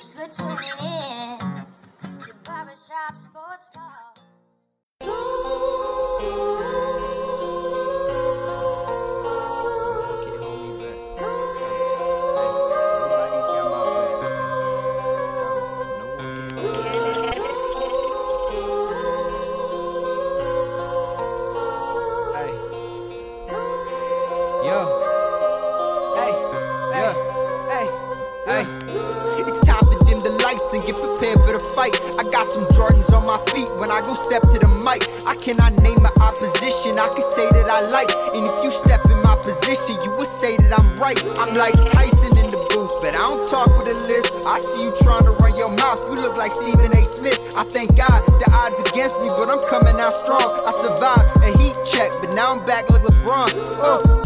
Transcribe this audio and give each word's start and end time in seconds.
Thanks 0.00 0.40
for 0.40 1.03
some 32.54 32.70
Jordans 32.78 33.10
on 33.10 33.26
my 33.26 33.42
feet 33.50 33.66
when 33.82 33.90
I 33.90 33.98
go 34.06 34.14
step 34.14 34.46
to 34.46 34.58
the 34.62 34.70
mic. 34.86 35.02
I 35.26 35.34
cannot 35.34 35.74
name 35.82 35.98
my 35.98 36.14
opposition, 36.22 36.94
I 36.94 37.10
can 37.10 37.26
say 37.34 37.50
that 37.50 37.66
I 37.66 37.82
like. 37.90 38.06
And 38.30 38.46
if 38.46 38.56
you 38.62 38.70
step 38.70 39.02
in 39.10 39.18
my 39.26 39.34
position, 39.42 39.98
you 40.06 40.14
would 40.14 40.30
say 40.30 40.54
that 40.62 40.70
I'm 40.70 40.94
right. 41.02 41.18
I'm 41.42 41.50
like 41.58 41.74
Tyson 41.90 42.30
in 42.38 42.54
the 42.54 42.62
booth, 42.70 42.94
but 43.02 43.10
I 43.10 43.26
don't 43.26 43.42
talk 43.50 43.66
with 43.74 43.90
a 43.90 43.98
list. 44.06 44.30
I 44.46 44.62
see 44.62 44.86
you 44.86 44.94
trying 45.02 45.26
to 45.26 45.34
run 45.42 45.58
your 45.58 45.74
mouth, 45.82 45.98
you 46.06 46.14
look 46.22 46.38
like 46.38 46.54
Stephen 46.54 46.94
A. 46.94 47.02
Smith. 47.02 47.42
I 47.58 47.66
thank 47.66 47.90
God 47.98 48.22
the 48.38 48.46
odds 48.54 48.78
against 48.86 49.18
me, 49.26 49.34
but 49.34 49.50
I'm 49.50 49.62
coming 49.66 49.98
out 49.98 50.14
strong. 50.14 50.54
I 50.62 50.70
survived 50.78 51.26
a 51.42 51.50
heat 51.58 51.74
check, 51.82 52.14
but 52.22 52.38
now 52.38 52.54
I'm 52.54 52.62
back 52.70 52.86
like 52.86 53.02
LeBron. 53.02 53.50
Uh. 53.82 54.23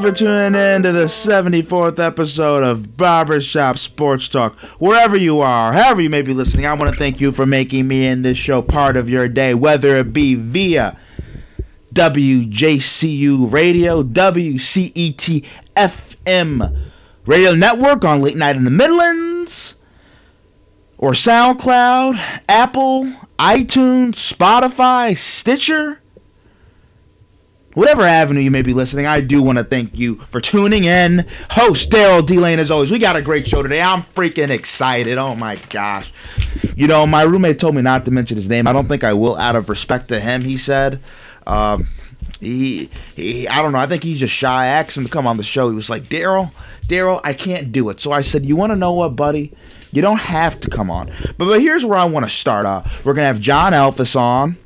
For 0.00 0.12
tuning 0.12 0.58
in 0.58 0.82
to 0.82 0.92
the 0.92 1.04
74th 1.04 1.98
episode 1.98 2.62
of 2.62 2.96
Barbershop 2.96 3.76
Sports 3.76 4.28
Talk. 4.28 4.56
Wherever 4.78 5.14
you 5.14 5.40
are, 5.40 5.74
however 5.74 6.00
you 6.00 6.08
may 6.08 6.22
be 6.22 6.32
listening, 6.32 6.64
I 6.64 6.72
want 6.72 6.90
to 6.90 6.98
thank 6.98 7.20
you 7.20 7.32
for 7.32 7.44
making 7.44 7.86
me 7.86 8.06
and 8.06 8.24
this 8.24 8.38
show 8.38 8.62
part 8.62 8.96
of 8.96 9.10
your 9.10 9.28
day, 9.28 9.52
whether 9.52 9.96
it 9.96 10.14
be 10.14 10.36
via 10.36 10.98
WJCU 11.92 13.52
Radio, 13.52 14.02
WCET 14.02 15.44
FM 15.76 16.90
Radio 17.26 17.54
Network 17.54 18.02
on 18.02 18.22
late 18.22 18.36
night 18.36 18.56
in 18.56 18.64
the 18.64 18.70
Midlands, 18.70 19.74
or 20.96 21.12
SoundCloud, 21.12 22.18
Apple, 22.48 23.04
iTunes, 23.38 24.14
Spotify, 24.14 25.14
Stitcher 25.14 25.99
whatever 27.74 28.02
avenue 28.02 28.40
you 28.40 28.50
may 28.50 28.62
be 28.62 28.72
listening, 28.72 29.06
I 29.06 29.20
do 29.20 29.42
want 29.42 29.58
to 29.58 29.64
thank 29.64 29.98
you 29.98 30.16
for 30.30 30.40
tuning 30.40 30.84
in. 30.84 31.26
Host 31.50 31.90
Daryl 31.90 32.26
D 32.26 32.38
Lane, 32.38 32.58
as 32.58 32.70
always, 32.70 32.90
we 32.90 32.98
got 32.98 33.16
a 33.16 33.22
great 33.22 33.46
show 33.46 33.62
today. 33.62 33.80
I'm 33.80 34.02
freaking 34.02 34.50
excited. 34.50 35.18
Oh 35.18 35.34
my 35.34 35.56
gosh. 35.68 36.12
You 36.76 36.86
know, 36.86 37.06
my 37.06 37.22
roommate 37.22 37.60
told 37.60 37.74
me 37.74 37.82
not 37.82 38.04
to 38.06 38.10
mention 38.10 38.36
his 38.36 38.48
name. 38.48 38.66
I 38.66 38.72
don't 38.72 38.88
think 38.88 39.04
I 39.04 39.12
will 39.12 39.36
out 39.36 39.56
of 39.56 39.68
respect 39.68 40.08
to 40.08 40.20
him, 40.20 40.42
he 40.42 40.56
said. 40.56 41.00
Um, 41.46 41.88
he, 42.40 42.88
he, 43.16 43.48
I 43.48 43.62
don't 43.62 43.72
know. 43.72 43.78
I 43.78 43.86
think 43.86 44.02
he's 44.02 44.20
just 44.20 44.34
shy. 44.34 44.64
I 44.64 44.66
asked 44.66 44.96
him 44.96 45.04
to 45.04 45.10
come 45.10 45.26
on 45.26 45.36
the 45.36 45.42
show. 45.42 45.68
He 45.68 45.74
was 45.74 45.90
like, 45.90 46.04
Daryl, 46.04 46.52
Daryl, 46.86 47.20
I 47.22 47.34
can't 47.34 47.72
do 47.72 47.90
it. 47.90 48.00
So 48.00 48.12
I 48.12 48.22
said, 48.22 48.46
You 48.46 48.56
want 48.56 48.70
to 48.70 48.76
know 48.76 48.92
what, 48.92 49.16
buddy? 49.16 49.52
You 49.92 50.02
don't 50.02 50.20
have 50.20 50.60
to 50.60 50.70
come 50.70 50.90
on. 50.90 51.10
But, 51.36 51.46
but 51.46 51.60
here's 51.60 51.84
where 51.84 51.98
I 51.98 52.04
want 52.04 52.24
to 52.24 52.30
start 52.30 52.64
off. 52.64 53.04
We're 53.04 53.14
going 53.14 53.24
to 53.24 53.26
have 53.26 53.40
John 53.40 53.72
Elphus 53.72 54.14
on 54.14 54.56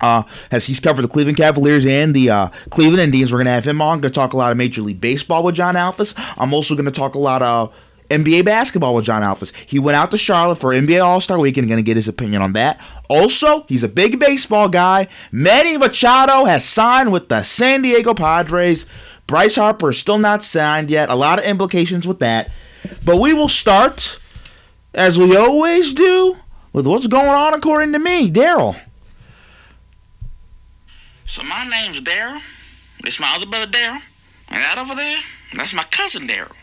uh, 0.00 0.22
as 0.50 0.66
he's 0.66 0.80
covered 0.80 1.02
the 1.02 1.08
Cleveland 1.08 1.36
Cavaliers 1.36 1.86
and 1.86 2.14
the 2.14 2.30
uh, 2.30 2.48
Cleveland 2.70 3.00
Indians. 3.00 3.32
We're 3.32 3.38
going 3.38 3.46
to 3.46 3.52
have 3.52 3.66
him 3.66 3.80
on. 3.80 4.00
Going 4.00 4.12
to 4.12 4.20
talk 4.20 4.32
a 4.32 4.36
lot 4.36 4.50
of 4.50 4.56
Major 4.56 4.82
League 4.82 5.00
Baseball 5.00 5.42
with 5.42 5.54
John 5.54 5.74
Alphys. 5.74 6.14
I'm 6.36 6.52
also 6.52 6.74
going 6.74 6.84
to 6.86 6.90
talk 6.90 7.14
a 7.14 7.18
lot 7.18 7.42
of 7.42 7.74
NBA 8.10 8.44
basketball 8.44 8.94
with 8.94 9.04
John 9.04 9.22
Alphys. 9.22 9.54
He 9.66 9.78
went 9.78 9.96
out 9.96 10.10
to 10.10 10.18
Charlotte 10.18 10.56
for 10.56 10.72
NBA 10.72 11.02
All 11.02 11.20
Star 11.20 11.38
Weekend. 11.38 11.68
Going 11.68 11.78
to 11.78 11.82
get 11.82 11.96
his 11.96 12.08
opinion 12.08 12.42
on 12.42 12.52
that. 12.52 12.80
Also, 13.08 13.64
he's 13.68 13.82
a 13.82 13.88
big 13.88 14.18
baseball 14.18 14.68
guy. 14.68 15.08
Manny 15.32 15.76
Machado 15.76 16.44
has 16.44 16.64
signed 16.64 17.12
with 17.12 17.28
the 17.28 17.42
San 17.42 17.82
Diego 17.82 18.14
Padres. 18.14 18.86
Bryce 19.26 19.56
Harper 19.56 19.90
is 19.90 19.98
still 19.98 20.18
not 20.18 20.42
signed 20.42 20.90
yet. 20.90 21.08
A 21.08 21.14
lot 21.14 21.38
of 21.38 21.46
implications 21.46 22.06
with 22.06 22.18
that. 22.18 22.50
But 23.04 23.20
we 23.20 23.32
will 23.32 23.48
start, 23.48 24.18
as 24.92 25.18
we 25.18 25.34
always 25.34 25.94
do, 25.94 26.36
with 26.72 26.86
what's 26.86 27.06
going 27.06 27.28
on 27.28 27.54
according 27.54 27.92
to 27.94 27.98
me, 27.98 28.30
Daryl. 28.30 28.78
So 31.26 31.42
my 31.42 31.64
name's 31.64 32.00
Daryl. 32.00 32.40
This 33.02 33.20
my 33.20 33.32
other 33.36 33.46
brother 33.46 33.70
Daryl. 33.70 34.00
And 34.48 34.56
that 34.56 34.78
over 34.78 34.94
there, 34.94 35.18
that's 35.56 35.74
my 35.74 35.84
cousin 35.84 36.26
Daryl. 36.26 36.54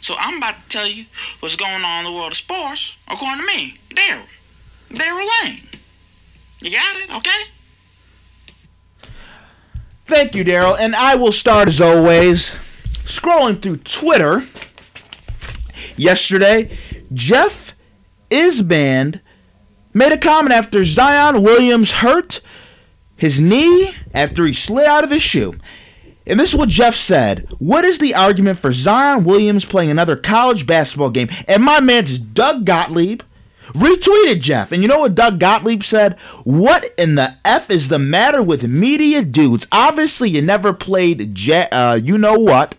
So 0.00 0.14
I'm 0.18 0.38
about 0.38 0.54
to 0.54 0.68
tell 0.68 0.86
you 0.86 1.04
what's 1.40 1.56
going 1.56 1.84
on 1.84 2.04
in 2.04 2.12
the 2.12 2.16
world 2.16 2.32
of 2.32 2.36
sports, 2.36 2.96
according 3.08 3.40
to 3.40 3.46
me, 3.46 3.78
Daryl. 3.90 4.26
Daryl 4.90 5.28
Lane. 5.44 5.60
You 6.60 6.70
got 6.70 6.96
it, 6.96 7.16
okay? 7.16 9.10
Thank 10.06 10.34
you, 10.34 10.44
Daryl. 10.44 10.76
And 10.78 10.94
I 10.94 11.14
will 11.14 11.32
start 11.32 11.68
as 11.68 11.80
always 11.80 12.54
scrolling 13.04 13.60
through 13.60 13.78
Twitter. 13.78 14.44
Yesterday, 15.96 16.76
Jeff 17.12 17.74
Eisenberg 18.32 19.20
made 19.92 20.12
a 20.12 20.18
comment 20.18 20.52
after 20.52 20.84
Zion 20.84 21.42
Williams 21.42 21.92
hurt 21.92 22.40
his 23.20 23.38
knee 23.38 23.94
after 24.14 24.46
he 24.46 24.52
slid 24.52 24.86
out 24.86 25.04
of 25.04 25.10
his 25.10 25.22
shoe. 25.22 25.54
And 26.26 26.40
this 26.40 26.52
is 26.52 26.58
what 26.58 26.68
Jeff 26.68 26.94
said. 26.94 27.48
What 27.58 27.84
is 27.84 27.98
the 27.98 28.14
argument 28.14 28.58
for 28.58 28.72
Zion 28.72 29.24
Williams 29.24 29.64
playing 29.64 29.90
another 29.90 30.16
college 30.16 30.66
basketball 30.66 31.10
game? 31.10 31.28
And 31.46 31.62
my 31.62 31.80
man's 31.80 32.18
Doug 32.18 32.64
Gottlieb 32.64 33.22
retweeted 33.68 34.40
Jeff. 34.40 34.72
And 34.72 34.80
you 34.80 34.88
know 34.88 35.00
what 35.00 35.14
Doug 35.14 35.38
Gottlieb 35.38 35.82
said? 35.82 36.18
What 36.44 36.86
in 36.96 37.14
the 37.14 37.36
F 37.44 37.70
is 37.70 37.88
the 37.88 37.98
matter 37.98 38.42
with 38.42 38.66
media 38.66 39.22
dudes? 39.22 39.66
Obviously, 39.70 40.30
you 40.30 40.40
never 40.40 40.72
played, 40.72 41.34
Je- 41.34 41.68
uh, 41.72 41.96
you 42.02 42.16
know 42.16 42.38
what? 42.38 42.74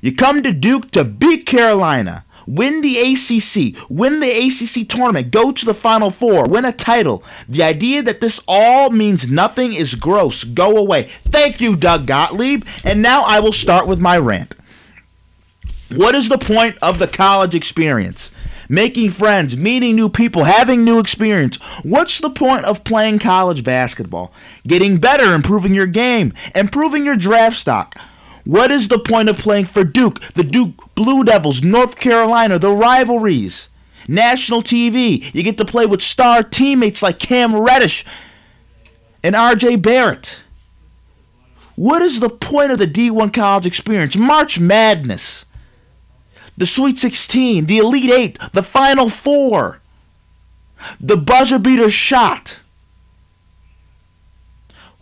You 0.00 0.14
come 0.14 0.42
to 0.42 0.52
Duke 0.52 0.90
to 0.92 1.04
beat 1.04 1.46
Carolina 1.46 2.24
win 2.46 2.80
the 2.80 2.98
ACC, 2.98 3.90
win 3.90 4.20
the 4.20 4.30
ACC 4.30 4.88
tournament, 4.88 5.30
go 5.30 5.52
to 5.52 5.64
the 5.64 5.74
Final 5.74 6.10
Four, 6.10 6.48
win 6.48 6.64
a 6.64 6.72
title. 6.72 7.22
The 7.48 7.62
idea 7.62 8.02
that 8.02 8.20
this 8.20 8.40
all 8.46 8.90
means 8.90 9.30
nothing 9.30 9.74
is 9.74 9.94
gross. 9.94 10.44
Go 10.44 10.76
away. 10.76 11.04
Thank 11.24 11.60
you, 11.60 11.76
Doug 11.76 12.06
Gottlieb. 12.06 12.64
And 12.84 13.02
now 13.02 13.22
I 13.22 13.40
will 13.40 13.52
start 13.52 13.86
with 13.86 14.00
my 14.00 14.18
rant. 14.18 14.54
What 15.94 16.14
is 16.14 16.28
the 16.28 16.38
point 16.38 16.76
of 16.80 16.98
the 16.98 17.08
college 17.08 17.54
experience? 17.54 18.30
Making 18.68 19.10
friends, 19.10 19.56
meeting 19.56 19.94
new 19.94 20.08
people, 20.08 20.44
having 20.44 20.84
new 20.84 20.98
experience. 20.98 21.56
What's 21.82 22.20
the 22.20 22.30
point 22.30 22.64
of 22.64 22.84
playing 22.84 23.18
college 23.18 23.62
basketball? 23.62 24.32
Getting 24.66 24.96
better, 24.96 25.34
improving 25.34 25.74
your 25.74 25.86
game, 25.86 26.32
improving 26.54 27.04
your 27.04 27.16
draft 27.16 27.58
stock. 27.58 27.96
What 28.44 28.70
is 28.70 28.88
the 28.88 28.98
point 28.98 29.28
of 29.28 29.38
playing 29.38 29.66
for 29.66 29.84
Duke, 29.84 30.20
the 30.34 30.42
Duke 30.42 30.94
Blue 30.94 31.24
Devils, 31.24 31.62
North 31.62 31.96
Carolina, 31.96 32.58
the 32.58 32.72
rivalries? 32.72 33.68
National 34.08 34.62
TV, 34.62 35.32
you 35.32 35.42
get 35.42 35.58
to 35.58 35.64
play 35.64 35.86
with 35.86 36.02
star 36.02 36.42
teammates 36.42 37.02
like 37.02 37.20
Cam 37.20 37.54
Reddish 37.54 38.04
and 39.22 39.34
RJ 39.34 39.80
Barrett. 39.80 40.42
What 41.76 42.02
is 42.02 42.20
the 42.20 42.28
point 42.28 42.72
of 42.72 42.78
the 42.78 42.86
D1 42.86 43.32
college 43.32 43.66
experience? 43.66 44.16
March 44.16 44.58
Madness, 44.58 45.44
the 46.56 46.66
Sweet 46.66 46.98
16, 46.98 47.66
the 47.66 47.78
Elite 47.78 48.10
Eight, 48.10 48.38
the 48.52 48.62
Final 48.62 49.08
Four, 49.08 49.80
the 51.00 51.16
buzzer 51.16 51.58
beater 51.58 51.90
shot. 51.90 52.60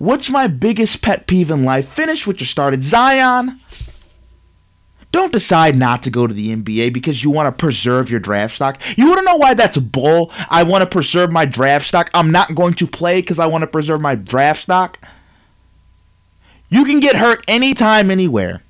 What's 0.01 0.31
my 0.31 0.47
biggest 0.47 1.03
pet 1.03 1.27
peeve 1.27 1.51
in 1.51 1.67
life? 1.67 1.87
Finish 1.87 2.27
what 2.27 2.41
you 2.41 2.47
started. 2.47 2.83
Zion 2.83 3.61
Don't 5.13 5.31
decide 5.31 5.77
not 5.77 6.03
to 6.05 6.11
go 6.11 6.27
to 6.27 6.33
the 6.33 6.57
NBA 6.57 6.95
because 6.95 7.23
you 7.23 7.29
want 7.29 7.49
to 7.49 7.61
preserve 7.61 8.11
your 8.11 8.19
draft 8.19 8.55
stock. 8.55 8.81
You 8.97 9.09
want 9.09 9.19
to 9.19 9.27
know 9.27 9.37
why 9.37 9.53
that's 9.53 9.77
bull? 9.77 10.33
I 10.49 10.63
want 10.63 10.81
to 10.81 10.89
preserve 10.89 11.31
my 11.31 11.45
draft 11.45 11.87
stock. 11.87 12.09
I'm 12.15 12.31
not 12.31 12.55
going 12.55 12.73
to 12.75 12.87
play 12.87 13.21
because 13.21 13.39
I 13.39 13.45
want 13.45 13.61
to 13.61 13.67
preserve 13.67 14.01
my 14.01 14.15
draft 14.15 14.63
stock. 14.63 14.99
You 16.71 16.87
can 16.87 17.01
get 17.01 17.17
hurt 17.17 17.45
anytime, 17.47 18.11
anywhere. 18.11 18.63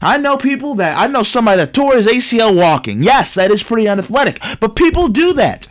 I 0.00 0.16
know 0.16 0.38
people 0.38 0.76
that 0.76 0.96
I 0.96 1.06
know 1.06 1.22
somebody 1.22 1.58
that 1.58 1.74
tore 1.74 1.96
his 1.96 2.06
ACL 2.06 2.56
walking. 2.56 3.02
Yes, 3.02 3.34
that 3.34 3.50
is 3.50 3.62
pretty 3.62 3.88
unathletic, 3.88 4.40
but 4.58 4.74
people 4.74 5.08
do 5.08 5.34
that. 5.34 5.68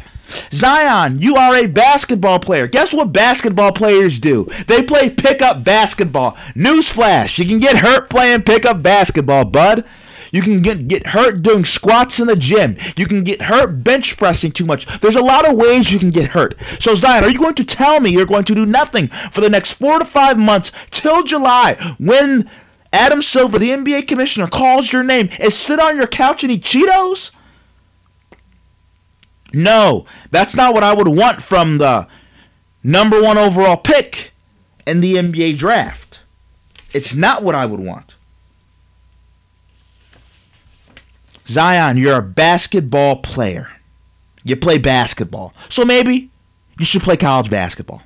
Zion, 0.52 1.20
you 1.20 1.36
are 1.36 1.56
a 1.56 1.68
basketball 1.68 2.40
player. 2.40 2.68
Guess 2.68 2.94
what 2.94 3.14
basketball 3.14 3.72
players 3.72 4.20
do? 4.20 4.46
They 4.68 4.84
play 4.84 5.10
pickup 5.10 5.64
basketball. 5.64 6.34
Newsflash, 6.56 7.40
you 7.40 7.46
can 7.46 7.60
get 7.60 7.78
hurt 7.78 8.10
playing 8.10 8.44
pickup 8.44 8.82
basketball, 8.82 9.46
bud. 9.46 9.86
You 10.32 10.42
can 10.42 10.62
get, 10.62 10.88
get 10.88 11.08
hurt 11.08 11.44
doing 11.44 11.66
squats 11.66 12.20
in 12.20 12.28
the 12.28 12.36
gym. 12.36 12.78
You 12.96 13.06
can 13.06 13.24
get 13.24 13.44
hurt 13.44 13.84
bench 13.84 14.18
pressing 14.18 14.52
too 14.52 14.66
much. 14.66 14.86
There's 15.02 15.16
a 15.16 15.22
lot 15.22 15.48
of 15.48 15.58
ways 15.58 15.92
you 15.92 16.00
can 16.00 16.10
get 16.10 16.32
hurt. 16.32 16.56
So, 16.80 16.96
Zion, 16.96 17.24
are 17.24 17.30
you 17.30 17.40
going 17.40 17.56
to 17.56 17.66
tell 17.66 18.00
me 18.00 18.12
you're 18.12 18.26
going 18.26 18.46
to 18.46 18.56
do 18.56 18.66
nothing 18.66 19.10
for 19.32 19.42
the 19.42 19.50
next 19.50 19.74
four 19.74 20.00
to 20.00 20.06
five 20.06 20.40
months 20.40 20.72
till 20.90 21.24
July 21.24 21.76
when 22.00 22.50
Adam 22.94 23.22
Silver, 23.22 23.60
the 23.60 23.70
NBA 23.70 24.08
commissioner, 24.08 24.48
calls 24.48 24.92
your 24.92 25.04
name 25.04 25.30
and 25.40 25.52
sit 25.52 25.80
on 25.80 25.98
your 25.98 26.08
couch 26.08 26.44
and 26.44 26.52
eat 26.52 26.64
Cheetos? 26.64 27.32
No, 29.54 30.06
that's 30.30 30.56
not 30.56 30.74
what 30.74 30.84
I 30.84 30.94
would 30.94 31.08
want 31.08 31.44
from 31.44 31.78
the 31.78 32.08
number 32.84 33.22
one 33.22 33.38
overall 33.38 33.78
pick 33.78 34.32
in 34.86 35.02
the 35.02 35.16
NBA 35.16 35.58
draft. 35.58 36.24
It's 36.94 37.16
not 37.16 37.44
what 37.44 37.56
I 37.56 37.66
would 37.66 37.80
want. 37.80 38.16
Zion, 41.48 41.98
you're 41.98 42.20
a 42.20 42.24
basketball 42.24 43.18
player. 43.18 43.70
You 44.44 44.56
play 44.56 44.78
basketball. 44.78 45.54
So 45.70 45.84
maybe 45.86 46.30
you 46.80 46.86
should 46.86 47.04
play 47.04 47.18
college 47.18 47.50
basketball. 47.50 48.04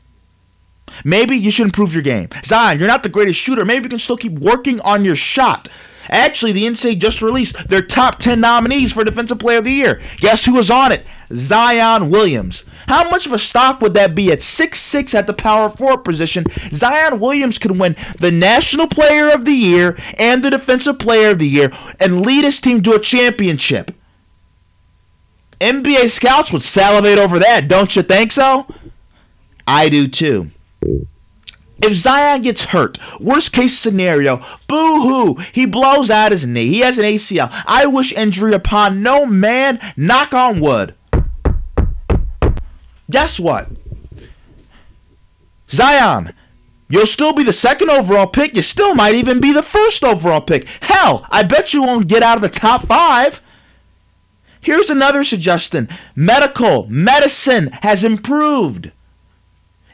Maybe 1.03 1.35
you 1.35 1.51
should 1.51 1.65
improve 1.65 1.93
your 1.93 2.03
game. 2.03 2.29
Zion, 2.43 2.79
you're 2.79 2.87
not 2.87 3.03
the 3.03 3.09
greatest 3.09 3.39
shooter. 3.39 3.65
Maybe 3.65 3.83
you 3.83 3.89
can 3.89 3.99
still 3.99 4.17
keep 4.17 4.33
working 4.33 4.79
on 4.81 5.05
your 5.05 5.15
shot. 5.15 5.69
Actually, 6.09 6.51
the 6.51 6.63
NCAA 6.65 6.99
just 6.99 7.21
released 7.21 7.67
their 7.67 7.81
top 7.81 8.19
10 8.19 8.39
nominees 8.39 8.93
for 8.93 9.03
Defensive 9.03 9.39
Player 9.39 9.59
of 9.59 9.65
the 9.65 9.71
Year. 9.71 10.01
Guess 10.17 10.45
who 10.45 10.55
was 10.55 10.69
on 10.69 10.91
it? 10.91 11.05
Zion 11.31 12.09
Williams. 12.09 12.63
How 12.87 13.09
much 13.09 13.25
of 13.25 13.33
a 13.33 13.39
stock 13.39 13.81
would 13.81 13.95
that 13.95 14.13
be 14.13 14.31
at 14.31 14.39
6'6 14.39 15.15
at 15.15 15.27
the 15.27 15.33
power 15.33 15.69
forward 15.69 16.03
position? 16.03 16.45
Zion 16.71 17.19
Williams 17.19 17.57
could 17.57 17.79
win 17.79 17.95
the 18.19 18.31
National 18.31 18.87
Player 18.87 19.29
of 19.29 19.45
the 19.45 19.53
Year 19.53 19.97
and 20.17 20.43
the 20.43 20.51
Defensive 20.51 20.99
Player 20.99 21.31
of 21.31 21.39
the 21.39 21.47
Year 21.47 21.71
and 21.99 22.21
lead 22.25 22.43
his 22.43 22.61
team 22.61 22.83
to 22.83 22.93
a 22.93 22.99
championship. 22.99 23.91
NBA 25.59 26.09
scouts 26.09 26.51
would 26.51 26.63
salivate 26.63 27.17
over 27.17 27.39
that, 27.39 27.67
don't 27.67 27.95
you 27.95 28.03
think 28.03 28.31
so? 28.31 28.67
I 29.65 29.89
do 29.89 30.07
too. 30.07 30.51
If 31.83 31.93
Zion 31.93 32.41
gets 32.41 32.65
hurt, 32.65 32.97
worst 33.19 33.51
case 33.51 33.77
scenario, 33.77 34.37
boo 34.67 35.01
hoo, 35.01 35.35
he 35.53 35.65
blows 35.65 36.09
out 36.09 36.31
his 36.31 36.45
knee. 36.45 36.67
He 36.67 36.79
has 36.79 36.97
an 36.97 37.03
ACL. 37.03 37.49
I 37.65 37.85
wish 37.85 38.13
injury 38.13 38.53
upon 38.53 39.03
no 39.03 39.25
man, 39.25 39.79
knock 39.97 40.33
on 40.33 40.61
wood. 40.61 40.95
Guess 43.09 43.39
what? 43.39 43.69
Zion, 45.69 46.33
you'll 46.89 47.05
still 47.05 47.33
be 47.33 47.43
the 47.43 47.53
second 47.53 47.89
overall 47.89 48.27
pick. 48.27 48.55
You 48.55 48.61
still 48.61 48.95
might 48.95 49.15
even 49.15 49.39
be 49.39 49.51
the 49.51 49.63
first 49.63 50.03
overall 50.03 50.41
pick. 50.41 50.67
Hell, 50.81 51.27
I 51.29 51.43
bet 51.43 51.73
you 51.73 51.83
won't 51.83 52.07
get 52.07 52.23
out 52.23 52.37
of 52.37 52.41
the 52.41 52.49
top 52.49 52.87
five. 52.87 53.41
Here's 54.61 54.89
another 54.89 55.23
suggestion 55.23 55.89
medical 56.15 56.87
medicine 56.87 57.69
has 57.83 58.03
improved. 58.03 58.91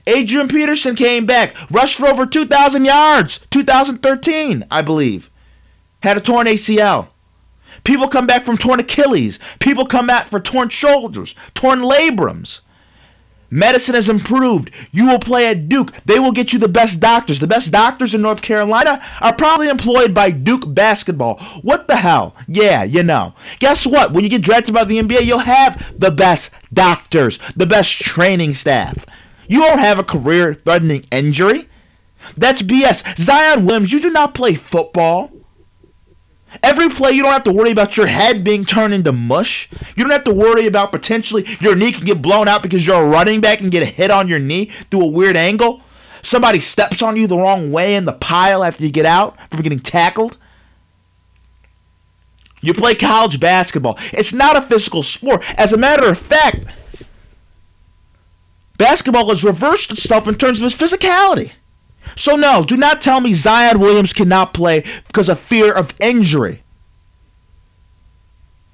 Adrian 0.07 0.47
Peterson 0.47 0.95
came 0.95 1.25
back, 1.25 1.55
rushed 1.71 1.97
for 1.97 2.07
over 2.07 2.25
2,000 2.25 2.85
yards, 2.85 3.39
2013, 3.49 4.65
I 4.69 4.81
believe. 4.81 5.29
Had 6.01 6.17
a 6.17 6.21
torn 6.21 6.47
ACL. 6.47 7.09
People 7.83 8.07
come 8.07 8.27
back 8.27 8.43
from 8.43 8.57
torn 8.57 8.79
Achilles. 8.79 9.39
People 9.59 9.85
come 9.85 10.07
back 10.07 10.27
for 10.27 10.39
torn 10.39 10.69
shoulders, 10.69 11.35
torn 11.53 11.79
labrums. 11.79 12.61
Medicine 13.53 13.95
has 13.95 14.07
improved. 14.07 14.71
You 14.91 15.07
will 15.07 15.19
play 15.19 15.47
at 15.47 15.67
Duke. 15.67 15.91
They 16.05 16.19
will 16.19 16.31
get 16.31 16.53
you 16.53 16.59
the 16.59 16.69
best 16.69 17.01
doctors. 17.01 17.41
The 17.41 17.47
best 17.47 17.69
doctors 17.69 18.15
in 18.15 18.21
North 18.21 18.41
Carolina 18.41 19.03
are 19.19 19.35
probably 19.35 19.67
employed 19.67 20.13
by 20.13 20.31
Duke 20.31 20.73
basketball. 20.73 21.37
What 21.61 21.89
the 21.89 21.97
hell? 21.97 22.33
Yeah, 22.47 22.83
you 22.83 23.03
know. 23.03 23.33
Guess 23.59 23.85
what? 23.85 24.13
When 24.13 24.23
you 24.23 24.29
get 24.29 24.41
drafted 24.41 24.73
by 24.73 24.85
the 24.85 24.99
NBA, 24.99 25.25
you'll 25.25 25.39
have 25.39 25.99
the 25.99 26.11
best 26.11 26.51
doctors, 26.71 27.39
the 27.57 27.65
best 27.65 27.91
training 27.99 28.53
staff. 28.53 29.05
You 29.47 29.59
don't 29.59 29.79
have 29.79 29.99
a 29.99 30.03
career 30.03 30.53
threatening 30.53 31.05
injury. 31.11 31.67
That's 32.37 32.61
BS. 32.61 33.17
Zion 33.17 33.65
Williams, 33.65 33.91
you 33.91 33.99
do 33.99 34.11
not 34.11 34.33
play 34.33 34.55
football. 34.55 35.31
Every 36.63 36.89
play, 36.89 37.11
you 37.11 37.23
don't 37.23 37.31
have 37.31 37.43
to 37.43 37.53
worry 37.53 37.71
about 37.71 37.95
your 37.95 38.07
head 38.07 38.43
being 38.43 38.65
turned 38.65 38.93
into 38.93 39.11
mush. 39.11 39.69
You 39.95 40.03
don't 40.03 40.11
have 40.11 40.25
to 40.25 40.33
worry 40.33 40.67
about 40.67 40.91
potentially 40.91 41.45
your 41.61 41.75
knee 41.75 41.93
can 41.93 42.03
get 42.03 42.21
blown 42.21 42.47
out 42.47 42.61
because 42.61 42.85
you're 42.85 43.01
a 43.01 43.07
running 43.07 43.39
back 43.39 43.61
and 43.61 43.71
get 43.71 43.83
a 43.83 43.85
hit 43.85 44.11
on 44.11 44.27
your 44.27 44.39
knee 44.39 44.65
through 44.89 45.03
a 45.03 45.07
weird 45.07 45.37
angle. 45.37 45.81
Somebody 46.21 46.59
steps 46.59 47.01
on 47.01 47.15
you 47.15 47.25
the 47.25 47.37
wrong 47.37 47.71
way 47.71 47.95
in 47.95 48.05
the 48.05 48.13
pile 48.13 48.63
after 48.63 48.83
you 48.83 48.91
get 48.91 49.05
out 49.05 49.37
from 49.49 49.61
getting 49.61 49.79
tackled. 49.79 50.37
You 52.61 52.73
play 52.73 52.93
college 52.93 53.39
basketball. 53.39 53.97
It's 54.13 54.33
not 54.33 54.55
a 54.55 54.61
physical 54.61 55.03
sport. 55.03 55.43
As 55.57 55.73
a 55.73 55.77
matter 55.77 56.07
of 56.07 56.19
fact, 56.19 56.65
basketball 58.81 59.29
has 59.29 59.43
reversed 59.43 59.91
itself 59.91 60.27
in 60.27 60.33
terms 60.33 60.59
of 60.59 60.65
its 60.65 60.75
physicality. 60.75 61.51
So, 62.15 62.35
no, 62.35 62.63
do 62.63 62.75
not 62.75 62.99
tell 62.99 63.21
me 63.21 63.35
Zion 63.35 63.79
Williams 63.79 64.11
cannot 64.11 64.55
play 64.55 64.83
because 65.05 65.29
of 65.29 65.39
fear 65.39 65.71
of 65.71 65.93
injury. 65.99 66.63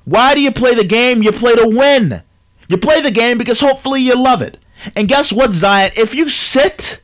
Why 0.06 0.34
do 0.34 0.42
you 0.42 0.52
play 0.54 0.74
the 0.76 0.86
game? 0.86 1.22
You 1.22 1.34
play 1.34 1.56
to 1.56 1.68
win. 1.68 2.24
You 2.70 2.78
play 2.78 3.02
the 3.02 3.12
game 3.12 3.38
because 3.38 3.60
hopefully 3.60 4.00
you 4.02 4.16
love 4.16 4.42
it. 4.42 4.58
And 4.96 5.10
guess 5.10 5.34
what, 5.34 5.52
Zion? 5.52 5.92
If 5.98 6.16
you 6.16 6.30
sit, 6.30 7.02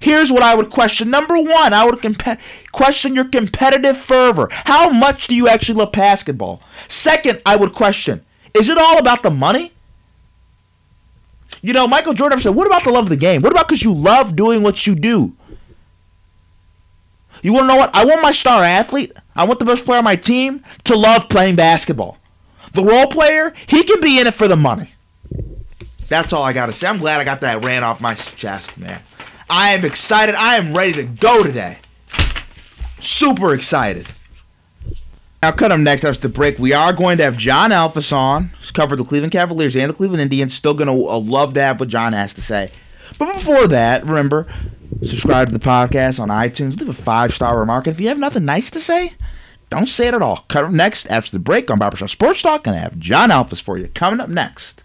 here's 0.00 0.32
what 0.32 0.42
I 0.42 0.56
would 0.56 0.70
question. 0.70 1.10
Number 1.10 1.36
one, 1.36 1.72
I 1.72 1.84
would 1.84 2.02
comp- 2.02 2.40
question 2.72 3.14
your 3.14 3.26
competitive 3.26 3.96
fervor. 3.96 4.48
How 4.50 4.90
much 4.90 5.28
do 5.28 5.36
you 5.36 5.46
actually 5.46 5.76
love 5.76 5.92
basketball? 5.92 6.60
Second, 6.88 7.40
I 7.46 7.54
would 7.54 7.74
question, 7.74 8.24
is 8.54 8.68
it 8.68 8.78
all 8.78 8.98
about 8.98 9.22
the 9.22 9.30
money? 9.30 9.73
You 11.64 11.72
know, 11.72 11.88
Michael 11.88 12.12
Jordan 12.12 12.38
said, 12.42 12.54
what 12.54 12.66
about 12.66 12.84
the 12.84 12.90
love 12.90 13.04
of 13.04 13.08
the 13.08 13.16
game? 13.16 13.40
What 13.40 13.50
about 13.50 13.68
because 13.68 13.82
you 13.82 13.94
love 13.94 14.36
doing 14.36 14.62
what 14.62 14.86
you 14.86 14.94
do? 14.94 15.34
You 17.40 17.54
want 17.54 17.64
to 17.64 17.68
know 17.68 17.76
what? 17.76 17.94
I 17.94 18.04
want 18.04 18.20
my 18.20 18.32
star 18.32 18.62
athlete, 18.62 19.12
I 19.34 19.44
want 19.44 19.60
the 19.60 19.64
best 19.64 19.86
player 19.86 19.96
on 19.96 20.04
my 20.04 20.14
team 20.14 20.62
to 20.84 20.94
love 20.94 21.30
playing 21.30 21.56
basketball. 21.56 22.18
The 22.74 22.84
role 22.84 23.06
player, 23.06 23.54
he 23.66 23.82
can 23.82 24.02
be 24.02 24.20
in 24.20 24.26
it 24.26 24.34
for 24.34 24.46
the 24.46 24.56
money. 24.56 24.92
That's 26.08 26.34
all 26.34 26.42
I 26.42 26.52
got 26.52 26.66
to 26.66 26.72
say. 26.74 26.86
I'm 26.86 26.98
glad 26.98 27.18
I 27.18 27.24
got 27.24 27.40
that 27.40 27.64
ran 27.64 27.82
off 27.82 27.98
my 27.98 28.12
chest, 28.12 28.76
man. 28.76 29.00
I 29.48 29.72
am 29.72 29.86
excited. 29.86 30.34
I 30.34 30.56
am 30.56 30.74
ready 30.74 30.92
to 30.92 31.04
go 31.04 31.42
today. 31.42 31.78
Super 33.00 33.54
excited. 33.54 34.06
Now, 35.44 35.52
cut 35.52 35.72
him 35.72 35.84
next 35.84 36.04
after 36.04 36.22
the 36.22 36.30
break. 36.30 36.58
We 36.58 36.72
are 36.72 36.94
going 36.94 37.18
to 37.18 37.24
have 37.24 37.36
John 37.36 37.68
Alphys 37.68 38.14
on. 38.16 38.50
He's 38.60 38.70
covered 38.70 38.96
the 38.96 39.04
Cleveland 39.04 39.34
Cavaliers 39.34 39.76
and 39.76 39.90
the 39.90 39.94
Cleveland 39.94 40.22
Indians. 40.22 40.54
Still 40.54 40.72
going 40.72 40.88
to 40.88 41.06
uh, 41.06 41.18
love 41.18 41.52
to 41.52 41.60
have 41.60 41.78
what 41.78 41.90
John 41.90 42.14
has 42.14 42.32
to 42.32 42.40
say. 42.40 42.70
But 43.18 43.34
before 43.34 43.68
that, 43.68 44.06
remember, 44.06 44.46
subscribe 45.02 45.48
to 45.48 45.52
the 45.52 45.58
podcast 45.58 46.18
on 46.18 46.30
iTunes. 46.30 46.80
Leave 46.80 46.88
a 46.88 46.94
five 46.94 47.34
star 47.34 47.60
remark. 47.60 47.86
And 47.86 47.94
if 47.94 48.00
you 48.00 48.08
have 48.08 48.18
nothing 48.18 48.46
nice 48.46 48.70
to 48.70 48.80
say, 48.80 49.12
don't 49.68 49.86
say 49.86 50.08
it 50.08 50.14
at 50.14 50.22
all. 50.22 50.46
Cut 50.48 50.64
him 50.64 50.76
next 50.76 51.04
after 51.10 51.32
the 51.32 51.38
break 51.38 51.70
on 51.70 51.78
Barbershop 51.78 52.08
Sports 52.08 52.40
Talk. 52.40 52.66
And 52.66 52.74
I 52.74 52.78
have 52.78 52.98
John 52.98 53.28
Alphys 53.28 53.60
for 53.60 53.76
you 53.76 53.88
coming 53.88 54.20
up 54.20 54.30
next. 54.30 54.82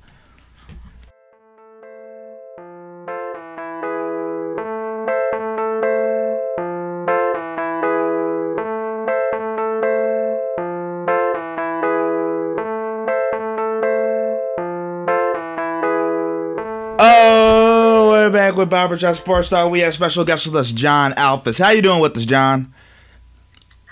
We're 18.29 18.33
back 18.33 18.55
with 18.55 18.69
Barbershop 18.69 19.15
Sports 19.15 19.50
Talk. 19.50 19.71
We 19.71 19.79
have 19.79 19.91
special 19.95 20.24
guest 20.24 20.45
with 20.45 20.55
us, 20.55 20.71
John 20.71 21.13
Alphys. 21.13 21.57
How 21.57 21.71
you 21.71 21.81
doing 21.81 22.00
with 22.00 22.15
us, 22.15 22.25
John? 22.25 22.71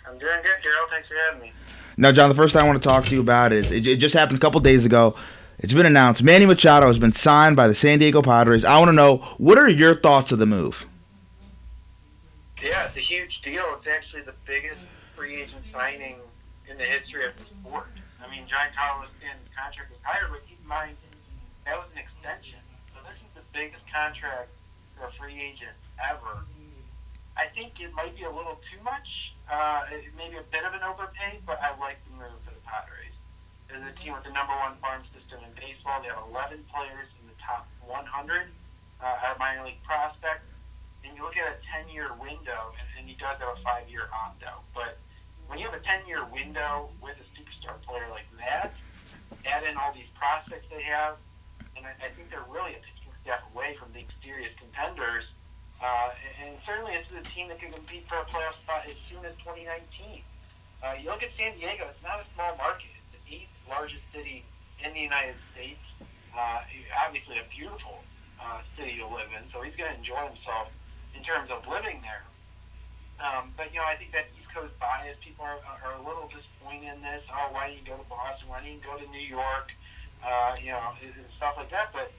I'm 0.08 0.20
doing 0.20 0.39
good, 0.44 0.51
Gerald. 0.62 0.89
Thanks 0.91 1.08
for 1.08 1.15
having 1.27 1.41
me. 1.41 1.53
Now, 1.98 2.12
John, 2.12 2.29
the 2.29 2.36
first 2.36 2.53
thing 2.53 2.62
I 2.62 2.67
want 2.67 2.79
to 2.79 2.88
talk 2.88 3.06
to 3.06 3.15
you 3.15 3.22
about 3.22 3.51
is 3.51 3.72
it, 3.72 3.88
it 3.88 3.96
just 3.96 4.13
happened 4.13 4.38
a 4.38 4.39
couple 4.39 4.60
days 4.60 4.86
ago. 4.86 5.15
It's 5.58 5.74
been 5.74 5.88
announced 5.88 6.22
Manny 6.22 6.46
Machado 6.46 6.86
has 6.86 7.00
been 7.00 7.13
signed 7.13 7.56
by 7.56 7.67
the 7.67 7.74
San 7.74 7.98
Diego 7.98 8.22
Padres. 8.22 8.63
I 8.63 8.77
want 8.77 8.89
to 8.89 8.94
know 8.94 9.17
what 9.39 9.58
are 9.58 9.67
your 9.67 9.96
thoughts 9.96 10.32
of 10.32 10.38
the 10.38 10.46
move? 10.46 10.86
Yeah, 12.62 12.86
it's 12.86 12.96
a 12.96 13.00
huge 13.00 13.41
deal. 13.44 13.65
It's 13.79 13.88
actually 13.88 14.22
the 14.22 14.36
biggest 14.46 14.82
free 15.15 15.41
agent 15.41 15.63
signing 15.74 16.17
in 16.70 16.77
the 16.77 16.86
history 16.86 17.25
of 17.25 17.36
the 17.38 17.44
sport. 17.44 17.88
I 18.24 18.29
mean, 18.29 18.46
John 18.48 18.67
Carlson's 18.77 19.10
contract 19.58 19.89
was 19.89 20.00
higher, 20.03 20.27
but 20.29 20.48
keep 20.48 20.60
in 20.62 20.67
mind 20.67 20.96
that 21.65 21.75
was 21.75 21.88
an 21.96 21.98
extension. 21.98 22.60
So 22.94 23.00
this 23.01 23.17
is 23.17 23.34
the 23.34 23.41
biggest 23.51 23.82
contract 23.98 24.54
for 24.94 25.10
a 25.10 25.12
free 25.18 25.42
agent 25.42 25.74
ever. 25.98 26.46
I 27.38 27.50
think 27.54 27.82
it 27.82 27.94
might 27.94 28.18
be 28.18 28.24
a 28.25 28.34
little 28.34 28.62
too 28.70 28.82
much, 28.86 29.34
uh, 29.50 29.89
it 29.94 30.13
may 30.18 30.30
be 30.30 30.38
a 30.38 30.48
bit 30.54 30.66
of 30.66 30.74
an 30.74 30.82
overpay, 30.86 31.42
but 31.46 31.58
I 31.62 31.74
like 31.82 31.98
the 32.06 32.13
move 32.18 32.38
for 32.46 32.54
the 32.54 32.63
Padres. 32.66 33.13
They're 33.70 33.82
the 33.82 33.94
team 34.01 34.13
with 34.13 34.24
the 34.24 34.34
number 34.34 34.54
one 34.58 34.77
farm 34.82 35.01
system 35.13 35.42
in 35.46 35.51
baseball. 35.54 36.01
They 36.01 36.10
have 36.10 36.24
11 36.30 36.66
players 36.70 37.10
in 37.22 37.30
the 37.30 37.38
top 37.42 37.68
100 37.86 38.01
uh, 38.06 39.25
at 39.25 39.38
minor 39.38 39.66
league 39.66 39.82
prospects. 39.86 40.46
And 41.06 41.16
you 41.16 41.24
look 41.24 41.38
at 41.38 41.46
a 41.46 41.58
10-year 41.72 42.12
window, 42.18 42.74
and, 42.75 42.88
and 42.98 43.04
he 43.06 43.16
does 43.16 43.38
have 43.39 43.56
a 43.56 43.62
five-year 43.62 44.10
opt-out. 44.12 44.66
But 44.74 44.98
when 45.48 45.60
you 45.60 45.70
have 45.70 45.77
a 45.77 45.84
10-year 45.84 46.25
window 46.32 46.89
with 47.01 47.16
a 47.22 47.27
superstar 47.38 47.80
player 47.86 48.10
like 48.10 48.27
that, 48.39 48.74
add 49.46 49.63
in 49.63 49.77
all 49.77 49.94
these 49.94 50.10
prospects 50.16 50.68
they 50.68 50.84
have, 50.84 51.16
and 51.77 51.86
I, 51.86 51.94
I 52.04 52.10
think 52.16 52.32
they're 52.32 52.48
really 52.50 52.75
a 52.75 52.82
staff 53.27 53.43
away 53.51 53.75
from 53.75 53.91
being 53.91 54.07
serious 54.24 54.55
contenders. 54.55 55.27
Uh, 55.84 56.15
and, 56.39 56.55
and 56.55 56.55
certainly 56.63 56.96
this 56.96 57.12
is 57.12 57.19
a 57.19 57.27
team 57.36 57.51
that 57.51 57.60
can 57.60 57.75
compete 57.75 58.07
for 58.07 58.24
a 58.24 58.25
playoff 58.31 58.55
spot 58.63 58.88
as 58.88 58.96
soon 59.12 59.19
as 59.27 59.36
2019. 59.43 60.24
Uh, 60.79 60.96
you 60.96 61.12
look 61.12 61.19
at 61.19 61.36
San 61.36 61.51
Diego; 61.60 61.91
it's 61.91 62.00
not 62.00 62.24
a 62.24 62.25
small 62.31 62.55
market. 62.55 62.88
It's 62.96 63.19
the 63.19 63.22
eighth 63.27 63.51
largest 63.67 64.01
city 64.15 64.48
in 64.79 64.96
the 64.96 65.03
United 65.03 65.36
States. 65.51 65.84
Uh, 66.31 66.63
obviously, 67.03 67.36
a 67.36 67.46
beautiful 67.51 68.00
uh, 68.39 68.63
city 68.79 68.96
to 68.96 69.07
live 69.12 69.27
in. 69.36 69.43
So 69.51 69.60
he's 69.60 69.75
going 69.75 69.91
to 69.91 69.98
enjoy 70.00 70.24
himself 70.31 70.72
in 71.12 71.19
terms 71.27 71.51
of 71.51 71.67
living 71.67 72.00
there. 72.00 72.24
Um, 73.19 73.51
but 73.57 73.74
you 73.75 73.84
know, 73.84 73.89
I 73.89 74.00
think 74.00 74.15
that 74.15 74.31
East 74.39 74.53
Coast 74.53 74.72
bias, 74.79 75.17
people 75.19 75.43
are, 75.43 75.60
are 75.84 75.98
a 76.00 76.03
little 76.05 76.29
disappointed 76.31 76.96
in 76.96 77.01
this. 77.03 77.25
Oh, 77.27 77.51
why 77.51 77.74
didn't 77.74 77.84
you 77.84 77.91
go 77.91 77.98
to 78.00 78.07
Boston? 78.07 78.48
Why 78.48 78.63
didn't 78.63 78.79
you 78.79 78.86
go 78.86 78.96
to 78.96 79.07
New 79.12 79.27
York? 79.27 79.74
Uh, 80.22 80.53
you 80.62 80.72
know, 80.72 80.93
and 81.01 81.25
stuff 81.36 81.57
like 81.57 81.74
that. 81.74 81.89
But 81.91 82.13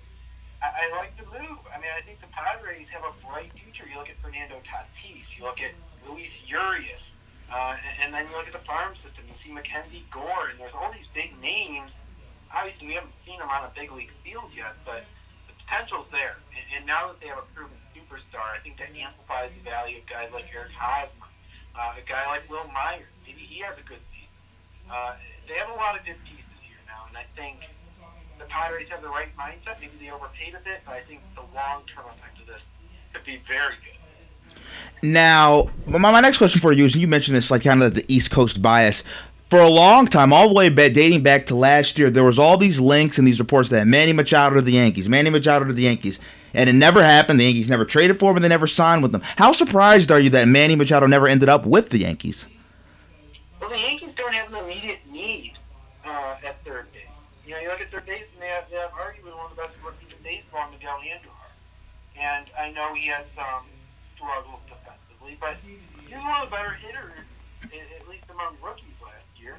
I, 0.63 0.89
I 0.91 0.97
like 0.99 1.15
the 1.17 1.27
move. 1.31 1.59
I 1.71 1.79
mean, 1.79 1.93
I 1.95 2.03
think 2.03 2.21
the 2.21 2.31
Padres 2.35 2.87
have 2.91 3.05
a 3.07 3.15
bright 3.23 3.53
future. 3.55 3.87
You 3.87 3.99
look 3.99 4.11
at 4.11 4.19
Fernando 4.23 4.59
Tatis. 4.67 5.27
You 5.37 5.45
look 5.45 5.61
at 5.61 5.73
Luis 6.07 6.33
Urias. 6.47 7.03
Uh, 7.49 7.77
and, 8.05 8.13
then 8.13 8.29
you 8.29 8.37
look 8.37 8.47
at 8.47 8.53
the 8.53 8.67
farm 8.69 8.93
system. 9.01 9.25
You 9.25 9.37
see 9.41 9.53
Mackenzie 9.53 10.05
Gore, 10.13 10.53
and 10.53 10.61
there's 10.61 10.77
all 10.77 10.93
these 10.93 11.09
big 11.17 11.33
names. 11.41 11.91
Obviously, 12.53 12.93
we 12.93 12.95
haven't 12.95 13.17
seen 13.25 13.41
them 13.41 13.49
on 13.49 13.65
a 13.65 13.73
big 13.73 13.89
league 13.93 14.13
field 14.21 14.53
yet, 14.53 14.77
but 14.85 15.09
the 15.49 15.55
potential's 15.65 16.09
there. 16.13 16.37
And, 16.53 16.65
and 16.77 16.83
now 16.85 17.09
that 17.09 17.21
they 17.25 17.29
have 17.33 17.41
a 17.41 17.49
proven 17.57 17.77
superstar, 17.97 18.53
I 18.53 18.61
think 18.61 18.77
that 18.81 18.93
amplifies 18.93 19.53
the 19.57 19.65
value 19.65 20.05
of 20.05 20.07
guys 20.09 20.29
like 20.33 20.45
Eric 20.53 20.77
Hosmer, 20.77 21.29
uh, 21.73 21.97
a 21.97 22.05
guy 22.05 22.29
like 22.29 22.45
Wil 22.53 22.69
Myers. 22.69 23.09
Maybe 23.25 23.49
he 23.49 23.65
has 23.65 23.81
a 23.81 23.85
good 23.89 24.03
season. 24.13 24.37
Uh, 24.93 25.17
they 25.49 25.57
have 25.57 25.73
a 25.73 25.79
lot 25.81 25.97
of 25.97 26.05
good 26.05 26.21
pieces 26.29 26.57
here 26.65 26.81
now, 26.85 27.09
and 27.09 27.17
I 27.17 27.25
think 27.33 27.65
have 28.51 29.03
the 29.03 29.09
right 29.09 29.29
mindset. 29.37 29.81
Maybe 29.81 29.93
they 30.01 30.11
overpaid 30.11 30.55
a 30.55 30.65
bit, 30.65 30.81
but 30.85 30.95
I 30.95 31.01
think 31.03 31.21
the 31.35 31.43
long-term 31.55 32.05
effect 32.07 32.41
of 32.41 32.47
this 32.47 32.61
could 33.13 33.25
be 33.25 33.41
very 33.47 33.75
good. 33.77 34.61
Now, 35.03 35.71
my, 35.87 35.99
my 35.99 36.21
next 36.21 36.39
question 36.39 36.61
for 36.61 36.73
you 36.73 36.85
is 36.85 36.97
you 36.97 37.07
mentioned 37.07 37.37
this 37.37 37.51
like 37.51 37.63
kind 37.63 37.83
of 37.83 37.95
the 37.95 38.05
East 38.09 38.31
Coast 38.31 38.61
bias. 38.61 39.03
For 39.51 39.61
a 39.61 39.69
long 39.69 40.07
time, 40.07 40.33
all 40.33 40.49
the 40.49 40.55
way 40.55 40.69
back, 40.69 40.93
dating 40.93 41.23
back 41.23 41.47
to 41.47 41.55
last 41.55 41.99
year, 41.99 42.11
there 42.11 42.25
was 42.25 42.39
all 42.39 42.59
these 42.59 42.79
links 42.79 43.19
and 43.19 43.27
these 43.27 43.39
reports 43.39 43.71
that 43.71 43.87
Manny 43.87 44.13
Machado 44.13 44.57
to 44.57 44.61
the 44.61 44.73
Yankees, 44.73 45.09
Manny 45.09 45.31
Machado 45.31 45.65
to 45.65 45.73
the 45.73 45.85
Yankees, 45.85 46.21
and 46.53 46.69
it 46.69 46.75
never 46.75 47.03
happened. 47.03 47.41
The 47.41 47.45
Yankees 47.45 47.69
never 47.69 47.87
traded 47.87 48.19
for 48.19 48.31
him, 48.31 48.37
and 48.37 48.45
they 48.45 48.49
never 48.51 48.67
signed 48.67 49.03
with 49.03 49.13
them. 49.13 49.23
How 49.37 49.53
surprised 49.53 50.11
are 50.11 50.21
you 50.21 50.29
that 50.31 50.49
Manny 50.49 50.77
Machado 50.77 51.07
never 51.07 51.27
ended 51.27 51.49
up 51.49 51.65
with 51.65 51.89
the 51.89 51.99
Yankees? 51.99 52.47
Well, 53.59 53.71
the 53.71 53.79
Yankees 53.79 54.11
don't 54.17 54.35
have 54.35 54.53
an 54.53 54.65
immediate 54.65 55.01
need 55.11 55.55
uh, 56.05 56.37
at 56.45 56.63
third 56.65 56.93
base. 56.93 57.03
You 57.47 57.55
know, 57.55 57.61
you 57.61 57.69
look 57.69 57.81
at 57.81 57.91
third 57.91 58.05
base, 58.05 58.25
and 58.35 58.43
they 58.43 58.49
have, 58.49 58.65
they 58.69 58.77
have 58.77 58.91
arguably 58.91 59.35
one 59.35 59.51
of 59.51 59.57
the 59.57 59.63
best 59.63 59.79
rookies 59.83 60.13
in 60.13 60.23
baseball, 60.23 60.69
Miguel 60.71 60.99
Andujar. 60.99 61.39
And 62.19 62.51
I 62.59 62.73
know 62.73 62.95
he 62.95 63.07
has 63.09 63.25
some 63.35 63.71
struggles 64.15 64.61
defensively, 64.67 65.39
but 65.39 65.57
he's 65.63 65.79
one 66.11 66.43
of 66.43 66.51
the 66.51 66.57
better 66.57 66.75
hitters, 66.75 67.15
at 67.63 68.09
least 68.09 68.27
among 68.31 68.59
rookies 68.63 68.99
last 68.99 69.31
year. 69.39 69.55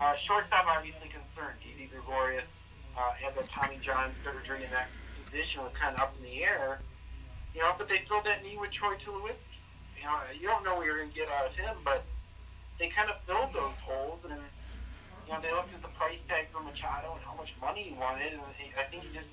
Uh, 0.00 0.14
shortstop 0.24 0.64
obviously 0.66 1.12
concerned. 1.12 1.60
Didi 1.60 1.90
Gregorius 1.92 2.48
uh, 2.96 3.12
had 3.12 3.36
that 3.36 3.50
Tommy 3.50 3.78
John 3.84 4.10
surgery, 4.24 4.64
and 4.64 4.72
that 4.72 4.88
position 5.26 5.60
was 5.60 5.72
kind 5.76 5.94
of 5.96 6.00
up 6.00 6.14
in 6.16 6.24
the 6.24 6.42
air. 6.44 6.80
You 7.52 7.60
know, 7.60 7.74
but 7.76 7.88
they 7.88 8.00
filled 8.08 8.24
that 8.24 8.42
need 8.42 8.56
with 8.56 8.72
Troy 8.72 8.96
Tulowitzki. 9.04 9.58
You 9.98 10.06
know, 10.06 10.16
you 10.32 10.46
don't 10.46 10.64
know 10.64 10.76
what 10.76 10.86
you're 10.86 10.96
going 10.96 11.10
to 11.10 11.18
get 11.18 11.28
out 11.28 11.50
of 11.50 11.54
him, 11.58 11.76
but 11.84 12.06
they 12.78 12.88
kind 12.88 13.10
of 13.10 13.18
filled 13.26 13.52
those 13.52 13.74
holes, 13.82 14.22
and 14.24 14.38
you 15.26 15.32
know 15.34 15.42
they 15.42 15.50
looked 15.50 15.74
at 15.74 15.82
the 15.82 15.92
price 15.98 16.22
tag 16.30 16.46
for 16.54 16.62
Machado 16.62 17.18
and 17.18 17.22
how 17.26 17.34
much 17.34 17.50
money 17.60 17.90
he 17.90 17.94
wanted, 17.98 18.32
and 18.32 18.42
I 18.78 18.86
think 18.88 19.02
he 19.02 19.10
just 19.12 19.28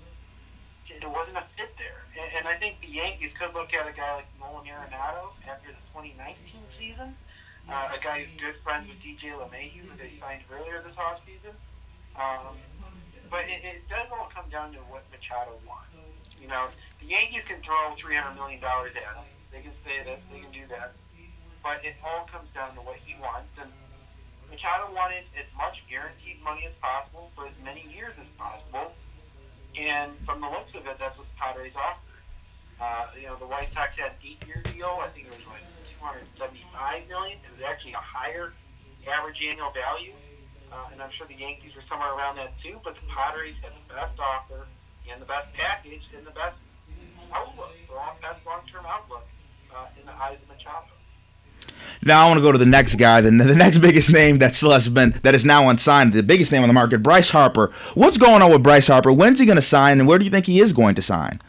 it 0.90 1.06
wasn't 1.06 1.38
a 1.38 1.46
fit 1.58 1.74
there. 1.78 2.05
And, 2.16 2.48
I 2.48 2.56
think 2.56 2.80
the 2.80 2.88
Yankees 2.88 3.32
could 3.36 3.54
look 3.54 3.74
at 3.74 3.88
a 3.88 3.92
guy 3.92 4.24
like 4.24 4.30
Nolan 4.40 4.64
Arenado 4.64 5.36
after 5.44 5.68
the 5.68 5.84
2019 5.92 6.38
season, 6.80 7.16
uh, 7.68 7.92
a 7.92 8.00
guy 8.00 8.24
who's 8.24 8.40
good 8.40 8.56
friends 8.64 8.88
with 8.88 9.00
DJ 9.04 9.36
LeMahieu, 9.36 9.84
who 9.84 9.98
they 9.98 10.16
signed 10.20 10.44
earlier 10.48 10.80
this 10.80 10.96
offseason. 10.96 11.56
Um, 12.16 12.56
but 13.30 13.44
it, 13.52 13.66
it 13.68 13.84
does 13.90 14.08
all 14.16 14.32
come 14.34 14.48
down 14.50 14.72
to 14.74 14.80
what 14.88 15.04
Machado 15.12 15.60
wants. 15.68 15.92
You 16.40 16.48
know, 16.48 16.70
the 17.02 17.08
Yankees 17.08 17.44
can 17.48 17.60
throw 17.60 17.96
$300 18.00 18.36
million 18.36 18.64
at 18.64 18.96
him. 18.96 19.28
They 19.52 19.62
can 19.62 19.76
say 19.84 20.00
that. 20.06 20.20
They 20.32 20.40
can 20.40 20.52
do 20.52 20.64
that 20.70 20.96
but 21.66 21.82
it 21.82 21.98
all 22.06 22.30
comes 22.30 22.46
down 22.54 22.78
to 22.78 22.82
what 22.86 23.02
he 23.02 23.18
wants. 23.18 23.50
And 23.58 23.74
Machado 24.54 24.94
wanted 24.94 25.26
as 25.34 25.50
much 25.58 25.82
guaranteed 25.90 26.38
money 26.46 26.70
as 26.70 26.78
possible 26.78 27.34
for 27.34 27.50
as 27.50 27.58
many 27.66 27.82
years 27.90 28.14
as 28.22 28.30
possible. 28.38 28.94
And 29.74 30.14
from 30.30 30.46
the 30.46 30.48
looks 30.48 30.78
of 30.78 30.86
it, 30.86 31.02
that's 31.02 31.18
what 31.18 31.26
Padres 31.42 31.74
offered. 31.74 32.05
Uh, 32.80 33.08
you 33.16 33.28
know, 33.28 33.36
the 33.38 33.48
White 33.48 33.72
Sox 33.74 33.96
had 33.98 34.12
an 34.12 34.20
eight-year 34.24 34.62
deal. 34.72 35.00
I 35.02 35.08
think 35.16 35.28
it 35.28 35.38
was 35.38 35.48
like 35.48 35.64
275 36.00 37.08
million. 37.08 37.38
It 37.40 37.52
was 37.56 37.64
actually 37.64 37.94
a 37.94 38.04
higher 38.04 38.54
average 39.08 39.40
annual 39.42 39.72
value. 39.72 40.14
Uh, 40.72 40.92
and 40.92 41.02
I'm 41.02 41.12
sure 41.18 41.28
the 41.28 41.40
Yankees 41.40 41.76
were 41.76 41.86
somewhere 41.88 42.12
around 42.14 42.36
that 42.36 42.54
too. 42.62 42.80
But 42.84 42.96
the 42.96 43.08
Padres 43.08 43.56
had 43.62 43.72
the 43.72 43.94
best 43.94 44.20
offer 44.20 44.68
and 45.10 45.22
the 45.22 45.26
best 45.26 45.54
package 45.54 46.04
and 46.16 46.26
the 46.26 46.36
best 46.36 46.58
outlook, 47.34 47.72
the 47.88 47.96
best 48.22 48.46
long-term 48.46 48.86
outlook 48.86 49.26
uh, 49.76 49.88
in 50.00 50.06
the 50.06 50.12
eyes 50.12 50.38
of 50.42 50.50
Machado. 50.50 50.92
Now 52.04 52.26
I 52.26 52.28
want 52.28 52.38
to 52.38 52.42
go 52.42 52.52
to 52.52 52.58
the 52.58 52.66
next 52.66 52.96
guy, 52.96 53.22
the, 53.22 53.32
the 53.32 53.56
next 53.56 53.80
biggest 53.80 54.12
name 54.12 54.40
that 54.40 54.54
still 54.54 54.72
has 54.72 54.88
been 54.90 55.12
that 55.24 55.34
is 55.34 55.46
now 55.46 55.70
unsigned, 55.70 56.14
the 56.14 56.24
biggest 56.24 56.52
name 56.52 56.62
on 56.62 56.70
the 56.70 56.74
market, 56.74 57.00
Bryce 57.00 57.30
Harper. 57.30 57.74
What's 57.94 58.18
going 58.18 58.42
on 58.42 58.52
with 58.52 58.64
Bryce 58.64 58.88
Harper? 58.88 59.12
When's 59.12 59.40
he 59.40 59.46
going 59.46 59.56
to 59.56 59.62
sign, 59.62 60.00
and 60.00 60.08
where 60.08 60.20
do 60.20 60.26
you 60.26 60.32
think 60.32 60.46
he 60.46 60.60
is 60.60 60.74
going 60.74 60.96
to 60.96 61.02
sign? 61.02 61.42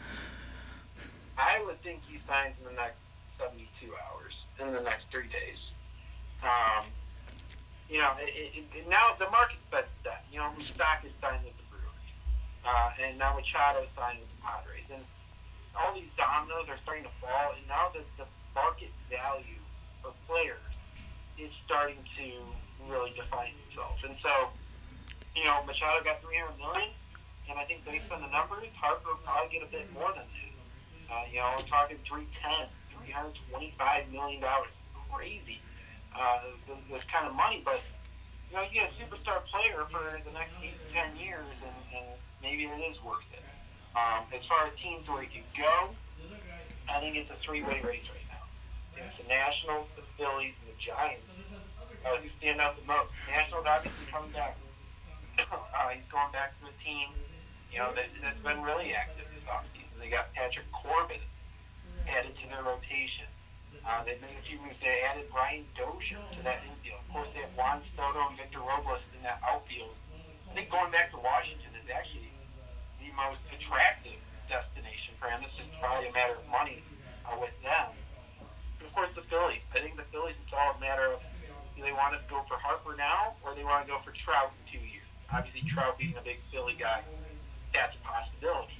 I 1.37 1.61
would 1.65 1.81
think 1.83 2.01
he 2.09 2.19
signs 2.27 2.55
in 2.59 2.65
the 2.65 2.81
next 2.81 2.97
72 3.37 3.91
hours, 3.93 4.33
in 4.59 4.73
the 4.73 4.81
next 4.81 5.05
three 5.11 5.27
days. 5.27 5.57
Um, 6.41 6.85
you 7.89 7.99
know, 7.99 8.13
it, 8.19 8.33
it, 8.33 8.63
it, 8.75 8.89
now 8.89 9.15
the 9.19 9.29
market's 9.29 9.59
been 9.69 9.83
set. 10.03 10.25
You 10.31 10.39
know, 10.39 10.51
Stock 10.67 10.99
is 11.07 11.15
signed 11.23 11.47
with 11.47 11.55
the 11.55 11.63
Brewers, 11.71 12.07
uh, 12.67 12.91
and 12.99 13.15
now 13.17 13.31
Machado 13.39 13.87
signed 13.95 14.19
with 14.19 14.27
the 14.27 14.39
Padres, 14.43 14.83
and 14.91 15.03
all 15.79 15.95
these 15.95 16.11
dominoes 16.19 16.67
are 16.67 16.75
starting 16.83 17.07
to 17.07 17.13
fall. 17.23 17.55
And 17.55 17.63
now 17.71 17.87
the, 17.95 18.03
the 18.19 18.27
market 18.51 18.91
value 19.07 19.63
of 20.03 20.11
players 20.27 20.59
is 21.39 21.55
starting 21.63 22.03
to 22.19 22.27
really 22.91 23.15
define 23.15 23.55
itself. 23.69 23.95
And 24.03 24.19
so, 24.19 24.51
you 25.39 25.47
know, 25.47 25.63
Machado 25.63 26.03
got 26.03 26.19
300 26.19 26.59
million, 26.59 26.91
and 27.47 27.55
I 27.55 27.63
think 27.63 27.87
based 27.87 28.11
on 28.11 28.19
the 28.19 28.27
numbers, 28.27 28.67
Harper 28.75 29.15
will 29.15 29.23
probably 29.23 29.47
get 29.55 29.63
a 29.63 29.71
bit 29.71 29.87
more 29.95 30.11
than 30.11 30.27
that. 30.27 30.47
Uh, 31.07 31.23
you 31.31 31.39
know, 31.39 31.47
we're 31.55 31.63
talking 31.63 31.95
310, 32.03 32.67
325 33.07 34.11
million 34.11 34.43
dollars. 34.43 34.75
Crazy. 35.07 35.63
Uh, 36.11 36.51
this, 36.67 36.77
this 36.91 37.03
kind 37.07 37.25
of 37.25 37.33
money, 37.33 37.61
but 37.63 37.79
know, 38.57 38.65
you 38.65 38.73
get 38.73 38.89
a 38.89 38.95
superstar 38.97 39.45
player 39.53 39.85
for 39.93 40.01
the 40.25 40.33
next 40.33 40.57
eight 40.65 40.73
to 40.73 40.87
ten 40.89 41.13
years, 41.13 41.45
and, 41.61 41.77
and 41.93 42.07
maybe 42.41 42.65
it 42.65 42.81
is 42.89 42.97
worth 43.05 43.25
it. 43.29 43.45
Um, 43.93 44.25
as 44.33 44.41
far 44.49 44.65
as 44.65 44.73
teams 44.81 45.05
where 45.05 45.21
he 45.21 45.29
could 45.29 45.49
go, 45.53 45.93
I 46.89 46.99
think 46.99 47.17
it's 47.17 47.29
a 47.29 47.37
three-way 47.45 47.85
race 47.85 48.09
right 48.09 48.27
now. 48.33 48.45
It's 48.97 49.17
the 49.21 49.29
Nationals, 49.29 49.85
the 49.93 50.05
Phillies, 50.17 50.57
and 50.65 50.73
the 50.73 50.79
Giants 50.81 51.29
uh, 52.01 52.17
who 52.17 52.29
stand 52.41 52.57
out 52.57 52.73
the 52.81 52.85
most. 52.89 53.13
Nationals 53.29 53.65
obviously 53.69 54.09
coming 54.09 54.33
back. 54.33 54.57
uh, 55.37 55.93
he's 55.93 56.09
going 56.09 56.33
back 56.33 56.57
to 56.57 56.65
a 56.65 56.75
team, 56.81 57.13
you 57.69 57.77
know, 57.77 57.93
that, 57.93 58.09
that's 58.25 58.41
been 58.41 58.65
really 58.65 58.97
active 58.97 59.29
this 59.29 59.45
offseason. 59.45 59.93
They 60.01 60.09
got 60.09 60.33
Patrick 60.33 60.65
Corbin 60.73 61.21
added 62.09 62.33
to 62.41 62.45
their 62.49 62.65
rotation. 62.65 63.29
Uh, 63.85 64.01
they 64.01 64.17
made 64.17 64.33
a 64.33 64.43
few 64.49 64.57
moves. 64.65 64.81
They 64.81 65.05
added 65.05 65.29
Brian 65.29 65.63
Dozier 65.77 66.17
to 66.17 66.39
that 66.41 66.65
course, 67.17 67.33
that 67.33 67.49
Juan 67.57 67.81
Soto 67.97 68.29
and 68.29 68.37
Victor 68.37 68.61
Robles 68.61 69.01
in 69.17 69.25
that 69.25 69.41
outfield. 69.41 69.97
I 70.13 70.53
think 70.53 70.69
going 70.69 70.93
back 70.93 71.09
to 71.09 71.17
Washington 71.17 71.73
is 71.73 71.89
actually 71.89 72.29
the 73.01 73.09
most 73.17 73.41
attractive 73.49 74.21
destination 74.45 75.17
for 75.17 75.25
him. 75.25 75.41
It's 75.41 75.57
just 75.57 75.73
probably 75.81 76.13
a 76.13 76.13
matter 76.13 76.37
of 76.37 76.45
money 76.45 76.85
uh, 77.25 77.33
with 77.41 77.57
them. 77.65 77.89
And 78.77 78.85
of 78.85 78.93
course, 78.93 79.09
the 79.17 79.25
Phillies. 79.33 79.65
I 79.73 79.81
think 79.81 79.97
the 79.97 80.05
Phillies, 80.13 80.37
it's 80.45 80.53
all 80.53 80.77
a 80.77 80.79
matter 80.79 81.09
of 81.09 81.25
do 81.73 81.81
they 81.81 81.93
want 81.93 82.13
to 82.13 82.21
go 82.29 82.45
for 82.45 82.57
Harper 82.61 82.93
now 82.93 83.33
or 83.41 83.57
they 83.57 83.65
want 83.65 83.85
to 83.85 83.89
go 83.89 83.97
for 84.05 84.13
Trout 84.13 84.53
in 84.53 84.61
two 84.69 84.83
years? 84.85 85.09
Obviously, 85.33 85.65
Trout 85.73 85.97
being 85.97 86.13
a 86.21 86.25
big 86.25 86.37
Philly 86.53 86.77
guy, 86.77 87.01
that's 87.73 87.97
a 87.97 88.01
possibility. 88.05 88.77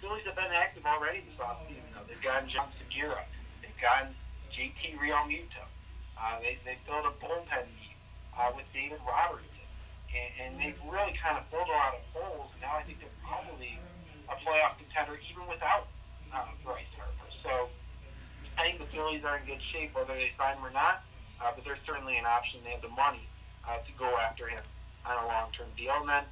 Phillies 0.00 0.24
have 0.24 0.36
been 0.36 0.52
active 0.52 0.84
already 0.88 1.24
this 1.28 1.36
offseason, 1.36 1.92
though. 1.92 2.08
They've 2.08 2.20
gotten 2.24 2.48
Jean 2.48 2.68
Segura. 2.80 3.20
They've 3.60 3.80
gotten 3.80 4.16
JT 4.52 4.96
Realmuto. 4.96 5.64
Uh, 6.18 6.40
they, 6.40 6.58
they 6.64 6.78
filled 6.86 7.06
a 7.06 7.14
bullpen 7.20 7.66
need 7.74 7.96
uh, 8.38 8.50
with 8.54 8.66
David 8.72 9.00
Robertson. 9.06 9.50
And, 10.14 10.30
and 10.38 10.50
they've 10.60 10.78
really 10.86 11.14
kind 11.18 11.36
of 11.36 11.44
filled 11.50 11.68
a 11.68 11.74
lot 11.74 11.98
of 11.98 12.02
holes. 12.14 12.50
Now 12.62 12.78
I 12.78 12.82
think 12.86 13.00
they're 13.02 13.18
probably 13.26 13.78
a 14.30 14.36
playoff 14.40 14.78
contender 14.78 15.18
even 15.30 15.46
without 15.50 15.90
uh, 16.32 16.54
Bryce 16.62 16.88
Harper. 16.96 17.28
So 17.42 17.68
I 18.56 18.70
think 18.70 18.78
the 18.78 18.90
Phillies 18.94 19.24
are 19.26 19.38
in 19.38 19.44
good 19.46 19.62
shape, 19.74 19.94
whether 19.94 20.14
they 20.14 20.30
sign 20.38 20.56
him 20.56 20.64
or 20.64 20.70
not. 20.70 21.02
Uh, 21.42 21.50
but 21.54 21.64
they're 21.66 21.82
certainly 21.84 22.16
an 22.16 22.24
option. 22.24 22.62
They 22.62 22.70
have 22.70 22.82
the 22.82 22.94
money 22.94 23.26
uh, 23.66 23.82
to 23.82 23.92
go 23.98 24.06
after 24.22 24.46
him 24.46 24.62
on 25.04 25.18
a 25.18 25.26
long-term 25.26 25.66
deal. 25.76 25.98
And 25.98 26.08
then 26.08 26.24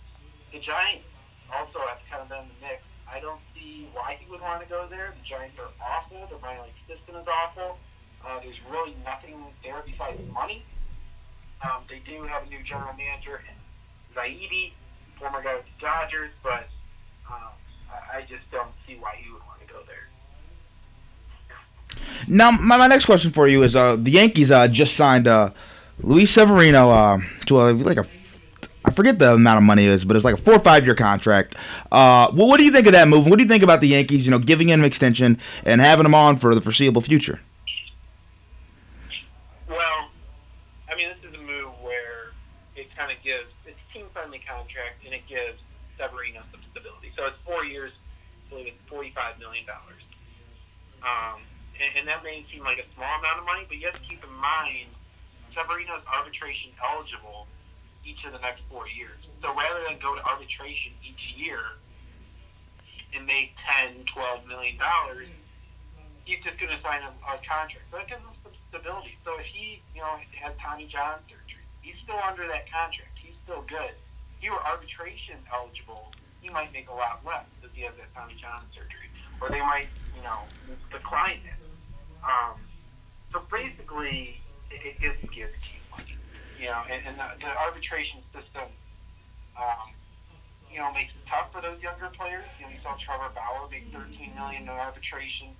the 0.55 0.61
Giants 0.61 1.05
also 1.53 1.83
have 1.91 1.99
kind 2.09 2.23
of 2.23 2.29
been 2.31 2.47
in 2.47 2.51
the 2.55 2.61
mix. 2.63 2.83
I 3.11 3.21
don't 3.21 3.43
see 3.53 3.91
why 3.93 4.17
he 4.17 4.31
would 4.31 4.41
want 4.41 4.63
to 4.63 4.69
go 4.69 4.87
there. 4.89 5.13
The 5.13 5.27
Giants 5.27 5.59
are 5.59 5.69
awful. 5.83 6.25
The 6.31 6.39
minor 6.41 6.63
league 6.63 6.81
system 6.87 7.17
is 7.19 7.27
awful. 7.27 7.77
Uh, 8.27 8.41
there's 8.43 8.57
really 8.71 8.95
nothing 9.05 9.35
there 9.63 9.83
besides 9.87 10.21
money. 10.33 10.65
Um, 11.63 11.83
they 11.89 12.01
do 12.07 12.23
have 12.25 12.47
a 12.47 12.49
new 12.49 12.63
general 12.63 12.93
manager, 12.97 13.43
Zaidi, 14.15 14.73
former 15.19 15.43
guy 15.43 15.55
with 15.57 15.65
the 15.65 15.87
Dodgers, 15.87 16.31
but 16.43 16.69
um, 17.29 17.53
I 17.91 18.19
I 18.19 18.21
just 18.23 18.51
don't 18.51 18.73
see 18.87 18.97
why 19.01 19.17
he 19.23 19.31
would 19.33 19.43
want 19.43 19.61
to 19.61 19.73
go 19.73 19.81
there. 19.87 20.09
Now, 22.29 22.51
my, 22.51 22.77
my 22.79 22.87
next 22.87 23.05
question 23.05 23.31
for 23.31 23.47
you 23.49 23.63
is: 23.63 23.77
uh, 23.77 23.97
the 23.97 24.11
Yankees 24.11 24.51
uh, 24.51 24.69
just 24.69 24.95
signed 24.97 25.29
uh, 25.29 25.51
Luis 26.01 26.31
Severino 26.31 26.91
uh, 26.91 27.21
to 27.47 27.61
a 27.61 27.73
like 27.73 27.99
a 27.99 28.07
I 28.85 28.91
forget 28.91 29.19
the 29.19 29.35
amount 29.35 29.59
of 29.59 29.63
money 29.63 29.85
it 29.85 29.91
is, 29.91 30.05
but 30.05 30.17
it's 30.17 30.25
like 30.25 30.35
a 30.35 30.39
four 30.39 30.55
or 30.55 30.59
five 30.59 30.85
year 30.85 30.95
contract. 30.95 31.55
Uh, 31.91 32.31
well, 32.35 32.49
what 32.49 32.59
do 32.59 32.65
you 32.65 32.73
think 32.73 32.87
of 32.87 32.93
that 32.93 33.09
move? 33.09 33.27
What 33.27 33.39
do 33.39 33.45
you 33.45 33.49
think 33.49 33.63
about 33.63 33.81
the 33.81 33.89
Yankees? 33.89 34.25
You 34.27 34.31
know, 34.33 34.39
giving 34.39 34.69
him 34.69 34.81
an 34.81 34.87
extension 34.87 35.39
and 35.65 35.81
having 35.81 36.05
him 36.05 36.15
on 36.15 36.37
for 36.37 36.55
the 36.55 36.61
foreseeable 36.61 37.01
future. 37.03 37.41
Well, 39.69 40.11
I 40.91 40.97
mean, 40.97 41.09
this 41.09 41.31
is 41.31 41.35
a 41.39 41.43
move 41.43 41.73
where 41.81 42.33
it 42.77 42.89
kind 42.97 43.13
of 43.13 43.23
gives 43.23 43.47
it's 43.67 43.79
a 43.79 43.93
team-friendly 43.95 44.43
contract, 44.49 45.05
and 45.05 45.15
it 45.15 45.23
gives 45.29 45.59
Severino 45.99 46.43
some 46.51 46.61
stability. 46.73 47.13
So 47.17 47.27
it's 47.27 47.37
four 47.45 47.65
years, 47.65 47.93
I 48.47 48.51
believe 48.51 48.67
it's 48.67 48.91
forty-five 48.91 49.39
million 49.39 49.65
dollars. 49.65 50.03
Um, 51.03 51.43
and, 51.79 51.91
and 51.99 52.05
that 52.09 52.23
may 52.23 52.47
seem 52.51 52.63
like 52.63 52.79
a 52.79 52.87
small 52.95 53.11
amount 53.19 53.39
of 53.39 53.45
money, 53.45 53.67
but 53.67 53.77
you 53.77 53.87
have 53.87 53.99
to 53.99 54.07
keep 54.07 54.23
in 54.23 54.35
mind 54.39 54.91
Severino's 55.51 56.03
arbitration 56.07 56.71
eligible 56.79 57.47
each 58.07 58.25
of 58.25 58.33
the 58.33 58.39
next 58.39 58.63
four 58.71 58.89
years. 58.89 59.19
So 59.43 59.55
rather 59.55 59.83
than 59.87 59.99
go 59.99 60.15
to 60.15 60.23
arbitration 60.27 60.95
each 61.03 61.35
year 61.37 61.79
and 63.15 63.27
make 63.27 63.55
10, 63.67 64.07
12 64.15 64.47
million 64.47 64.79
dollars, 64.79 65.29
he's 66.25 66.43
just 66.43 66.59
going 66.59 66.71
to 66.71 66.81
sign 66.83 67.03
a, 67.03 67.11
a 67.27 67.39
contract. 67.43 67.87
So 67.91 67.99
that 67.99 68.09
gives 68.09 68.23
him 68.23 68.35
some 68.43 68.55
stability. 68.71 69.19
So 69.25 69.39
if 69.39 69.47
he, 69.47 69.83
you 69.95 70.01
know, 70.01 70.19
had 70.39 70.59
Tommy 70.59 70.87
John 70.87 71.19
surgery, 71.27 71.63
he's 71.83 71.99
still 72.03 72.19
under 72.23 72.47
that 72.47 72.71
contract. 72.71 73.19
He's 73.19 73.37
still 73.45 73.63
good. 73.67 73.95
If 74.39 74.39
he 74.41 74.51
were 74.51 74.63
arbitration 74.63 75.39
eligible, 75.51 76.11
he 76.41 76.51
might 76.51 76.73
make 76.73 76.89
a 76.91 76.95
lot 76.95 77.23
less 77.27 77.47
if 77.63 77.71
he 77.75 77.83
has 77.83 77.95
that 77.99 78.11
Tommy 78.15 78.35
John 78.41 78.67
surgery, 78.75 79.11
or 79.41 79.51
they 79.51 79.61
might, 79.61 79.87
you 80.23 80.29
know, 80.31 80.47
decline 80.95 81.43
it. 81.43 81.59
Um, 82.23 82.63
so 83.35 83.43
basically, 83.51 84.39
it, 84.71 84.79
it 84.79 84.95
gives 85.03 85.19
guaranteed 85.35 85.83
money. 85.91 86.15
You 86.55 86.71
know, 86.71 86.87
and, 86.87 87.03
and 87.03 87.15
the, 87.19 87.27
the 87.43 87.51
arbitration 87.51 88.23
system, 88.31 88.71
um, 89.59 89.91
you 90.71 90.79
know, 90.79 90.95
makes 90.95 91.11
it 91.11 91.27
tough 91.27 91.51
for 91.51 91.59
those 91.59 91.83
younger 91.83 92.07
players. 92.15 92.47
You 92.63 92.71
know, 92.71 92.73
you 92.73 92.79
saw 92.87 92.95
Trevor 93.03 93.35
Bauer 93.35 93.67
make 93.67 93.91
13 93.91 94.31
million 94.39 94.63
in 94.63 94.71
arbitration. 94.71 95.59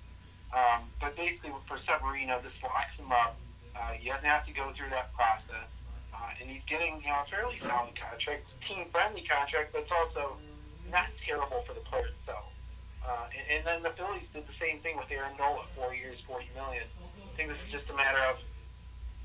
Um, 0.55 0.87
but 1.03 1.19
basically, 1.19 1.51
for 1.67 1.75
Severino, 1.83 2.39
this 2.39 2.55
locks 2.63 2.95
him 2.95 3.11
up. 3.11 3.35
Uh, 3.75 3.99
he 3.99 4.07
doesn't 4.07 4.23
have 4.23 4.47
to 4.47 4.53
go 4.53 4.71
through 4.77 4.93
that 4.95 5.11
process, 5.17 5.67
uh, 6.13 6.39
and 6.39 6.47
he's 6.47 6.63
getting 6.69 7.01
you 7.01 7.09
know 7.09 7.25
a 7.25 7.27
fairly 7.27 7.57
solid 7.65 7.97
contract, 7.97 8.45
team-friendly 8.69 9.25
contract, 9.25 9.73
but 9.73 9.81
it's 9.81 9.91
also 9.91 10.37
not 10.93 11.09
terrible 11.25 11.65
for 11.65 11.73
the 11.73 11.81
player 11.89 12.05
itself. 12.21 12.42
Uh, 13.03 13.27
and, 13.35 13.45
and 13.51 13.61
then 13.67 13.83
the 13.83 13.91
Phillies 13.97 14.23
did 14.33 14.47
the 14.47 14.57
same 14.59 14.79
thing 14.79 14.97
with 14.97 15.11
Aaron 15.11 15.35
Nola, 15.37 15.65
four 15.75 15.93
years, 15.93 16.17
forty 16.25 16.47
million. 16.55 16.83
I 16.87 17.35
think 17.35 17.49
this 17.49 17.59
is 17.67 17.71
just 17.71 17.89
a 17.89 17.95
matter 17.95 18.19
of 18.31 18.37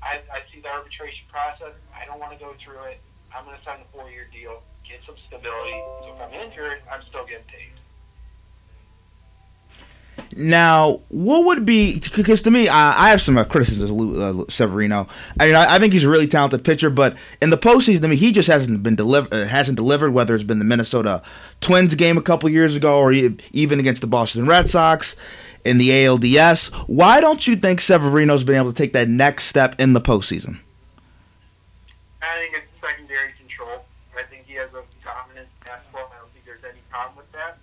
I, 0.01 0.21
I 0.31 0.39
see 0.53 0.61
the 0.61 0.69
arbitration 0.69 1.25
process. 1.31 1.73
I 1.95 2.05
don't 2.05 2.19
want 2.19 2.33
to 2.33 2.39
go 2.39 2.53
through 2.63 2.83
it. 2.91 2.99
I'm 3.35 3.45
going 3.45 3.57
to 3.57 3.63
sign 3.63 3.79
a 3.79 3.95
four-year 3.95 4.27
deal, 4.31 4.63
get 4.87 4.99
some 5.05 5.15
stability. 5.27 5.77
So 6.01 6.15
if 6.15 6.21
I'm 6.21 6.33
injured, 6.33 6.81
I'm 6.91 7.01
still 7.09 7.25
getting 7.25 7.45
paid. 7.45 7.69
Now, 10.35 11.01
what 11.09 11.45
would 11.45 11.65
be 11.65 12.01
because 12.15 12.41
to 12.43 12.51
me, 12.51 12.67
I, 12.67 13.07
I 13.07 13.09
have 13.09 13.21
some 13.21 13.37
uh, 13.37 13.43
criticisms 13.43 13.89
of 13.89 13.95
Lou, 13.95 14.41
uh, 14.41 14.45
Severino. 14.47 15.07
I 15.39 15.47
mean, 15.47 15.55
I, 15.55 15.75
I 15.75 15.79
think 15.79 15.91
he's 15.91 16.03
a 16.03 16.09
really 16.09 16.27
talented 16.27 16.63
pitcher, 16.63 16.89
but 16.89 17.17
in 17.41 17.49
the 17.49 17.57
postseason, 17.57 18.03
I 18.03 18.07
mean, 18.07 18.17
he 18.17 18.31
just 18.31 18.47
hasn't 18.47 18.83
been 18.83 18.95
delivered. 18.95 19.33
Uh, 19.33 19.45
hasn't 19.45 19.75
delivered. 19.75 20.11
Whether 20.11 20.35
it's 20.35 20.43
been 20.43 20.59
the 20.59 20.65
Minnesota 20.65 21.23
Twins 21.61 21.95
game 21.95 22.17
a 22.17 22.21
couple 22.21 22.49
years 22.49 22.75
ago, 22.75 22.97
or 22.97 23.11
even 23.11 23.79
against 23.79 24.01
the 24.01 24.07
Boston 24.07 24.45
Red 24.45 24.69
Sox 24.69 25.15
in 25.65 25.77
the 25.77 25.89
ALDS. 25.89 26.69
Why 26.87 27.21
don't 27.21 27.45
you 27.45 27.55
think 27.55 27.81
Severino's 27.81 28.43
been 28.43 28.55
able 28.55 28.71
to 28.71 28.77
take 28.77 28.93
that 28.93 29.09
next 29.09 29.45
step 29.45 29.79
in 29.79 29.93
the 29.93 30.01
postseason? 30.01 30.59
I 32.21 32.37
think 32.39 32.55
it's 32.55 32.71
secondary 32.79 33.33
control. 33.37 33.83
I 34.17 34.23
think 34.23 34.45
he 34.47 34.55
has 34.55 34.69
a 34.69 34.83
dominant 35.03 35.47
fastball. 35.61 36.07
I 36.11 36.19
don't 36.19 36.31
think 36.31 36.45
there's 36.45 36.63
any 36.63 36.81
problem 36.89 37.17
with 37.17 37.31
that. 37.33 37.57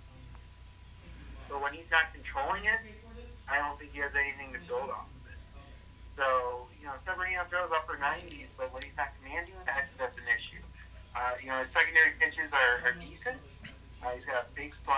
But 1.49 1.61
when 1.61 1.73
he's 1.73 1.89
not 1.89 2.13
controlling 2.13 2.65
it, 2.65 2.79
I 3.49 3.57
don't 3.57 3.79
think 3.79 3.93
he 3.93 3.99
has 3.99 4.11
anything 4.13 4.53
to 4.53 4.59
build 4.67 4.89
off 4.91 5.07
of 5.07 5.23
it. 5.31 5.39
So, 6.17 6.67
you 6.79 6.85
know, 6.85 6.93
Severino 7.05 7.45
throws 7.49 7.71
up 7.71 7.87
upper 7.87 7.97
90s, 7.97 8.51
but 8.57 8.73
when 8.73 8.83
he's 8.83 8.97
not 8.97 9.15
commanding 9.21 9.55
it, 9.55 9.69
I 9.69 9.87
that's 9.97 10.17
an 10.17 10.27
issue. 10.27 10.61
Uh, 11.15 11.33
you 11.41 11.49
know, 11.49 11.57
his 11.63 11.71
secondary 11.73 12.13
pitches 12.19 12.51
are, 12.53 12.85
are 12.85 12.93
decent. 12.99 13.16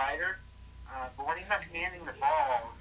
Slider. 0.00 0.40
Uh, 0.88 1.12
but 1.16 1.28
when 1.28 1.36
he's 1.36 1.48
not 1.48 1.60
commanding 1.68 2.00
the 2.08 2.16
ball, 2.16 2.72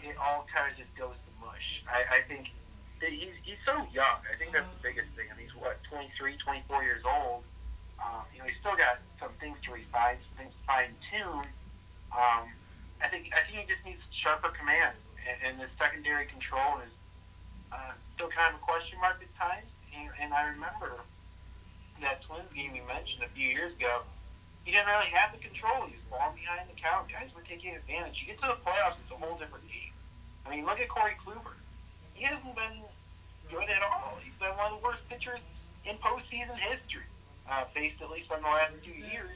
it 0.00 0.14
all 0.16 0.46
kind 0.46 0.70
of 0.70 0.78
just 0.78 0.94
goes 0.94 1.18
to 1.18 1.30
mush. 1.42 1.82
I, 1.90 2.06
I 2.06 2.28
think 2.30 2.54
he's, 3.02 3.34
he's 3.42 3.60
so 3.66 3.74
young. 3.90 4.22
I 4.30 4.38
think 4.38 4.54
that's 4.54 4.70
the 4.70 4.80
biggest 4.80 5.10
thing. 5.18 5.26
I 5.26 5.34
mean, 5.34 5.50
he's, 5.50 5.56
what, 5.58 5.76
23, 5.90 6.38
24 6.38 6.86
years 6.86 7.02
old. 7.02 7.42
Um, 7.98 8.24
you 8.32 8.40
know, 8.40 8.46
he's 8.46 8.56
still 8.62 8.78
got 8.78 9.02
some 9.18 9.34
things 9.42 9.58
to 9.68 9.74
refine, 9.74 10.16
some 10.30 10.46
things 10.46 10.54
to 10.54 10.62
fine-tune. 10.64 11.44
Um, 12.14 12.44
I 13.02 13.08
think 13.12 13.28
I 13.36 13.44
think 13.44 13.60
he 13.60 13.64
just 13.68 13.84
needs 13.84 14.00
sharper 14.24 14.52
command, 14.56 14.96
and, 15.24 15.36
and 15.44 15.52
his 15.60 15.72
secondary 15.76 16.24
control 16.24 16.80
is 16.80 16.92
uh, 17.72 17.92
still 18.16 18.32
kind 18.32 18.56
of 18.56 18.60
a 18.60 18.64
question 18.64 18.96
mark 19.04 19.20
at 19.20 19.28
times. 19.36 19.68
And, 19.92 20.08
and 20.16 20.32
I 20.32 20.48
remember 20.56 21.04
that 22.00 22.24
Twins 22.24 22.48
game 22.56 22.72
you 22.72 22.84
mentioned 22.88 23.20
a 23.20 23.30
few 23.36 23.52
years 23.52 23.76
ago. 23.76 24.08
He 24.70 24.78
didn't 24.78 24.86
really 24.86 25.10
have 25.18 25.34
the 25.34 25.42
control. 25.42 25.90
He 25.90 25.98
was 25.98 26.06
falling 26.06 26.38
behind 26.38 26.70
the 26.70 26.78
count. 26.78 27.10
Guys 27.10 27.26
were 27.34 27.42
taking 27.42 27.74
advantage. 27.74 28.22
You 28.22 28.30
get 28.30 28.38
to 28.46 28.54
the 28.54 28.62
playoffs, 28.62 29.02
it's 29.02 29.10
a 29.10 29.18
whole 29.18 29.34
different 29.34 29.66
game. 29.66 29.90
I 30.46 30.54
mean, 30.54 30.62
look 30.62 30.78
at 30.78 30.86
Corey 30.86 31.18
Kluber. 31.18 31.58
He 32.14 32.22
hasn't 32.22 32.54
been 32.54 32.86
good 33.50 33.66
at 33.66 33.82
all. 33.82 34.22
He's 34.22 34.38
been 34.38 34.54
one 34.54 34.70
of 34.70 34.78
the 34.78 34.82
worst 34.86 35.02
pitchers 35.10 35.42
in 35.82 35.98
postseason 35.98 36.54
history, 36.54 37.02
uh, 37.50 37.66
faced 37.74 37.98
at 37.98 38.14
least 38.14 38.30
in 38.30 38.38
the 38.38 38.46
last 38.46 38.78
two 38.86 38.94
years. 38.94 39.34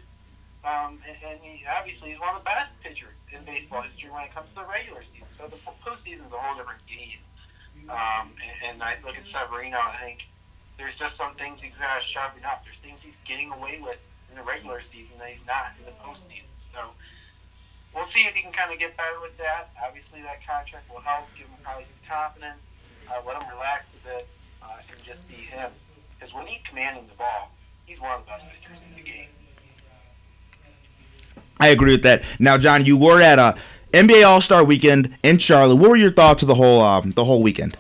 Um, 0.63 1.03
and, 1.03 1.19
and 1.27 1.43
he 1.43 1.67
obviously 1.67 2.15
is 2.15 2.23
one 2.23 2.39
of 2.39 2.39
the 2.39 2.47
best 2.47 2.71
pitchers 2.87 3.19
in 3.35 3.43
baseball 3.43 3.83
history 3.83 4.15
when 4.15 4.31
it 4.31 4.33
comes 4.39 4.47
to 4.55 4.63
the 4.63 4.71
regular 4.71 5.03
season. 5.11 5.27
So 5.35 5.51
the 5.51 5.59
postseason 5.83 6.31
is 6.31 6.31
a 6.31 6.39
whole 6.39 6.55
different 6.55 6.87
game. 6.87 7.19
Um, 7.91 8.39
and, 8.39 8.55
and 8.71 8.77
I 8.87 9.03
look 9.03 9.19
at 9.19 9.27
Severino, 9.35 9.83
I 9.83 9.99
think 9.99 10.31
there's 10.79 10.95
just 10.95 11.19
some 11.19 11.35
things 11.35 11.59
he's 11.59 11.75
got 11.75 11.99
to 11.99 12.07
sharpen 12.15 12.47
up. 12.47 12.63
There's 12.63 12.79
things 12.87 13.03
he's 13.03 13.19
getting 13.27 13.51
away 13.51 13.83
with 13.83 13.99
in 14.35 14.43
the 14.43 14.47
regular 14.51 14.83
season 14.91 15.15
that 15.19 15.31
he's 15.31 15.47
not 15.47 15.71
in 15.79 15.87
the 15.87 15.95
postseason. 16.03 16.51
So 16.75 16.91
we'll 17.95 18.11
see 18.11 18.27
if 18.27 18.35
he 18.35 18.43
can 18.43 18.51
kind 18.51 18.73
of 18.73 18.79
get 18.79 18.97
better 18.97 19.23
with 19.23 19.39
that. 19.39 19.71
Obviously, 19.79 20.23
that 20.23 20.43
contract 20.43 20.91
will 20.91 21.01
help, 21.01 21.31
give 21.39 21.47
him 21.47 21.63
probably 21.63 21.87
some 21.87 22.03
confidence, 22.11 22.59
uh, 23.07 23.23
let 23.23 23.41
him 23.41 23.49
relax 23.55 23.87
a 23.95 24.09
bit, 24.09 24.27
uh, 24.63 24.83
and 24.91 24.99
just 25.07 25.23
be 25.29 25.35
him. 25.35 25.71
Because 26.19 26.35
when 26.35 26.47
he's 26.47 26.61
commanding 26.69 27.07
the 27.07 27.15
ball, 27.15 27.55
he's 27.87 28.01
one 28.01 28.19
of 28.19 28.27
the 28.27 28.35
best 28.35 28.45
pitchers 28.51 28.79
in 28.91 28.97
the 28.99 29.07
game. 29.07 29.31
I 31.61 31.69
agree 31.69 31.93
with 31.93 32.03
that. 32.03 32.23
Now, 32.41 32.59
John, 32.59 32.85
you 32.85 32.97
were 32.97 33.23
at 33.23 33.39
a 33.39 33.55
NBA 33.93 34.27
All 34.27 34.41
Star 34.41 34.65
Weekend 34.65 35.17
in 35.23 35.39
Charlotte. 35.39 35.77
What 35.77 35.91
were 35.91 35.97
your 35.97 36.11
thoughts 36.11 36.43
of 36.43 36.49
the 36.49 36.57
whole 36.57 36.83
um, 36.83 37.13
the 37.13 37.25
whole 37.25 37.43
weekend? 37.43 37.77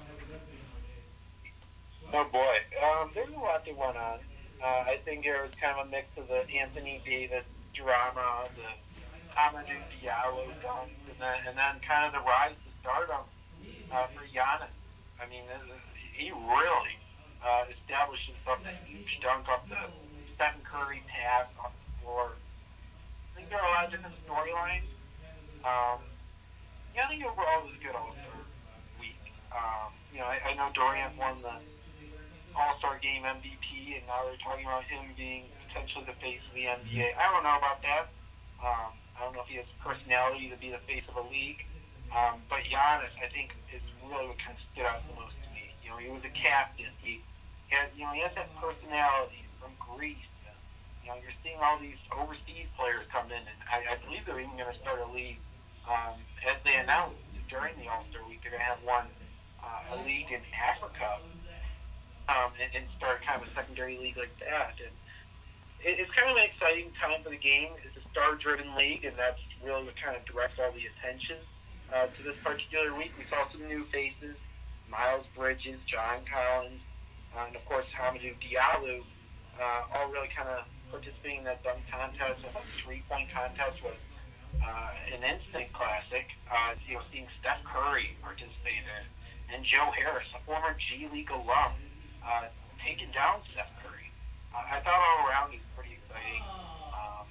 Oh 2.12 2.24
boy, 2.30 2.56
um, 2.80 3.10
there's 3.12 3.34
a 3.34 3.38
lot 3.38 3.64
that 3.64 3.76
went 3.76 3.96
on. 3.96 4.18
I 5.22 5.46
was 5.46 5.54
kind 5.62 5.78
of 5.78 5.86
a 5.86 5.90
mix 5.90 6.10
of 6.18 6.26
the 6.26 6.42
Anthony 6.58 6.98
Davis 7.06 7.46
drama, 7.70 8.50
the 8.58 8.66
Hamidou 9.30 9.78
Diallo 9.94 10.50
dunk, 10.58 10.90
and 11.06 11.14
then, 11.22 11.38
and 11.46 11.54
then 11.54 11.78
kind 11.86 12.02
of 12.10 12.18
the 12.18 12.24
rise 12.26 12.58
to 12.66 12.70
stardom 12.82 13.22
uh, 13.94 14.06
for 14.10 14.26
Giannis. 14.26 14.74
I 15.22 15.30
mean, 15.30 15.44
is- 15.46 15.78
he 16.14 16.30
really 16.30 16.94
uh, 17.42 17.64
established 17.70 18.26
himself 18.26 18.58
huge 18.86 19.18
dunk 19.22 19.46
off 19.48 19.66
the 19.68 19.78
Stephen 20.34 20.62
Curry 20.66 21.02
pass 21.10 21.46
on 21.62 21.70
the 21.74 21.84
floor. 22.02 22.30
I 22.34 23.30
think 23.38 23.50
there 23.50 23.58
are 23.58 23.66
a 23.66 23.74
lot 23.74 23.84
of 23.86 23.90
different 23.90 24.14
storylines. 24.26 24.86
Um, 25.66 25.98
yeah, 26.94 27.06
I 27.06 27.08
think 27.10 27.22
overall 27.26 27.66
it 27.66 27.70
was 27.70 27.74
a 27.78 27.82
good 27.82 27.94
All-Star 27.98 28.38
week. 28.98 29.18
Um, 29.50 29.90
you 30.14 30.18
know, 30.22 30.26
I, 30.30 30.38
I 30.50 30.54
know 30.54 30.70
Durant 30.74 31.18
won 31.18 31.42
the 31.42 31.54
All-Star 32.54 32.98
Game 33.02 33.22
MVP, 33.26 33.63
and 33.98 34.06
now 34.06 34.22
they're 34.26 34.40
talking 34.40 34.66
about 34.66 34.84
him 34.84 35.04
being 35.16 35.50
potentially 35.66 36.04
the 36.06 36.16
face 36.22 36.42
of 36.46 36.54
the 36.54 36.70
NBA. 36.70 37.18
I 37.18 37.24
don't 37.30 37.42
know 37.42 37.58
about 37.58 37.82
that. 37.82 38.10
Um, 38.62 38.94
I 39.18 39.26
don't 39.26 39.34
know 39.34 39.42
if 39.42 39.50
he 39.50 39.58
has 39.58 39.68
personality 39.82 40.50
to 40.50 40.58
be 40.58 40.70
the 40.70 40.82
face 40.86 41.04
of 41.10 41.18
a 41.18 41.26
league. 41.26 41.62
Um, 42.14 42.42
but 42.46 42.62
Giannis, 42.70 43.14
I 43.18 43.26
think, 43.34 43.54
is 43.74 43.82
really 44.06 44.30
what 44.30 44.38
kind 44.38 44.54
of 44.54 44.62
stood 44.70 44.86
out 44.86 45.02
the 45.10 45.18
most 45.18 45.34
to 45.42 45.48
me. 45.50 45.74
You 45.82 45.90
know, 45.90 45.98
he 45.98 46.08
was 46.10 46.22
a 46.22 46.34
captain. 46.34 46.94
He 47.02 47.22
has, 47.74 47.90
you 47.98 48.06
know, 48.06 48.14
he 48.14 48.22
has 48.22 48.34
that 48.38 48.50
personality 48.62 49.42
from 49.58 49.74
Greece. 49.82 50.30
You 51.02 51.12
know, 51.12 51.18
you're 51.20 51.36
seeing 51.44 51.60
all 51.60 51.76
these 51.76 52.00
overseas 52.14 52.70
players 52.78 53.04
come 53.12 53.28
in, 53.28 53.42
and 53.44 53.58
I, 53.68 53.84
I 53.92 53.94
believe 54.06 54.24
they're 54.24 54.40
even 54.40 54.56
going 54.56 54.72
to 54.72 54.80
start 54.80 55.04
a 55.04 55.10
league 55.12 55.42
um, 55.84 56.16
as 56.48 56.56
they 56.64 56.80
announced 56.80 57.20
during 57.50 57.76
the 57.76 57.92
All 57.92 58.06
Star 58.08 58.24
week. 58.24 58.40
They're 58.40 58.56
going 58.56 58.64
to 58.64 58.70
have 58.72 58.80
one 58.86 59.04
uh, 59.60 59.96
a 59.96 60.06
league 60.06 60.32
in 60.32 60.40
Africa 60.56 61.20
um, 62.28 62.52
and, 62.60 62.70
and 62.74 62.84
start 62.96 63.24
kind 63.24 63.40
of 63.42 63.48
a 63.48 63.50
secondary 63.54 63.98
league 63.98 64.16
like 64.16 64.32
that. 64.40 64.74
And 64.80 64.94
it, 65.84 66.00
it's 66.00 66.10
kind 66.12 66.30
of 66.30 66.36
an 66.36 66.44
exciting 66.48 66.90
time 67.00 67.22
for 67.22 67.30
the 67.30 67.40
game. 67.40 67.72
It's 67.84 67.96
a 67.96 68.04
star-driven 68.10 68.74
league, 68.76 69.04
and 69.04 69.16
that's 69.16 69.40
really 69.64 69.84
what 69.84 69.94
kind 70.00 70.16
of 70.16 70.24
directs 70.24 70.56
all 70.60 70.72
the 70.72 70.88
attention 70.88 71.38
uh, 71.92 72.06
to 72.08 72.20
this 72.22 72.36
particular 72.42 72.94
week. 72.94 73.12
We 73.18 73.24
saw 73.28 73.44
some 73.52 73.66
new 73.68 73.84
faces: 73.92 74.36
Miles 74.88 75.26
Bridges, 75.36 75.80
John 75.86 76.24
Collins, 76.24 76.80
uh, 77.36 77.46
and 77.46 77.56
of 77.56 77.64
course 77.66 77.86
Hamidou 77.92 78.34
Diallo. 78.40 79.04
Uh, 79.54 79.86
all 79.94 80.10
really 80.10 80.28
kind 80.34 80.48
of 80.48 80.66
participating 80.90 81.38
in 81.38 81.44
that 81.44 81.62
dunk 81.62 81.78
contest. 81.86 82.42
I 82.42 82.50
thought 82.50 82.66
the 82.66 82.82
three-point 82.82 83.30
contest 83.30 83.78
was 83.84 83.94
uh, 84.58 84.90
an 85.14 85.22
instant 85.22 85.70
classic. 85.72 86.26
Uh, 86.50 86.74
you 86.88 86.94
know, 86.94 87.02
seeing 87.12 87.26
Steph 87.38 87.62
Curry 87.62 88.16
participate 88.22 88.82
in, 88.82 89.54
and 89.54 89.64
Joe 89.64 89.94
Harris, 89.94 90.26
a 90.34 90.42
former 90.42 90.74
G 90.74 91.06
League 91.12 91.30
alum, 91.30 91.78
uh, 92.26 92.48
taking 92.84 93.10
down 93.12 93.40
Steph 93.50 93.70
Curry. 93.82 94.10
Uh, 94.54 94.64
I 94.66 94.80
thought 94.80 94.96
all 94.96 95.28
around 95.28 95.52
was 95.52 95.60
pretty 95.76 95.98
exciting. 96.00 96.42
Um, 96.92 97.26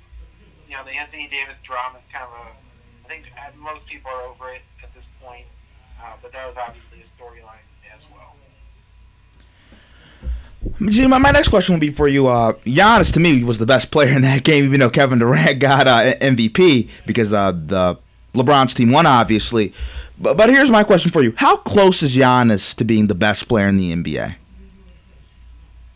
you 0.69 0.75
know, 0.77 0.83
the 0.85 0.91
Anthony 0.91 1.27
Davis 1.29 1.57
drama 1.63 1.99
is 1.99 2.07
kind 2.11 2.25
of 2.25 2.33
a. 2.33 2.45
I 3.03 3.07
think 3.09 3.25
most 3.59 3.85
people 3.85 4.09
are 4.11 4.23
over 4.23 4.53
it 4.53 4.61
at 4.81 4.93
this 4.95 5.03
point, 5.21 5.45
uh, 6.01 6.13
but 6.21 6.31
that 6.31 6.47
was 6.47 6.55
obviously 6.55 7.03
a 7.03 7.21
storyline 7.21 7.67
as 7.93 7.99
well. 8.13 8.33
My, 10.79 11.17
my 11.19 11.31
next 11.31 11.49
question 11.49 11.73
would 11.73 11.81
be 11.81 11.91
for 11.91 12.07
you. 12.07 12.27
Uh, 12.27 12.53
Giannis, 12.65 13.11
to 13.13 13.19
me, 13.19 13.43
was 13.43 13.57
the 13.57 13.65
best 13.65 13.91
player 13.91 14.13
in 14.13 14.21
that 14.21 14.43
game, 14.43 14.63
even 14.63 14.79
though 14.79 14.89
Kevin 14.89 15.19
Durant 15.19 15.59
got 15.59 15.87
uh, 15.87 16.15
MVP 16.15 16.89
because 17.05 17.33
uh, 17.33 17.51
the 17.51 17.99
LeBron's 18.33 18.73
team 18.73 18.91
won, 18.91 19.05
obviously. 19.05 19.73
But, 20.19 20.37
but 20.37 20.49
here's 20.49 20.71
my 20.71 20.83
question 20.83 21.11
for 21.11 21.21
you: 21.21 21.33
How 21.37 21.57
close 21.57 22.03
is 22.03 22.15
Giannis 22.15 22.75
to 22.75 22.85
being 22.85 23.07
the 23.07 23.15
best 23.15 23.47
player 23.47 23.67
in 23.67 23.77
the 23.77 23.93
NBA? 23.93 24.35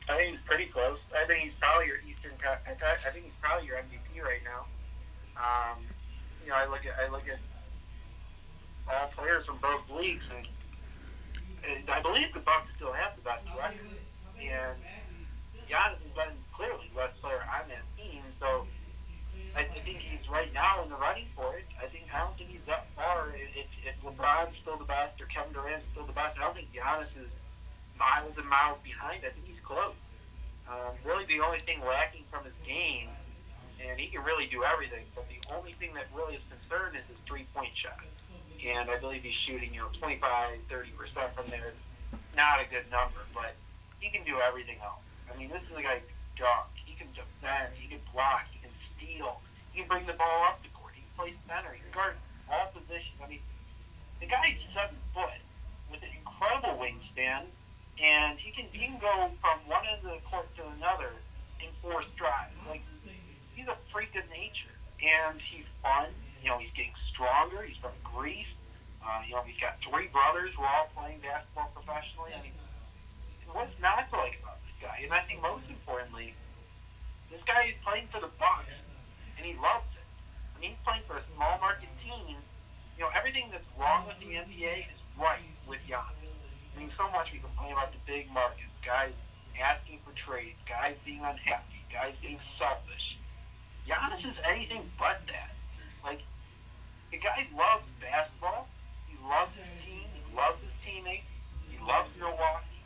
I 0.10 0.16
think 0.16 0.32
he's 0.32 0.40
pretty 0.46 0.66
close. 0.66 0.98
I 1.16 1.26
think 1.26 1.44
he's 1.44 1.54
probably 1.60 1.88
your 1.88 1.98
Eastern. 2.08 2.32
Co- 2.42 2.58
I, 2.66 2.74
th- 2.74 3.06
I 3.06 3.10
think 3.12 3.26
he's 3.26 3.34
probably 3.42 3.68
your 3.68 3.78
MVP 3.78 4.24
right 4.24 4.42
now. 4.44 4.66
Um, 5.38 5.84
you 6.44 6.50
know, 6.50 6.56
I 6.56 6.66
look 6.66 6.86
at 6.86 6.96
I 7.00 7.12
look 7.12 7.28
at 7.28 7.40
all 8.90 9.08
players 9.16 9.46
from 9.46 9.58
both 9.62 9.82
leagues, 9.92 10.24
and, 10.36 10.48
and 11.70 11.77
I 11.88 12.02
believe 12.02 12.34
the 12.34 12.40
Bucks 12.40 12.68
still 12.76 12.92
have 12.94 13.16
the 13.16 13.24
best 13.24 13.44
record. 13.58 13.98
And 14.38 14.78
Giannis 15.70 16.00
has 16.04 16.14
been 16.16 16.36
clearly 16.54 16.90
the 16.94 17.02
best 17.02 17.22
player 17.22 17.42
on 17.48 17.68
that 17.70 17.84
team, 17.98 18.22
so 18.40 18.68
I, 19.56 19.62
I 19.62 19.80
think 19.84 20.00
he's 20.00 20.28
right 20.30 20.54
now 20.54 20.84
in 20.84 20.90
the 20.90 20.96
running 20.96 21.28
for 21.36 21.56
it. 21.58 21.66
I 21.82 21.88
think 21.88 22.06
I 22.14 22.20
don't 22.20 22.38
think 22.38 22.52
he's 22.52 22.66
that 22.68 22.88
far. 22.96 23.34
If, 23.36 23.68
if 23.84 23.96
LeBron's 24.04 24.56
still 24.62 24.78
the 24.78 24.86
best 24.86 25.20
or 25.22 25.26
Kevin 25.26 25.54
Durant's 25.54 25.86
still 25.92 26.06
the 26.06 26.14
best, 26.14 26.38
I 26.38 26.42
don't 26.44 26.56
think 26.56 26.70
Giannis 26.74 27.12
is 27.20 27.30
miles 27.98 28.38
and 28.38 28.48
miles 28.48 28.78
behind. 28.84 29.26
I 29.26 29.32
think 29.34 29.46
he's 29.46 29.64
close. 29.64 29.96
Um, 30.70 30.94
really, 31.04 31.26
the 31.26 31.40
only 31.42 31.60
thing 31.60 31.80
lacking 31.82 32.24
from 32.30 32.44
his 32.44 32.54
game, 32.66 33.10
and 33.80 34.00
he 34.00 34.08
can 34.08 34.24
really 34.24 34.48
do 34.48 34.64
everything, 34.64 35.06
but 35.16 35.26
the 35.30 35.40
only 35.56 35.74
thing 35.80 35.94
that 35.96 36.06
really 36.14 36.36
is 36.36 36.44
concerned 36.52 36.96
is 36.96 37.04
his 37.08 37.18
three-point 37.26 37.72
shot. 37.76 38.04
And 38.68 38.92
I 38.92 39.00
believe 39.00 39.24
he's 39.24 39.38
shooting, 39.48 39.74
you 39.74 39.80
know, 39.80 39.88
25, 40.00 40.20
30% 40.68 41.34
from 41.34 41.48
there. 41.48 41.72
Not 42.36 42.60
a 42.60 42.68
good 42.68 42.84
number, 42.92 43.24
but 43.34 43.56
he 44.00 44.12
can 44.12 44.28
do 44.28 44.36
everything 44.44 44.76
else. 44.84 45.00
I 45.32 45.40
mean, 45.40 45.48
this 45.48 45.64
is 45.72 45.72
a 45.72 45.82
guy 45.82 46.04
who 46.04 46.06
can 46.06 46.44
dunk, 46.44 46.68
he 46.76 46.94
can 47.00 47.08
defend, 47.16 47.72
he 47.80 47.88
can 47.88 48.04
block, 48.12 48.44
he 48.52 48.60
can 48.60 48.76
steal, 48.92 49.40
he 49.72 49.80
can 49.80 49.88
bring 49.88 50.06
the 50.06 50.20
ball 50.20 50.52
up 50.52 50.60
the 50.62 50.70
court, 50.76 50.92
he 50.94 51.02
can 51.02 51.14
play 51.16 51.32
center, 51.48 51.72
he 51.72 51.80
can 51.80 51.96
guard 51.96 52.20
all 52.52 52.68
positions. 52.76 53.16
I 53.24 53.28
mean, 53.32 53.40
the 54.20 54.28
guy's 54.28 54.60
seven 54.76 55.00
foot 55.16 55.40
with 55.88 56.04
an 56.04 56.12
incredible 56.12 56.76
wingspan, 56.76 57.48
and 58.04 58.38
he 58.38 58.52
can 58.52 58.68
he 58.76 58.92
can 58.92 59.00
go 59.00 59.32
from 59.40 59.58
one 59.66 59.88
end 59.88 60.04
of 60.04 60.12
the 60.12 60.24
court 60.28 60.52
to 60.60 60.64
another 60.76 61.16
in 61.64 61.72
four 61.82 62.04
strides. 62.14 62.52
Like 62.68 62.84
he's 63.56 63.68
a 63.68 63.78
freak 63.96 64.12
of 64.20 64.28
nature, 64.30 64.76
and 65.00 65.40
he's 65.40 65.66
fun. 65.82 66.12
You 66.44 66.52
know, 66.52 66.58
he's 66.60 66.76
getting 66.76 66.94
stronger. 67.10 67.64
He's 67.64 67.78
from 67.78 67.96
Greece. 68.04 68.54
Uh, 69.08 69.24
you 69.24 69.32
know, 69.32 69.44
he's 69.48 69.56
got 69.64 69.80
three 69.80 70.12
brothers 70.12 70.52
who 70.60 70.68
are 70.68 70.74
all 70.84 70.92
playing 70.92 71.24
basketball 71.24 71.72
professionally. 71.72 72.36
I 72.36 72.44
mean, 72.44 72.52
what's 73.56 73.72
not 73.80 74.04
to 74.12 74.16
like 74.20 74.36
about 74.44 74.60
this 74.68 74.76
guy? 74.84 75.00
And 75.00 75.16
I 75.16 75.24
think 75.24 75.40
most 75.40 75.64
importantly, 75.72 76.36
this 77.32 77.40
guy 77.48 77.72
is 77.72 77.78
playing 77.88 78.12
for 78.12 78.20
the 78.20 78.28
Bucks, 78.36 78.76
and 79.40 79.48
he 79.48 79.56
loves 79.64 79.88
it. 79.96 80.04
Mean, 80.60 80.76
he's 80.76 80.84
playing 80.84 81.08
for 81.08 81.16
a 81.16 81.24
small 81.36 81.56
market 81.64 81.88
team. 82.04 82.36
You 83.00 83.08
know, 83.08 83.12
everything 83.16 83.48
that's 83.48 83.68
wrong 83.80 84.12
with 84.12 84.20
the 84.20 84.36
NBA 84.36 84.92
is 84.92 85.00
right 85.16 85.56
with 85.64 85.80
Giannis. 85.88 86.36
I 86.76 86.76
mean, 86.76 86.92
so 87.00 87.08
much 87.16 87.32
we 87.32 87.40
complain 87.40 87.80
about 87.80 87.96
the 87.96 88.04
big 88.04 88.28
markets, 88.36 88.76
guys 88.84 89.16
asking 89.56 90.04
for 90.04 90.12
trades, 90.20 90.60
guys 90.68 91.00
being 91.08 91.24
unhappy, 91.24 91.80
guys 91.88 92.14
being 92.22 92.44
selfish. 92.60 93.16
Giannis 93.88 94.28
is 94.28 94.36
anything 94.44 94.84
but 95.00 95.24
that. 95.32 95.56
Like, 96.04 96.22
the 97.12 97.18
guy 97.18 97.48
loves 97.56 97.88
basketball. 98.02 98.67
Loves 99.28 99.52
his 99.60 99.68
team. 99.84 100.08
He 100.08 100.24
loves 100.32 100.56
his 100.64 100.72
teammates. 100.88 101.28
He 101.68 101.76
loves 101.84 102.08
Milwaukee. 102.16 102.80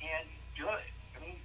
And 0.00 0.24
he's 0.24 0.64
good. 0.64 0.88
I 1.12 1.18
mean, 1.20 1.36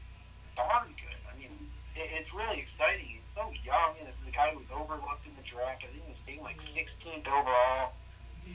darn 0.55 0.88
good. 0.95 1.19
I 1.27 1.36
mean, 1.36 1.51
it, 1.99 2.07
it's 2.15 2.31
really 2.31 2.63
exciting. 2.63 3.19
He's 3.19 3.27
so 3.36 3.51
young, 3.67 3.99
and 3.99 4.07
this 4.07 4.15
is 4.23 4.31
a 4.31 4.36
guy 4.36 4.55
who 4.55 4.63
was 4.63 4.71
overlooked 4.71 5.27
in 5.27 5.36
the 5.36 5.43
draft. 5.43 5.83
I 5.83 5.91
think 5.91 5.99
he 6.07 6.15
was 6.15 6.23
being 6.23 6.43
like 6.47 6.55
16th 6.71 7.27
overall. 7.27 7.91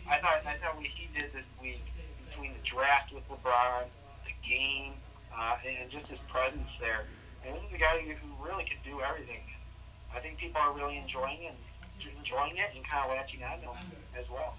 I 0.09 0.16
thought, 0.24 0.40
I 0.48 0.57
thought 0.57 0.81
what 0.81 0.88
he 0.88 1.12
did 1.12 1.28
this 1.37 1.44
week 1.61 1.85
between 2.24 2.57
the 2.57 2.64
draft 2.64 3.12
with 3.12 3.28
LeBron, 3.28 3.85
the 4.24 4.33
game, 4.40 4.96
uh, 5.28 5.61
and 5.61 5.92
just 5.92 6.09
his 6.09 6.20
presence 6.33 6.72
there. 6.81 7.05
And 7.44 7.52
this 7.52 7.62
is 7.68 7.76
a 7.76 7.83
guy 7.83 8.00
who 8.00 8.16
who 8.16 8.31
really 8.40 8.64
can 8.64 8.81
do 8.81 9.05
everything. 9.05 9.44
I 10.14 10.20
think 10.20 10.38
people 10.38 10.61
are 10.61 10.72
really 10.72 10.96
enjoying 10.96 11.44
it, 11.44 11.57
enjoying 12.16 12.57
it, 12.57 12.72
and 12.72 12.81
kind 12.88 13.05
of 13.05 13.12
latching 13.12 13.44
on 13.44 13.61
to 13.61 13.76
him 13.76 13.92
as 14.16 14.24
well. 14.33 14.57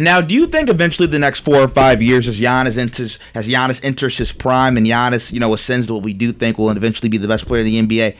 Now, 0.00 0.20
do 0.20 0.32
you 0.32 0.46
think 0.46 0.68
eventually 0.68 1.08
the 1.08 1.18
next 1.18 1.40
four 1.40 1.56
or 1.56 1.66
five 1.66 2.00
years, 2.00 2.28
as 2.28 2.40
Giannis 2.40 2.78
enters, 2.78 3.18
as 3.34 3.48
Giannis 3.48 3.84
enters 3.84 4.16
his 4.16 4.30
prime, 4.30 4.76
and 4.76 4.86
Giannis, 4.86 5.32
you 5.32 5.40
know, 5.40 5.52
ascends 5.52 5.88
to 5.88 5.94
what 5.94 6.04
we 6.04 6.12
do 6.12 6.30
think 6.30 6.56
will 6.56 6.70
eventually 6.70 7.08
be 7.08 7.16
the 7.16 7.26
best 7.26 7.46
player 7.46 7.64
in 7.64 7.66
the 7.66 7.82
NBA, 7.82 8.16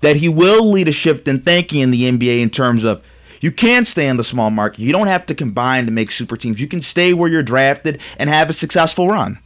that 0.00 0.16
he 0.16 0.28
will 0.28 0.68
lead 0.68 0.88
a 0.88 0.92
shift 0.92 1.28
in 1.28 1.40
thinking 1.40 1.80
in 1.80 1.92
the 1.92 2.10
NBA 2.10 2.40
in 2.40 2.50
terms 2.50 2.82
of 2.82 3.04
you 3.40 3.52
can 3.52 3.84
stay 3.84 4.08
in 4.08 4.16
the 4.16 4.24
small 4.24 4.50
market. 4.50 4.80
You 4.80 4.90
don't 4.90 5.06
have 5.06 5.24
to 5.26 5.34
combine 5.36 5.86
to 5.86 5.92
make 5.92 6.10
super 6.10 6.36
teams. 6.36 6.60
You 6.60 6.66
can 6.66 6.82
stay 6.82 7.14
where 7.14 7.30
you're 7.30 7.44
drafted 7.44 8.00
and 8.18 8.28
have 8.28 8.50
a 8.50 8.52
successful 8.52 9.06
run. 9.06 9.38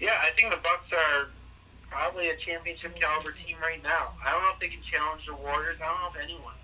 Yeah, 0.00 0.18
I 0.20 0.34
think 0.34 0.50
the 0.50 0.60
Bucks 0.64 0.92
are 0.92 1.28
probably 1.88 2.28
a 2.30 2.36
championship 2.36 2.98
caliber 2.98 3.36
team 3.46 3.56
right 3.62 3.80
now. 3.84 4.14
I 4.26 4.32
don't 4.32 4.42
know 4.42 4.50
if 4.52 4.58
they 4.58 4.66
can 4.66 4.82
challenge 4.82 5.24
the 5.26 5.36
Warriors. 5.36 5.78
I 5.80 5.86
don't 5.86 6.00
know 6.00 6.20
if 6.20 6.28
anyone 6.28 6.54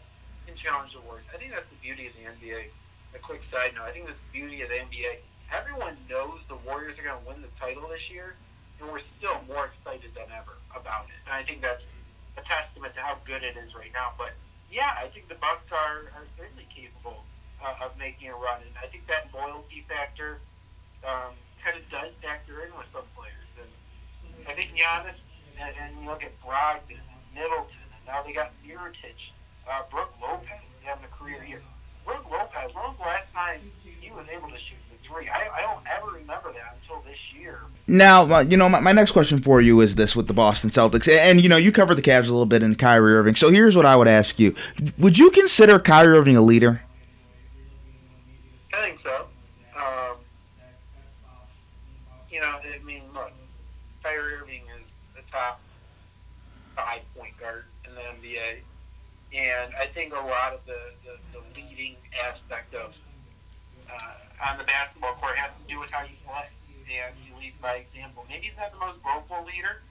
can 0.44 0.56
challenge 0.56 0.92
the 0.92 1.00
Warriors. 1.02 1.24
I 1.32 1.38
think 1.38 1.52
that's 1.52 1.70
the 1.70 1.76
beauty 1.80 2.08
of 2.08 2.14
the 2.14 2.46
NBA. 2.46 2.64
Quick 3.28 3.44
side 3.52 3.76
note: 3.76 3.84
I 3.84 3.92
think 3.92 4.08
the 4.08 4.16
beauty 4.32 4.64
of 4.64 4.72
the 4.72 4.80
NBA. 4.88 5.20
Everyone 5.52 6.00
knows 6.08 6.40
the 6.48 6.56
Warriors 6.64 6.96
are 6.96 7.04
going 7.04 7.20
to 7.20 7.28
win 7.28 7.44
the 7.44 7.52
title 7.60 7.84
this 7.92 8.08
year, 8.08 8.32
and 8.80 8.88
we're 8.88 9.04
still 9.20 9.36
more 9.44 9.68
excited 9.68 10.16
than 10.16 10.32
ever 10.32 10.56
about 10.72 11.12
it. 11.12 11.20
And 11.28 11.36
I 11.36 11.44
think 11.44 11.60
that's 11.60 11.84
a 12.40 12.42
testament 12.48 12.96
to 12.96 13.04
how 13.04 13.20
good 13.28 13.44
it 13.44 13.52
is 13.60 13.76
right 13.76 13.92
now. 13.92 14.16
But 14.16 14.32
yeah, 14.72 14.96
I 14.96 15.12
think 15.12 15.28
the 15.28 15.36
Bucks 15.44 15.68
are, 15.68 16.08
are 16.16 16.24
certainly 16.40 16.64
capable 16.72 17.20
uh, 17.60 17.84
of 17.84 17.92
making 18.00 18.32
a 18.32 18.36
run, 18.40 18.64
and 18.64 18.72
I 18.80 18.88
think 18.88 19.04
that 19.12 19.28
loyalty 19.36 19.84
factor 19.84 20.40
um, 21.04 21.36
kind 21.60 21.76
of 21.76 21.84
does 21.92 22.16
factor 22.24 22.64
in 22.64 22.72
with 22.80 22.88
some 22.96 23.04
players. 23.12 23.48
And 23.60 23.68
I 24.48 24.56
think 24.56 24.72
Giannis, 24.72 25.20
and, 25.60 25.76
and 25.76 26.00
you 26.00 26.08
look 26.08 26.24
at 26.24 26.32
Brogdon, 26.40 26.96
and 26.96 27.20
Middleton, 27.36 27.92
and 27.92 28.02
now 28.08 28.24
they 28.24 28.32
got 28.32 28.56
Mirotic, 28.64 29.20
uh, 29.68 29.84
Brook 29.92 30.16
Lopez 30.16 30.64
having 30.80 31.04
a 31.04 31.12
career 31.12 31.44
year. 31.44 31.60
Lopez, 32.68 32.74
when 32.74 32.84
was 32.84 32.96
the 32.98 33.04
last 33.04 33.32
time 33.32 33.60
he 34.00 34.10
was 34.10 34.26
able 34.32 34.48
to 34.48 34.56
shoot 34.56 34.78
the 34.90 35.08
three. 35.08 35.28
I, 35.28 35.48
I 35.58 35.62
don't 35.62 35.86
ever 35.86 36.18
remember 36.18 36.52
that 36.52 36.76
until 36.82 37.02
this 37.02 37.18
year. 37.38 37.60
Now, 37.86 38.40
you 38.40 38.56
know, 38.56 38.68
my, 38.68 38.80
my 38.80 38.92
next 38.92 39.12
question 39.12 39.40
for 39.40 39.60
you 39.60 39.80
is 39.80 39.94
this 39.94 40.14
with 40.14 40.26
the 40.26 40.34
Boston 40.34 40.70
Celtics. 40.70 41.08
And, 41.08 41.40
you 41.40 41.48
know, 41.48 41.56
you 41.56 41.72
covered 41.72 41.94
the 41.94 42.02
Cavs 42.02 42.24
a 42.24 42.32
little 42.32 42.46
bit 42.46 42.62
in 42.62 42.74
Kyrie 42.74 43.14
Irving. 43.14 43.34
So 43.34 43.50
here's 43.50 43.76
what 43.76 43.86
I 43.86 43.96
would 43.96 44.08
ask 44.08 44.38
you 44.38 44.54
Would 44.98 45.18
you 45.18 45.30
consider 45.30 45.78
Kyrie 45.78 46.16
Irving 46.16 46.36
a 46.36 46.42
leader? 46.42 46.82
I 48.74 48.80
think 48.82 49.00
so. 49.02 49.26
Um, 49.76 50.16
you 52.30 52.40
know, 52.40 52.46
I 52.46 52.84
mean, 52.84 53.02
look, 53.14 53.32
Kyrie 54.02 54.34
Irving 54.34 54.62
is 54.78 54.84
the 55.14 55.22
top 55.32 55.60
five 56.76 57.00
point 57.16 57.38
guard 57.40 57.64
in 57.84 57.94
the 57.94 58.00
NBA, 58.00 58.60
and 59.34 59.74
I 59.74 59.86
think 59.86 60.12
a 60.12 60.16
lot 60.16 60.52
of 60.52 60.60
the, 60.66 60.72
the, 60.74 60.76
the 60.76 60.97
leading 60.97 60.97
aspect 62.18 62.74
of 62.74 62.94
uh, 63.88 64.50
on 64.50 64.58
the 64.58 64.64
basketball 64.64 65.14
court 65.16 65.36
has 65.36 65.50
to 65.56 65.64
do 65.66 65.80
with 65.80 65.90
how 65.90 66.04
you 66.04 66.14
play, 66.26 66.46
and 66.90 67.14
you 67.24 67.32
lead 67.38 67.54
by 67.60 67.82
example. 67.82 68.24
Maybe 68.28 68.50
he's 68.50 68.58
not 68.58 68.72
the 68.72 68.78
most 68.78 68.98
vocal 69.00 69.44
leader 69.44 69.82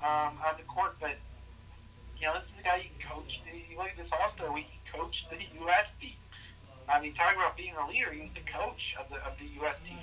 um, 0.00 0.38
on 0.40 0.56
the 0.56 0.66
court, 0.66 0.96
but 1.00 1.16
you 2.18 2.26
know, 2.26 2.34
this 2.40 2.48
is 2.50 2.56
the 2.56 2.64
guy 2.64 2.88
you 2.88 2.92
coach. 3.04 3.40
You 3.46 3.76
look 3.76 3.90
at 3.90 3.98
this 3.98 4.10
All 4.12 4.30
Star 4.34 4.50
week, 4.52 4.70
he 4.70 4.80
coached 4.90 5.28
the 5.30 5.38
U.S. 5.66 5.88
team. 6.00 6.16
I 6.88 7.00
mean, 7.00 7.14
talking 7.14 7.38
about 7.38 7.56
being 7.56 7.74
a 7.76 7.86
leader, 7.88 8.12
he 8.12 8.28
was 8.28 8.34
the 8.34 8.46
coach 8.48 8.94
of 9.00 9.08
the 9.10 9.18
of 9.24 9.36
the 9.38 9.48
U.S. 9.64 9.76
team. 9.86 10.00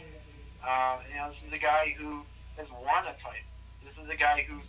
Uh, 0.61 1.01
you 1.09 1.17
know, 1.17 1.33
this 1.33 1.41
is 1.47 1.53
a 1.53 1.61
guy 1.61 1.95
who 1.97 2.21
has 2.57 2.69
won 2.69 3.09
a 3.09 3.15
title. 3.21 3.49
This 3.81 3.97
is 3.97 4.09
a 4.09 4.17
guy 4.17 4.45
who's 4.45 4.65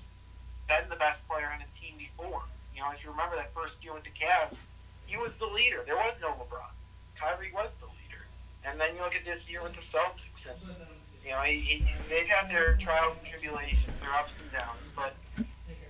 been 0.68 0.88
the 0.88 0.96
best 0.96 1.20
player 1.28 1.50
on 1.52 1.60
his 1.60 1.72
team 1.76 2.00
before. 2.00 2.42
You 2.72 2.80
know, 2.80 2.88
if 2.96 3.04
you 3.04 3.10
remember 3.10 3.36
that 3.36 3.52
first 3.52 3.76
year 3.84 3.92
with 3.92 4.04
the 4.04 4.14
Cavs, 4.16 4.56
he 5.04 5.16
was 5.16 5.32
the 5.38 5.46
leader. 5.46 5.84
There 5.84 5.96
was 5.96 6.16
no 6.20 6.32
LeBron. 6.40 6.72
Kyrie 7.22 7.54
was 7.54 7.70
the 7.78 7.86
leader. 7.86 8.26
And 8.66 8.82
then 8.82 8.98
you 8.98 9.02
look 9.06 9.14
at 9.14 9.22
this 9.22 9.38
year 9.46 9.62
with 9.62 9.78
the 9.78 9.86
Celtics, 9.94 10.42
and 10.50 10.58
you 11.22 11.30
know, 11.30 11.46
he, 11.46 11.62
he, 11.62 11.76
they've 12.10 12.26
had 12.26 12.50
their 12.50 12.74
trials 12.82 13.14
and 13.22 13.30
tribulations, 13.30 13.94
their 14.02 14.10
ups 14.10 14.34
and 14.42 14.50
downs, 14.50 14.82
but 14.98 15.14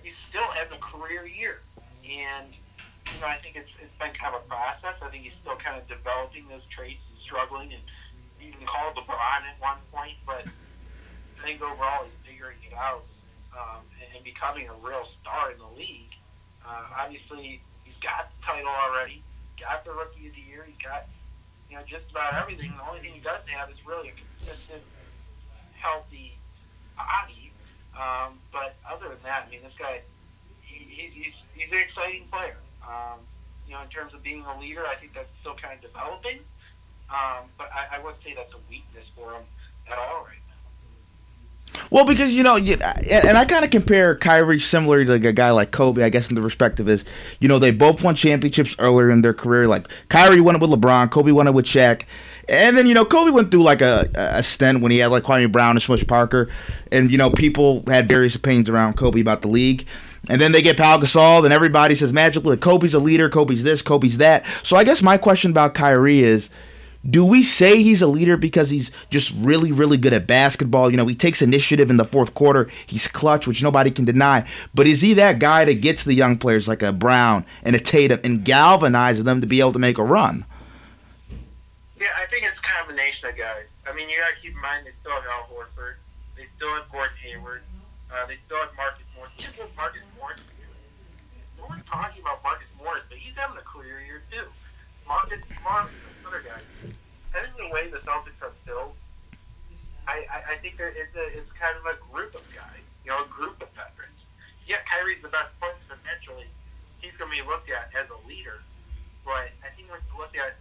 he 0.05 0.13
still 0.29 0.45
has 0.53 0.69
a 0.69 0.77
career 0.77 1.25
year. 1.25 1.65
And 2.05 2.53
you 3.09 3.17
know, 3.17 3.25
I 3.25 3.41
think 3.41 3.57
it's 3.57 3.73
it's 3.81 3.93
been 3.97 4.13
kind 4.13 4.37
of 4.37 4.45
a 4.45 4.47
process. 4.47 4.93
I 5.01 5.09
think 5.09 5.25
he's 5.25 5.37
still 5.41 5.57
kind 5.57 5.73
of 5.73 5.89
developing 5.89 6.45
those 6.53 6.65
traits 6.69 7.01
and 7.09 7.17
struggling, 7.25 7.73
and 7.73 7.81
even 8.37 8.61
called 8.69 8.93
LeBron 8.93 9.41
at 9.49 9.57
one 9.57 9.81
point. 9.89 10.21
But 10.29 10.45
I 10.45 11.41
think 11.41 11.65
overall 11.65 12.05
he's 12.05 12.21
figuring 12.29 12.61
it 12.61 12.77
out 12.77 13.09
um, 13.57 13.81
and, 13.97 14.09
and 14.13 14.21
becoming 14.21 14.69
a 14.69 14.77
real 14.85 15.09
star 15.17 15.49
in 15.49 15.57
the 15.57 15.73
league. 15.73 16.13
Uh, 16.61 16.93
obviously, 16.93 17.57
he's 17.85 17.97
got 18.05 18.29
the 18.29 18.37
title 18.45 18.69
already. 18.69 19.25
Got 19.57 19.85
the 19.85 19.93
Rookie 19.93 20.29
of 20.29 20.33
the 20.33 20.45
Year. 20.45 20.65
He's 20.65 20.81
got 20.81 21.05
you 21.73 21.79
know 21.79 21.85
just 21.89 22.05
about 22.13 22.37
everything. 22.37 22.69
The 22.77 22.85
only 22.85 23.01
thing 23.01 23.17
he 23.17 23.19
doesn't 23.19 23.49
have 23.49 23.65
is 23.73 23.81
really 23.81 24.13
a 24.13 24.13
consistent, 24.13 24.85
healthy 25.73 26.37
body. 26.93 27.49
Um, 27.97 28.37
but 28.53 28.77
other 28.85 29.09
than 29.09 29.17
that, 29.25 29.45
I 29.47 29.49
mean, 29.49 29.65
this 29.65 29.73
guy, 29.73 30.05
he, 30.61 30.85
he's, 30.85 31.13
he's, 31.13 31.33
he's 31.57 31.71
an 31.73 31.81
exciting 31.81 32.29
player. 32.29 32.61
Um, 32.85 33.25
you 33.65 33.73
know, 33.73 33.81
in 33.81 33.89
terms 33.89 34.13
of 34.13 34.21
being 34.21 34.45
a 34.45 34.59
leader, 34.59 34.85
I 34.85 34.93
think 35.01 35.17
that's 35.17 35.33
still 35.41 35.57
kind 35.57 35.73
of 35.73 35.81
developing. 35.81 36.45
Um, 37.09 37.49
but 37.57 37.73
I, 37.73 37.97
I 37.97 38.05
wouldn't 38.05 38.21
say 38.21 38.37
that's 38.37 38.53
a 38.53 38.61
weakness 38.69 39.09
for 39.17 39.33
him 39.33 39.45
at 39.89 39.97
all 39.97 40.29
right. 40.29 40.42
Well, 41.89 42.05
because 42.05 42.33
you 42.33 42.43
know, 42.43 42.57
and 42.57 43.37
I 43.37 43.45
kind 43.45 43.65
of 43.65 43.71
compare 43.71 44.15
Kyrie 44.15 44.59
similar 44.59 45.05
to 45.05 45.11
like 45.11 45.23
a 45.25 45.33
guy 45.33 45.51
like 45.51 45.71
Kobe, 45.71 46.03
I 46.03 46.09
guess, 46.09 46.29
in 46.29 46.35
the 46.35 46.41
perspective 46.41 46.89
is, 46.89 47.05
you 47.39 47.47
know, 47.47 47.59
they 47.59 47.71
both 47.71 48.03
won 48.03 48.15
championships 48.15 48.75
earlier 48.79 49.09
in 49.09 49.21
their 49.21 49.33
career. 49.33 49.67
Like 49.67 49.87
Kyrie 50.09 50.41
won 50.41 50.55
it 50.55 50.61
with 50.61 50.71
LeBron, 50.71 51.11
Kobe 51.11 51.31
won 51.31 51.47
it 51.47 51.53
with 51.53 51.65
Shaq, 51.65 52.03
and 52.49 52.77
then 52.77 52.87
you 52.87 52.93
know 52.93 53.05
Kobe 53.05 53.31
went 53.31 53.51
through 53.51 53.63
like 53.63 53.81
a, 53.81 54.09
a 54.15 54.43
stint 54.43 54.81
when 54.81 54.91
he 54.91 54.99
had 54.99 55.07
like 55.07 55.23
Kwame 55.23 55.51
Brown 55.51 55.71
and 55.71 55.81
Smush 55.81 56.05
Parker, 56.05 56.49
and 56.91 57.11
you 57.11 57.17
know 57.17 57.29
people 57.29 57.83
had 57.87 58.07
various 58.07 58.35
opinions 58.35 58.69
around 58.69 58.97
Kobe 58.97 59.21
about 59.21 59.41
the 59.41 59.47
league. 59.47 59.85
And 60.29 60.39
then 60.39 60.53
they 60.53 60.61
get 60.61 60.77
Pau 60.77 60.97
Gasol, 60.97 61.43
and 61.43 61.53
everybody 61.53 61.95
says 61.95 62.13
magically 62.13 62.55
Kobe's 62.55 62.93
a 62.93 62.99
leader, 62.99 63.29
Kobe's 63.29 63.63
this, 63.63 63.81
Kobe's 63.81 64.19
that. 64.19 64.45
So 64.63 64.77
I 64.77 64.85
guess 64.85 65.01
my 65.01 65.17
question 65.17 65.51
about 65.51 65.73
Kyrie 65.73 66.21
is, 66.21 66.49
do 67.09 67.25
we 67.25 67.43
say 67.43 67.81
he's 67.81 68.01
a 68.01 68.07
leader 68.07 68.37
because 68.37 68.69
he's 68.69 68.89
just 69.09 69.33
really, 69.43 69.71
really 69.71 69.97
good 69.97 70.13
at 70.13 70.25
basketball? 70.25 70.89
You 70.89 70.97
know, 70.97 71.05
he 71.05 71.15
takes 71.15 71.41
initiative 71.41 71.89
in 71.89 71.97
the 71.97 72.05
fourth 72.05 72.33
quarter. 72.33 72.69
He's 72.85 73.07
clutch, 73.07 73.45
which 73.45 73.61
nobody 73.61 73.91
can 73.91 74.05
deny. 74.05 74.47
But 74.73 74.87
is 74.87 75.01
he 75.01 75.13
that 75.15 75.39
guy 75.39 75.65
that 75.65 75.81
gets 75.81 76.03
the 76.03 76.13
young 76.13 76.37
players 76.37 76.67
like 76.67 76.81
a 76.81 76.93
Brown 76.93 77.45
and 77.63 77.75
a 77.75 77.79
Tatum 77.79 78.19
and 78.23 78.45
galvanizes 78.45 79.23
them 79.25 79.41
to 79.41 79.47
be 79.47 79.59
able 79.59 79.73
to 79.73 79.79
make 79.79 79.97
a 79.97 80.03
run? 80.03 80.45
Yeah, 81.99 82.07
I 82.15 82.25
think 82.29 82.45
it's 82.45 82.57
a 82.57 82.79
combination 82.79 83.29
of 83.29 83.37
guys. 83.37 83.65
I 83.85 83.93
mean, 83.93 84.09
you 84.09 84.17
got 84.17 84.35
to 84.35 84.41
keep 84.41 84.55
in 84.55 84.61
mind 84.61 84.85
they 84.85 84.91
still 85.01 85.11
have 85.11 85.23
Al 85.27 85.47
Horford. 85.51 85.95
They 86.37 86.47
still 86.55 86.69
have 86.69 86.89
Gordon 86.91 87.15
Hayward. 87.21 87.63
Uh, 88.11 88.25
they 88.27 88.37
still 88.45 88.57
have 88.57 88.69
Marcus 88.77 89.03
Morris. 89.15 89.31
Even 89.39 89.65
with 89.65 89.75
Marcus 89.75 90.01
Morris, 90.19 90.39
no 91.57 91.65
one's 91.67 91.83
talking 91.83 92.21
about 92.21 92.43
Marcus 92.43 92.67
Morris, 92.77 93.03
but 93.09 93.17
he's 93.17 93.33
having 93.35 93.57
a 93.57 93.65
career 93.65 93.99
year 94.05 94.21
too. 94.31 94.45
Marcus 95.07 95.41
Morris, 95.63 95.91
another 96.21 96.43
guy. 96.43 96.59
I 97.35 97.41
think 97.41 97.57
the 97.57 97.62
way 97.73 97.89
the 97.89 97.97
Celtics 98.05 98.37
are 98.45 98.53
built, 98.69 98.93
I, 100.05 100.29
I, 100.29 100.37
I 100.53 100.55
think 100.61 100.77
there, 100.77 100.93
it's, 100.93 101.15
a, 101.17 101.25
it's 101.33 101.49
kind 101.57 101.73
of 101.73 101.89
a 101.89 101.97
group 102.13 102.37
of 102.37 102.45
guys, 102.53 102.85
you 103.01 103.09
know, 103.09 103.25
a 103.25 103.29
group 103.33 103.57
of 103.65 103.73
veterans. 103.73 104.21
Yeah, 104.69 104.85
Kyrie's 104.85 105.25
the 105.25 105.33
best 105.33 105.49
player, 105.57 105.73
so 105.89 105.97
naturally 106.05 106.45
he's 107.01 107.17
going 107.17 107.33
to 107.33 107.35
be 107.35 107.43
looked 107.43 107.67
at 107.73 107.89
as 107.97 108.07
a 108.13 108.19
leader. 108.29 108.61
But 109.25 109.51
I 109.65 109.73
think 109.73 109.89
when 109.89 109.99
you 110.05 110.15
look 110.15 110.37
at 110.37 110.55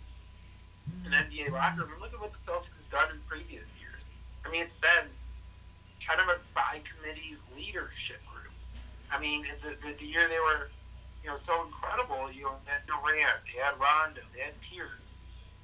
an 1.04 1.12
NBA 1.12 1.52
locker 1.52 1.84
room, 1.84 2.00
look 2.00 2.16
at 2.16 2.18
what 2.18 2.32
the 2.32 2.42
Celtics 2.48 2.72
has 2.74 2.88
done 2.90 3.12
in 3.14 3.18
previous 3.28 3.68
years. 3.78 4.02
I 4.42 4.50
mean, 4.50 4.66
it's 4.66 4.80
been 4.82 5.06
kind 6.02 6.18
of 6.18 6.26
a 6.32 6.38
by 6.56 6.82
committee 6.82 7.38
leadership 7.54 8.24
group. 8.26 8.50
I 9.12 9.20
mean, 9.20 9.46
the, 9.62 9.78
the, 9.78 9.94
the 9.94 10.08
year 10.08 10.26
they 10.26 10.40
were, 10.42 10.72
you 11.22 11.30
know, 11.30 11.38
so 11.46 11.62
incredible, 11.62 12.32
you 12.34 12.48
know, 12.48 12.58
they 12.66 12.74
had 12.74 12.82
Durant, 12.90 13.42
they 13.46 13.62
had 13.62 13.78
Rondo, 13.78 14.22
they 14.34 14.42
had 14.42 14.56
Pierce. 14.66 14.98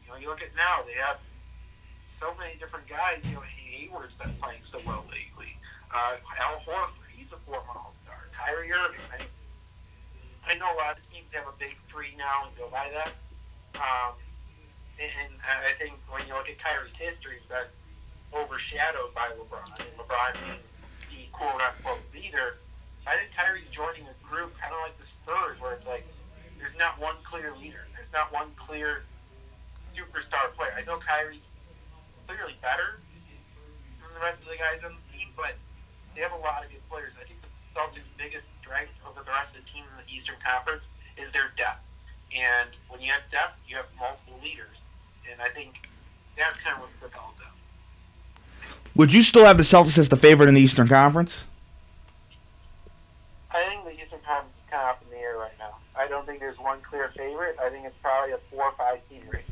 You 0.07 0.15
know, 0.15 0.17
you 0.19 0.31
look 0.31 0.43
at 0.43 0.55
now, 0.55 0.87
they 0.87 0.95
have 0.95 1.19
so 2.21 2.35
many 2.39 2.59
different 2.59 2.87
guys. 2.89 3.23
You 3.25 3.39
know, 3.39 3.47
Hayward's 3.47 4.15
been 4.19 4.35
playing 4.43 4.63
so 4.71 4.79
well 4.87 5.05
lately. 5.09 5.55
Uh, 5.91 6.19
Al 6.41 6.61
Horford, 6.67 7.09
he's 7.17 7.31
a 7.33 7.41
former 7.47 7.73
All-Star. 7.75 8.29
Kyrie 8.37 8.73
Irving. 8.73 9.01
I, 9.15 9.23
I 10.47 10.55
know 10.59 10.69
a 10.75 10.79
lot 10.79 10.99
of 10.99 11.03
teams 11.11 11.29
have 11.33 11.47
a 11.47 11.57
big 11.59 11.77
three 11.91 12.13
now 12.17 12.47
and 12.47 12.53
go 12.57 12.69
by 12.69 12.91
that. 12.93 13.13
Um, 13.79 14.19
and 14.99 15.33
I 15.47 15.79
think 15.79 15.95
when 16.11 16.27
you 16.27 16.35
look 16.35 16.51
at 16.51 16.59
Kyrie's 16.59 16.95
history, 16.99 17.39
been 17.49 17.71
overshadowed 18.35 19.15
by 19.15 19.33
LeBron, 19.41 19.65
and 19.81 19.89
LeBron 19.97 20.33
being 20.45 20.63
the 21.09 21.23
quote 21.33 21.61
unquote 21.61 22.05
leader. 22.13 22.61
I 23.07 23.17
think 23.17 23.33
Kyrie's 23.33 23.71
joining 23.73 24.05
a 24.05 24.17
group 24.21 24.53
kind 24.61 24.75
of 24.75 24.81
like 24.85 24.97
the 25.01 25.09
Spurs, 25.25 25.57
where 25.61 25.81
it's 25.81 25.87
like 25.87 26.05
there's 26.61 26.77
not 26.77 27.01
one 27.01 27.17
clear 27.25 27.57
leader, 27.57 27.89
there's 27.97 28.13
not 28.13 28.33
one 28.33 28.53
clear 28.61 29.09
superstar 29.97 30.53
player. 30.57 30.77
I 30.77 30.85
know 30.85 31.01
Kyrie's 31.01 31.48
clearly 32.29 32.61
better 32.61 33.01
than 34.05 34.13
the 34.13 34.21
rest 34.21 34.37
of 34.45 34.53
the 34.53 34.61
guys 34.61 34.85
on 34.85 34.93
the 34.93 35.05
team, 35.17 35.33
but 35.33 35.57
they 36.13 36.21
have 36.21 36.37
a 36.37 36.43
lot 36.45 36.61
of 36.61 36.69
good 36.69 36.85
players. 36.93 37.17
I 37.17 37.25
think 37.25 37.41
the 37.41 37.51
Celtics' 37.73 38.05
biggest 38.21 38.45
strength 38.61 38.93
over 39.09 39.25
the 39.25 39.33
rest 39.33 39.57
of 39.57 39.65
the 39.65 39.69
team 39.73 39.89
in 39.89 39.97
the 39.97 40.07
Eastern 40.13 40.37
Conference 40.45 40.85
is 41.17 41.33
their 41.33 41.49
depth. 41.57 41.81
And 42.37 42.69
when 42.93 43.01
you 43.01 43.09
have 43.11 43.25
depth, 43.33 43.57
you 43.65 43.81
have 43.81 43.89
multiple 43.97 44.37
leaders. 44.45 44.77
And 45.25 45.41
I 45.41 45.49
think 45.49 45.89
that's 46.37 46.61
kind 46.61 46.77
of 46.77 46.85
what 46.85 46.93
propelled 47.01 47.41
them. 47.41 47.57
Would 48.95 49.13
you 49.13 49.25
still 49.25 49.49
have 49.49 49.57
the 49.57 49.65
Celtics 49.65 49.97
as 49.97 50.13
the 50.13 50.21
favorite 50.21 50.53
in 50.53 50.55
the 50.55 50.61
Eastern 50.61 50.89
Conference? 50.89 51.49
I 53.51 53.65
think 53.65 53.85
the 53.89 53.97
Eastern 53.97 54.21
Conference 54.21 54.53
is 54.53 54.69
kind 54.69 54.85
of 54.85 55.01
up 55.01 55.03
in 55.03 55.11
the 55.11 55.17
air 55.17 55.41
right 55.41 55.57
now. 55.59 55.81
I 55.97 56.07
don't 56.07 56.27
think 56.27 56.41
there's 56.41 56.59
one 56.59 56.81
clear 56.85 57.11
favorite. 57.17 57.57
I 57.57 57.71
think 57.71 57.87
it's 57.87 57.97
probably 58.03 58.33
a 58.33 58.39
four 58.53 58.65
or 58.69 58.75
five 58.77 59.01
team 59.09 59.23
race. 59.33 59.49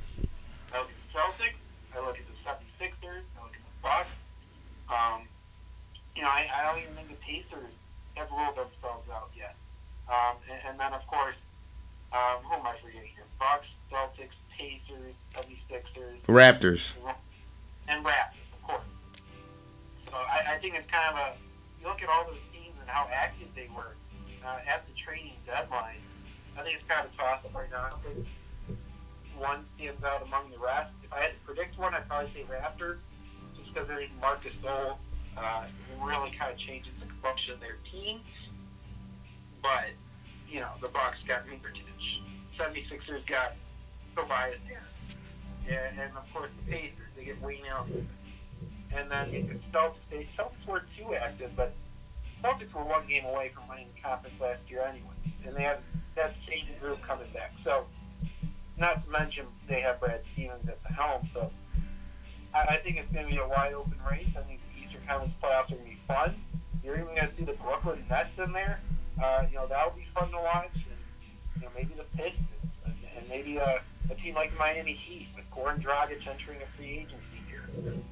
I 0.73 0.85
look 0.85 0.91
at 0.93 1.01
the 1.01 1.19
Celtics. 1.19 1.57
I 1.97 2.05
look 2.05 2.19
at 2.19 2.27
the 2.29 2.37
76ers. 2.45 3.25
I 3.39 3.43
look 3.43 3.57
at 3.57 3.65
the 3.65 3.83
Bucks. 3.83 4.09
Um, 4.89 5.23
you 6.15 6.23
know, 6.23 6.29
I, 6.29 6.47
I 6.49 6.63
don't 6.65 6.83
even 6.83 6.95
think 6.95 7.09
the 7.09 7.21
Pacers 7.25 7.73
have 8.15 8.31
ruled 8.31 8.57
themselves 8.57 9.09
out 9.13 9.31
yet. 9.37 9.57
Um, 10.09 10.37
and, 10.51 10.61
and 10.71 10.81
then, 10.81 10.93
of 10.93 11.07
course, 11.07 11.37
um, 12.13 12.43
who 12.45 12.55
am 12.55 12.67
I 12.67 12.75
forgetting 12.83 13.11
here? 13.15 13.27
Bucks, 13.39 13.67
Celtics, 13.93 14.37
Pacers, 14.57 15.15
76ers, 15.35 16.23
Raptors. 16.27 16.95
and 17.89 18.05
Raptors, 18.05 18.47
of 18.55 18.63
course. 18.63 18.89
So 20.07 20.15
I, 20.15 20.55
I 20.55 20.59
think 20.59 20.75
it's 20.77 20.89
kind 20.91 21.13
of 21.13 21.19
a 21.19 21.33
you 21.81 21.87
look 21.89 22.03
at 22.03 22.09
all 22.09 22.25
those 22.25 22.41
teams 22.53 22.75
and 22.81 22.89
how 22.89 23.09
active 23.13 23.49
they 23.55 23.69
were 23.75 23.95
uh, 24.47 24.59
at 24.67 24.87
the 24.87 24.95
trading 24.97 25.33
deadline. 25.45 26.01
I 26.57 26.63
think 26.63 26.77
it's 26.79 26.89
kind 26.89 27.05
of 27.07 27.13
a 27.13 27.17
toss 27.17 27.45
up 27.45 27.55
right 27.55 27.71
now. 27.71 27.85
I 27.85 27.91
don't 27.91 28.03
think 28.03 28.27
one 29.37 29.65
stands 29.77 30.03
out 30.03 30.23
among 30.27 30.51
the 30.51 30.59
rest. 30.59 30.91
If 31.05 31.13
I 31.13 31.21
had 31.21 31.31
to 31.33 31.41
predict 31.45 31.79
one, 31.79 31.93
I'd 31.95 32.09
probably 32.09 32.31
say 32.33 32.45
Raptors, 32.49 32.97
because 33.77 34.09
Marcus 34.21 34.53
Gasol 34.63 34.97
uh, 35.37 35.65
really 36.03 36.31
kind 36.31 36.53
of 36.53 36.59
changes 36.59 36.93
the 37.01 37.07
complexion 37.07 37.55
of 37.55 37.61
their 37.61 37.77
team. 37.91 38.21
But 39.63 39.91
you 40.49 40.61
know, 40.61 40.71
the 40.81 40.89
Bucks 40.89 41.19
got 41.27 41.47
Mirotic, 41.47 41.83
76ers 42.59 43.27
got 43.27 43.53
Tobias 44.15 44.59
Harris. 44.67 45.99
and, 45.99 46.17
of 46.17 46.33
course 46.33 46.51
the 46.65 46.71
Pacers. 46.71 46.93
They 47.17 47.25
get 47.25 47.41
Wayne 47.43 47.67
Ellington. 47.69 48.09
And 48.95 49.11
then 49.11 49.33
you 49.33 49.45
could 49.45 49.61
Celtics. 49.73 49.97
They 50.11 50.27
Celtics 50.39 50.67
were 50.67 50.85
too 50.97 51.15
active, 51.15 51.51
but 51.57 51.75
Celtics 52.43 52.73
were 52.73 52.85
one 52.85 53.07
game 53.07 53.25
away 53.27 53.51
from 53.55 53.69
winning 53.69 53.89
the 53.95 54.01
conference 54.01 54.41
last 54.41 54.61
year 54.69 54.83
anyway, 54.83 55.17
and 55.45 55.55
they 55.55 55.63
have 55.63 55.81
that 56.15 56.35
same 56.49 56.65
group 56.81 57.03
coming 57.03 57.27
back. 57.35 57.53
So, 57.65 57.87
not 58.79 59.05
to 59.05 59.11
mention 59.11 59.47
they 59.69 59.81
have 59.81 60.01
Brad 60.01 60.23
Stevens 60.33 60.67
at 60.69 60.83
the 60.83 60.93
helm. 60.93 61.29
So, 61.35 61.51
I, 62.69 62.77
think 62.79 62.97
it's 62.97 63.13
going 63.13 63.27
to 63.27 63.33
be 63.33 63.39
a 63.39 63.47
wide 63.47 63.75
open 63.75 63.99
race. 64.11 64.29
I 64.37 64.43
think 64.43 64.61
the 64.75 64.85
Eastern 64.85 65.03
Conference 65.07 65.35
playoffs 65.43 65.73
are 65.73 65.77
going 65.77 65.85
to 65.85 65.91
be 65.91 65.99
fun. 66.07 66.35
You're 66.85 66.95
even 66.95 67.15
going 67.15 67.29
to 67.29 67.37
see 67.37 67.45
the 67.45 67.53
Brooklyn 67.55 68.05
Nets 68.09 68.31
in 68.39 68.53
there. 68.53 68.81
Uh, 69.23 69.45
you 69.51 69.57
know 69.57 69.67
that'll 69.67 69.93
be 69.93 70.07
fun 70.15 70.31
to 70.31 70.37
watch. 70.37 70.71
And, 70.75 70.85
you 71.57 71.63
know 71.63 71.69
maybe 71.75 71.95
the 71.97 72.05
Pistons, 72.17 72.47
and, 72.85 72.95
and 73.17 73.29
maybe 73.29 73.57
a, 73.57 73.81
a 74.11 74.15
team 74.15 74.35
like 74.35 74.53
the 74.53 74.59
Miami 74.59 74.93
Heat 74.93 75.27
with 75.35 75.51
Goran 75.51 75.83
Dragic 75.83 76.27
entering 76.27 76.59
a 76.63 76.77
free 76.77 76.99
agency 76.99 77.43
here. 77.49 77.65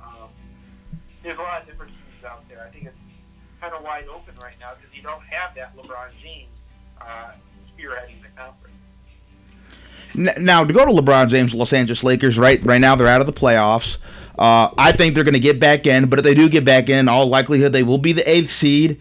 Um, 0.02 0.28
there's 1.22 1.38
a 1.38 1.42
lot 1.42 1.62
of 1.62 1.68
different 1.68 1.92
teams 1.92 2.24
out 2.24 2.48
there. 2.48 2.66
I 2.66 2.70
think 2.70 2.86
it's 2.86 2.96
kind 3.60 3.74
of 3.74 3.82
wide 3.82 4.06
open 4.08 4.34
right 4.42 4.54
now 4.60 4.72
because 4.74 4.94
you 4.94 5.02
don't 5.02 5.22
have 5.24 5.54
that 5.54 5.76
LeBron 5.76 6.10
James 6.20 6.48
uh, 7.00 7.32
spearheading 7.76 8.20
the 8.22 8.28
conference. 8.36 8.74
Now 10.14 10.64
to 10.64 10.72
go 10.72 10.84
to 10.84 10.92
LeBron 10.92 11.28
James, 11.28 11.54
Los 11.54 11.72
Angeles 11.72 12.04
Lakers, 12.04 12.38
right? 12.38 12.62
Right 12.64 12.80
now 12.80 12.94
they're 12.94 13.08
out 13.08 13.20
of 13.20 13.26
the 13.26 13.32
playoffs. 13.32 13.98
Uh, 14.38 14.70
I 14.76 14.92
think 14.92 15.14
they're 15.14 15.24
going 15.24 15.34
to 15.34 15.40
get 15.40 15.60
back 15.60 15.86
in, 15.86 16.06
but 16.08 16.18
if 16.18 16.24
they 16.24 16.34
do 16.34 16.48
get 16.48 16.64
back 16.64 16.88
in, 16.88 17.08
all 17.08 17.26
likelihood 17.26 17.72
they 17.72 17.82
will 17.82 17.98
be 17.98 18.12
the 18.12 18.28
eighth 18.28 18.50
seed, 18.50 19.00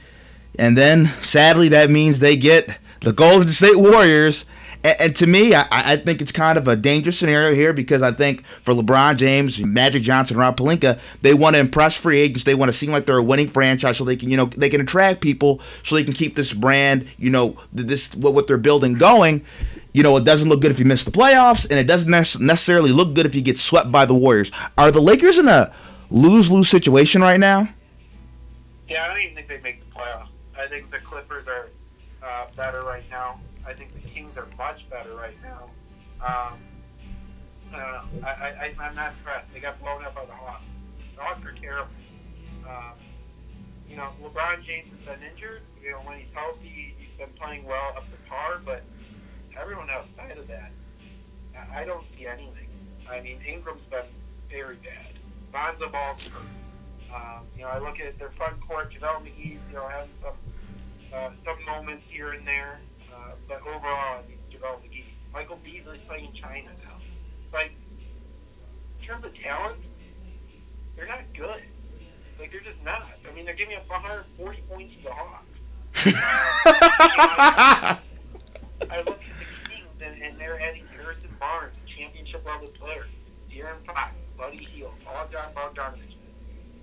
and 0.59 0.77
then 0.77 1.07
sadly 1.21 1.69
that 1.69 1.89
means 1.89 2.19
they 2.19 2.35
get 2.35 2.77
the 3.01 3.13
Golden 3.13 3.47
State 3.47 3.77
Warriors. 3.77 4.45
And, 4.83 4.95
and 4.99 5.15
to 5.15 5.25
me, 5.25 5.55
I, 5.55 5.65
I, 5.71 5.97
think 5.97 6.21
it's 6.21 6.31
kind 6.31 6.57
of 6.57 6.67
a 6.67 6.75
dangerous 6.75 7.17
scenario 7.17 7.53
here 7.55 7.73
because 7.73 8.03
I 8.03 8.11
think 8.11 8.45
for 8.61 8.73
LeBron 8.73 9.17
James, 9.17 9.59
Magic 9.59 10.03
Johnson, 10.03 10.37
Rob 10.37 10.55
Pelinka, 10.57 10.99
they 11.21 11.33
want 11.33 11.55
to 11.55 11.59
impress 11.59 11.97
free 11.97 12.19
agents. 12.19 12.43
They 12.43 12.55
want 12.55 12.69
to 12.69 12.77
seem 12.77 12.91
like 12.91 13.07
they're 13.07 13.17
a 13.17 13.23
winning 13.23 13.47
franchise, 13.47 13.97
so 13.97 14.03
they 14.03 14.15
can, 14.15 14.29
you 14.29 14.37
know, 14.37 14.45
they 14.45 14.69
can 14.69 14.81
attract 14.81 15.21
people, 15.21 15.61
so 15.81 15.95
they 15.95 16.03
can 16.03 16.13
keep 16.13 16.35
this 16.35 16.53
brand, 16.53 17.07
you 17.17 17.31
know, 17.31 17.57
this 17.71 18.13
what, 18.15 18.35
what 18.35 18.45
they're 18.45 18.57
building 18.57 18.93
going 18.93 19.43
you 19.93 20.01
know, 20.01 20.17
it 20.17 20.23
doesn't 20.23 20.49
look 20.49 20.61
good 20.61 20.71
if 20.71 20.79
you 20.79 20.85
miss 20.85 21.03
the 21.03 21.11
playoffs, 21.11 21.69
and 21.69 21.79
it 21.79 21.85
doesn't 21.85 22.09
necessarily 22.09 22.91
look 22.91 23.13
good 23.13 23.25
if 23.25 23.35
you 23.35 23.41
get 23.41 23.59
swept 23.59 23.91
by 23.91 24.05
the 24.05 24.13
Warriors. 24.13 24.51
Are 24.77 24.91
the 24.91 25.01
Lakers 25.01 25.37
in 25.37 25.47
a 25.47 25.73
lose 26.09 26.49
lose 26.49 26.67
situation 26.67 27.21
right 27.21 27.39
now? 27.39 27.69
Yeah, 28.89 29.05
I 29.05 29.07
don't 29.07 29.21
even 29.21 29.35
think 29.35 29.47
they 29.47 29.59
make 29.61 29.79
the 29.79 29.99
playoffs. 29.99 30.27
I 30.57 30.67
think 30.67 30.91
the 30.91 30.99
Clippers 30.99 31.47
are 31.47 31.69
uh, 32.23 32.47
better 32.55 32.81
right 32.81 33.03
now. 33.09 33.39
I 33.65 33.73
think 33.73 33.93
the 33.93 34.07
Kings 34.09 34.35
are 34.35 34.47
much 34.57 34.87
better 34.89 35.15
right 35.15 35.37
now. 35.43 35.69
Um, 36.21 36.59
uh, 37.73 38.03
I, 38.23 38.29
I, 38.29 38.75
I'm 38.79 38.95
not 38.95 39.13
impressed. 39.17 39.53
They 39.53 39.59
got 39.59 39.79
blown 39.81 40.03
up 40.03 40.15
by 40.15 40.25
the 40.25 40.33
Hawks. 40.33 40.63
The 41.15 41.21
Hawks 41.21 41.45
are 41.45 41.53
terrible. 41.53 41.89
Um, 42.67 42.93
you 43.89 43.95
know, 43.95 44.09
LeBron 44.23 44.63
James 44.65 44.89
has 44.91 45.17
been 45.17 45.29
injured. 45.29 45.61
You 45.83 45.91
know, 45.91 45.97
when 45.99 46.19
he's 46.19 46.33
healthy, 46.33 46.95
he's 46.97 47.09
been 47.17 47.29
playing 47.39 47.63
well 47.65 47.93
up 47.95 48.05
to 48.05 48.29
par, 48.29 48.61
but 48.65 48.83
everyone 49.59 49.89
outside 49.89 50.37
of 50.37 50.47
that, 50.47 50.71
I 51.73 51.85
don't 51.85 52.03
see 52.17 52.25
anything. 52.27 52.67
I 53.09 53.21
mean, 53.21 53.39
Ingram's 53.47 53.81
been 53.89 54.05
very 54.49 54.77
bad. 54.77 55.07
Lonzo 55.53 55.89
Ball's. 55.89 56.29
Um, 57.13 57.45
you 57.55 57.61
know, 57.61 57.67
I 57.67 57.77
look 57.77 57.99
at 57.99 58.17
their 58.17 58.31
front 58.31 58.59
court, 58.67 58.91
JaVale 58.91 59.21
McGee's, 59.21 59.59
you 59.69 59.75
know, 59.75 59.87
having 59.87 60.09
some 60.21 60.33
uh, 61.13 61.29
some 61.45 61.63
moments 61.65 62.03
here 62.09 62.31
and 62.31 62.47
there, 62.47 62.79
uh, 63.13 63.33
but 63.47 63.61
overall, 63.61 64.23
I 64.23 64.27
mean, 64.27 64.39
JaVale 64.51 64.81
McGee. 64.81 65.03
Michael 65.31 65.59
Beasley's 65.63 65.99
playing 66.07 66.31
China 66.33 66.69
now. 66.83 66.97
Like, 67.51 67.71
in 68.99 69.05
terms 69.05 69.25
of 69.25 69.35
talent, 69.35 69.77
they're 70.95 71.07
not 71.07 71.21
good. 71.35 71.61
Like, 72.39 72.51
they're 72.51 72.61
just 72.61 72.83
not. 72.83 73.03
I 73.29 73.33
mean, 73.35 73.45
they're 73.45 73.55
giving 73.55 73.75
up 73.75 73.87
140 73.89 74.61
points 74.69 74.95
to 74.97 75.03
the 75.03 75.11
Hawks. 75.11 75.45
Uh, 78.85 78.89
I 78.89 78.97
look 79.01 79.19
at 79.21 79.42
and, 80.23 80.39
they're 80.39 80.59
adding 80.59 80.85
Harrison 80.95 81.29
Barnes, 81.39 81.73
championship 81.85 82.45
level 82.45 82.67
player, 82.69 83.05
De'Aaron 83.51 83.85
Fox, 83.85 84.13
Buddy 84.37 84.83
all 85.07 85.27
John 85.31 85.53
Bogdanovich. 85.53 86.15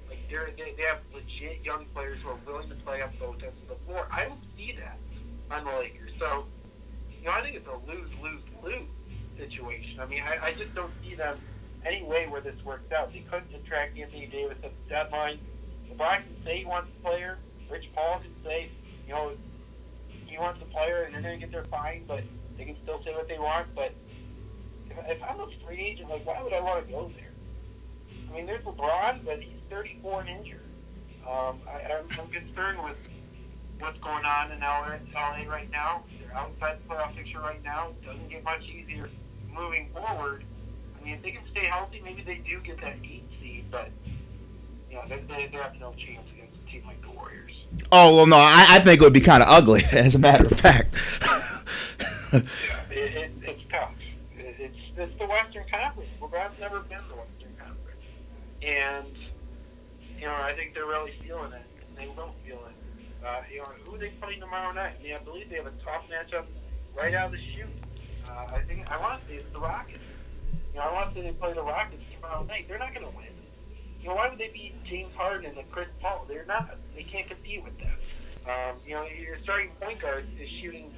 Like 0.09 0.19
they're, 0.29 0.51
they 0.57 0.75
they 0.77 0.83
have 0.83 0.99
legit 1.13 1.65
young 1.65 1.87
players 1.95 2.21
who 2.21 2.31
are 2.31 2.39
willing 2.47 2.69
to 2.69 2.75
play 2.77 3.03
up 3.03 3.17
both 3.19 3.43
ends 3.43 3.61
of 3.63 3.69
the 3.69 3.75
floor. 3.87 4.07
I 4.11 4.25
don't 4.25 4.41
see 4.57 4.77
that 4.79 4.99
on 5.51 5.65
the 5.65 5.71
Lakers. 5.79 6.13
So, 6.19 6.47
you 7.21 7.27
know, 7.27 7.33
I 7.33 7.43
think 7.43 7.57
it's 7.57 7.67
a 7.67 7.91
lose 7.91 8.11
lose 8.21 8.43
lose 8.63 8.89
situation. 9.37 10.01
I 10.01 10.07
mean, 10.07 10.23
I, 10.23 10.47
I 10.47 10.55
just 10.55 10.75
don't 10.75 10.93
see 11.03 11.15
them 11.15 11.39
any 11.85 12.03
way 12.03 12.27
where 12.27 12.41
this 12.41 12.63
works 12.65 12.93
out. 12.93 13.13
They 13.13 13.21
couldn't 13.21 13.55
attract 13.55 13.97
Anthony 13.99 14.27
Davis 14.27 14.59
at 14.63 14.73
the 14.73 14.95
deadline. 14.95 15.39
LeBron 15.91 16.17
can 16.17 16.45
say 16.45 16.59
he 16.59 16.65
wants 16.65 16.91
a 16.99 17.09
player. 17.09 17.39
Rich 17.71 17.91
Paul 17.95 18.21
can 18.21 18.35
say, 18.45 18.69
you 19.07 19.15
know, 19.15 19.33
he 20.27 20.39
wants 20.39 20.61
a 20.63 20.67
player, 20.67 21.03
and 21.03 21.15
they're 21.15 21.23
going 21.23 21.41
to 21.41 21.47
get 21.47 21.53
their 21.53 21.65
fine, 21.65 22.05
but 22.07 22.23
they 22.61 22.67
can 22.67 22.77
still 22.83 23.03
say 23.03 23.15
what 23.15 23.27
they 23.27 23.39
want, 23.39 23.67
but 23.75 23.95
if, 24.91 25.17
if 25.17 25.23
I'm 25.23 25.41
a 25.41 25.49
free 25.65 25.81
agent, 25.81 26.11
like, 26.11 26.27
why 26.27 26.43
would 26.43 26.53
I 26.53 26.61
want 26.61 26.87
to 26.87 26.93
go 26.93 27.11
there? 27.17 27.33
I 28.31 28.37
mean, 28.37 28.45
there's 28.45 28.63
LeBron, 28.65 29.25
but 29.25 29.41
he's 29.41 29.63
34 29.71 30.21
and 30.21 30.29
injured. 30.29 30.61
Um, 31.27 31.59
I, 31.67 31.91
I'm, 31.91 32.05
I'm 32.21 32.29
concerned 32.29 32.85
with 32.85 32.99
what's 33.79 33.99
going 34.01 34.27
on 34.27 34.53
in 34.53 34.61
LA, 34.61 34.99
right 35.49 35.71
now. 35.71 36.05
They're 36.21 36.37
outside 36.37 36.79
the 36.85 36.95
playoff 36.95 37.17
picture 37.17 37.41
right 37.41 37.65
now. 37.65 37.89
It 37.89 38.07
doesn't 38.07 38.29
get 38.29 38.45
much 38.45 38.65
easier 38.65 39.09
moving 39.51 39.89
forward. 39.95 40.45
I 41.01 41.05
mean, 41.05 41.15
if 41.15 41.23
they 41.23 41.31
can 41.31 41.43
stay 41.51 41.65
healthy, 41.65 42.03
maybe 42.05 42.23
they 42.23 42.43
do 42.47 42.61
get 42.61 42.79
that 42.83 42.97
eight 43.03 43.25
seed, 43.41 43.65
but 43.71 43.89
you 44.91 44.97
know, 44.97 45.05
they, 45.09 45.21
they, 45.21 45.47
they 45.47 45.57
have 45.57 45.77
no 45.81 45.95
chance 45.95 46.29
against 46.35 46.59
a 46.63 46.71
team 46.71 46.83
like 46.87 47.01
the 47.01 47.11
Warriors. 47.11 47.53
Oh 47.91 48.17
well, 48.17 48.27
no, 48.27 48.37
I, 48.37 48.67
I 48.69 48.79
think 48.81 49.01
it 49.01 49.05
would 49.05 49.15
be 49.15 49.23
kind 49.23 49.43
of 49.43 49.49
ugly. 49.49 49.83
As 49.93 50.15
a 50.15 50.19
matter 50.19 50.45
of 50.45 50.61
fact. 50.61 50.95
yeah, 52.33 52.41
it, 52.91 53.17
it, 53.17 53.33
it's 53.43 53.63
tough. 53.71 53.95
It, 54.39 54.55
it's 54.59 54.79
it's 54.97 55.19
the 55.19 55.27
Western 55.27 55.65
Conference. 55.71 56.09
LeBron's 56.21 56.59
never 56.61 56.81
been 56.81 57.03
the 57.09 57.17
Western 57.17 57.55
Conference, 57.59 58.05
and 58.63 59.15
you 60.19 60.27
know 60.27 60.35
I 60.35 60.53
think 60.55 60.75
they're 60.75 60.87
really 60.87 61.13
feeling 61.23 61.53
it, 61.53 61.63
and 61.89 61.97
they 61.97 62.09
will 62.15 62.35
feel 62.47 62.63
it. 62.67 63.27
Uh, 63.27 63.43
you 63.53 63.59
know 63.59 63.67
who 63.85 63.99
they 63.99 64.09
play 64.21 64.37
tomorrow 64.37 64.73
night? 64.73 64.95
I 64.99 65.03
mean, 65.03 65.15
I 65.15 65.19
believe 65.19 65.51
they 65.51 65.57
have 65.57 65.67
a 65.67 65.73
tough 65.85 66.09
matchup 66.09 66.45
right 66.97 67.15
out 67.15 67.27
of 67.27 67.33
the 67.33 67.39
chute. 67.39 67.67
Uh, 68.29 68.55
I 68.55 68.61
think 68.61 68.91
I 68.91 68.99
want 69.01 69.21
to 69.21 69.29
say 69.29 69.35
it's 69.37 69.53
the 69.53 69.61
Rockets. 69.61 70.05
You 70.73 70.79
know, 70.79 70.87
I 70.87 70.93
want 70.93 71.11
to 71.11 71.15
say 71.17 71.27
they 71.27 71.33
play 71.33 71.53
the 71.53 71.63
Rockets 71.63 72.05
tomorrow 72.15 72.45
night. 72.45 72.67
They're 72.69 72.79
not 72.79 72.95
going 72.95 73.07
to 73.07 73.17
win. 73.17 73.27
You 74.01 74.09
know, 74.09 74.15
why 74.15 74.29
would 74.29 74.39
they 74.39 74.49
beat 74.49 74.83
James 74.85 75.13
Harden 75.15 75.53
and 75.59 75.71
Chris 75.71 75.89
Paul? 76.01 76.25
They're 76.29 76.47
not. 76.47 76.77
They 76.95 77.03
can't 77.03 77.29
compete 77.29 77.63
with 77.63 77.79
them. 77.79 77.93
Um, 78.47 78.77
you 78.87 78.95
know, 78.95 79.05
your 79.05 79.37
starting 79.43 79.71
point 79.81 80.01
guard 80.01 80.27
is 80.41 80.49
shooting 80.63 80.91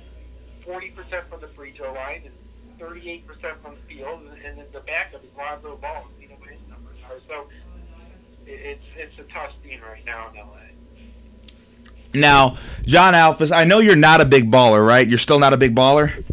40% 0.66 1.24
from 1.28 1.40
the 1.40 1.48
free 1.48 1.72
throw 1.72 1.92
line 1.92 2.22
and 2.24 2.34
38% 2.78 3.24
from 3.62 3.74
the 3.74 3.94
field, 3.94 4.22
and, 4.44 4.58
then 4.58 4.66
the 4.72 4.80
backup 4.80 5.22
is 5.22 5.30
Lonzo 5.36 5.76
Ball. 5.76 6.06
You 6.20 6.28
know 6.28 6.34
what 6.38 6.48
his 6.50 6.60
numbers 6.68 6.96
are. 7.04 7.18
So 7.28 7.48
it's 8.46 8.82
it's 8.96 9.18
a 9.18 9.22
tough 9.32 9.52
scene 9.62 9.80
right 9.80 10.04
now 10.04 10.30
in 10.30 10.36
LA. 10.36 10.62
Now, 12.14 12.58
John 12.84 13.14
Alphys, 13.14 13.56
I 13.56 13.64
know 13.64 13.78
you're 13.78 13.96
not 13.96 14.20
a 14.20 14.24
big 14.24 14.50
baller, 14.50 14.86
right? 14.86 15.08
You're 15.08 15.18
still 15.18 15.38
not 15.38 15.52
a 15.52 15.56
big 15.56 15.74
baller. 15.74 16.24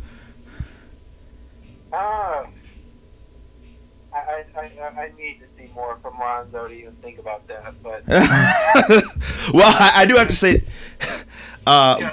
Um, 1.92 2.54
I, 4.14 4.44
I, 4.56 4.70
I, 4.96 5.12
need 5.18 5.40
to 5.40 5.46
see 5.58 5.72
more 5.74 5.98
from 6.02 6.20
Lonzo 6.20 6.68
to 6.68 6.74
even 6.74 6.94
think 6.96 7.18
about 7.18 7.48
that. 7.48 7.82
But 7.82 8.04
well, 8.08 9.74
I, 9.80 9.92
I, 9.96 10.06
do 10.06 10.16
have 10.16 10.28
to 10.28 10.36
say, 10.36 10.64
uh, 11.68 12.12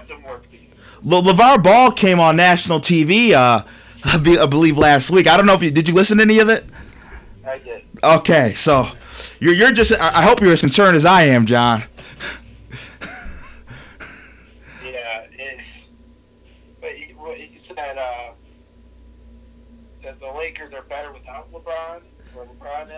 Le- 1.06 1.22
LeVar 1.22 1.62
Ball 1.62 1.92
came 1.92 2.18
on 2.18 2.34
national 2.34 2.80
TV, 2.80 3.30
uh, 3.30 3.62
I 4.04 4.18
believe 4.46 4.76
last 4.76 5.08
week. 5.08 5.28
I 5.28 5.36
don't 5.36 5.46
know 5.46 5.54
if 5.54 5.62
you 5.62 5.70
did. 5.70 5.86
You 5.86 5.94
listen 5.94 6.18
to 6.18 6.24
any 6.24 6.40
of 6.40 6.48
it? 6.48 6.66
I 7.46 7.58
did. 7.58 7.84
Okay, 8.02 8.54
so 8.54 8.88
you're 9.38 9.54
you're 9.54 9.70
just. 9.70 9.92
I 10.00 10.22
hope 10.22 10.40
you're 10.40 10.52
as 10.52 10.60
concerned 10.60 10.96
as 10.96 11.04
I 11.04 11.22
am, 11.22 11.46
John. 11.46 11.84
yeah, 14.84 15.26
it, 15.30 15.60
but 16.80 16.90
he, 16.90 17.14
he 17.36 17.60
said 17.68 17.96
uh, 17.96 18.32
that 20.02 20.18
the 20.18 20.32
Lakers 20.32 20.74
are 20.74 20.82
better 20.82 21.12
without 21.12 21.52
LeBron, 21.52 22.00
or 22.36 22.46
LeBron. 22.46 22.90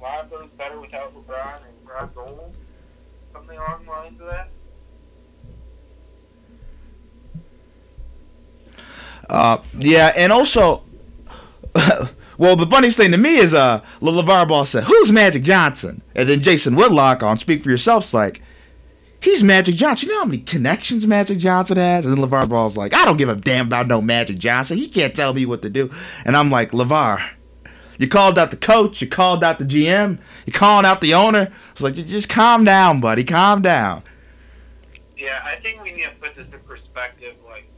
Lonzo's 0.00 0.50
better 0.56 0.80
without 0.80 1.12
LeBron, 1.12 1.60
and 1.66 1.88
LeBron's 1.88 2.16
old. 2.16 2.54
Something 3.32 3.58
along 3.58 3.84
the 3.84 3.90
lines 3.90 4.20
of 4.20 4.26
that. 4.28 4.50
Uh, 9.28 9.58
yeah, 9.78 10.12
and 10.16 10.32
also, 10.32 10.82
well, 12.38 12.56
the 12.56 12.66
funniest 12.70 12.96
thing 12.96 13.10
to 13.12 13.16
me 13.18 13.36
is 13.38 13.54
uh, 13.54 13.80
LeVar 14.00 14.48
Ball 14.48 14.64
said, 14.64 14.84
"Who's 14.84 15.10
Magic 15.12 15.42
Johnson?" 15.42 16.02
And 16.14 16.28
then 16.28 16.40
Jason 16.40 16.74
Whitlock 16.76 17.22
on 17.22 17.38
Speak 17.38 17.62
for 17.62 17.70
Yourself's 17.70 18.14
like, 18.14 18.40
"He's 19.20 19.42
Magic 19.42 19.74
Johnson. 19.74 20.08
You 20.08 20.14
know 20.14 20.20
how 20.20 20.26
many 20.26 20.38
connections 20.42 21.06
Magic 21.06 21.38
Johnson 21.38 21.76
has?" 21.76 22.06
And 22.06 22.16
then 22.16 22.24
LeVar 22.24 22.48
Ball's 22.48 22.76
like, 22.76 22.94
"I 22.94 23.04
don't 23.04 23.16
give 23.16 23.28
a 23.28 23.34
damn 23.36 23.66
about 23.66 23.88
no 23.88 24.00
Magic 24.00 24.38
Johnson. 24.38 24.78
He 24.78 24.88
can't 24.88 25.14
tell 25.14 25.34
me 25.34 25.44
what 25.46 25.62
to 25.62 25.70
do." 25.70 25.90
And 26.24 26.36
I'm 26.36 26.50
like, 26.50 26.70
LeVar, 26.70 27.20
You 27.98 28.08
called 28.08 28.38
out 28.38 28.50
the 28.50 28.56
coach. 28.56 29.00
You 29.00 29.08
called 29.08 29.42
out 29.42 29.58
the 29.58 29.64
GM. 29.64 30.18
You 30.46 30.52
calling 30.52 30.86
out 30.86 31.00
the 31.00 31.14
owner. 31.14 31.50
It's 31.72 31.80
like 31.80 31.94
just 31.94 32.28
calm 32.28 32.64
down, 32.64 33.00
buddy. 33.00 33.24
Calm 33.24 33.62
down. 33.62 34.02
Yeah, 35.16 35.40
I 35.44 35.56
think 35.62 35.82
we 35.82 35.92
need 35.92 36.02
to 36.02 36.10
put 36.20 36.36
this 36.36 36.46
in 36.52 36.60
perspective, 36.60 37.34
like 37.48 37.68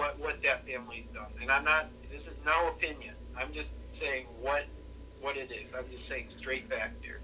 what 0.00 0.18
what 0.18 0.42
that 0.42 0.64
family's 0.64 1.04
done. 1.12 1.28
And 1.40 1.50
I'm 1.52 1.64
not. 1.64 1.92
This 2.10 2.22
is 2.22 2.36
no 2.44 2.68
opinion. 2.68 3.14
I'm 3.36 3.52
just 3.52 3.68
saying 4.00 4.26
what 4.40 4.64
what 5.20 5.36
it 5.36 5.52
is. 5.52 5.68
I'm 5.76 5.84
just 5.92 6.08
saying 6.08 6.28
straight 6.40 6.68
back 6.70 6.92
here. 7.02 7.20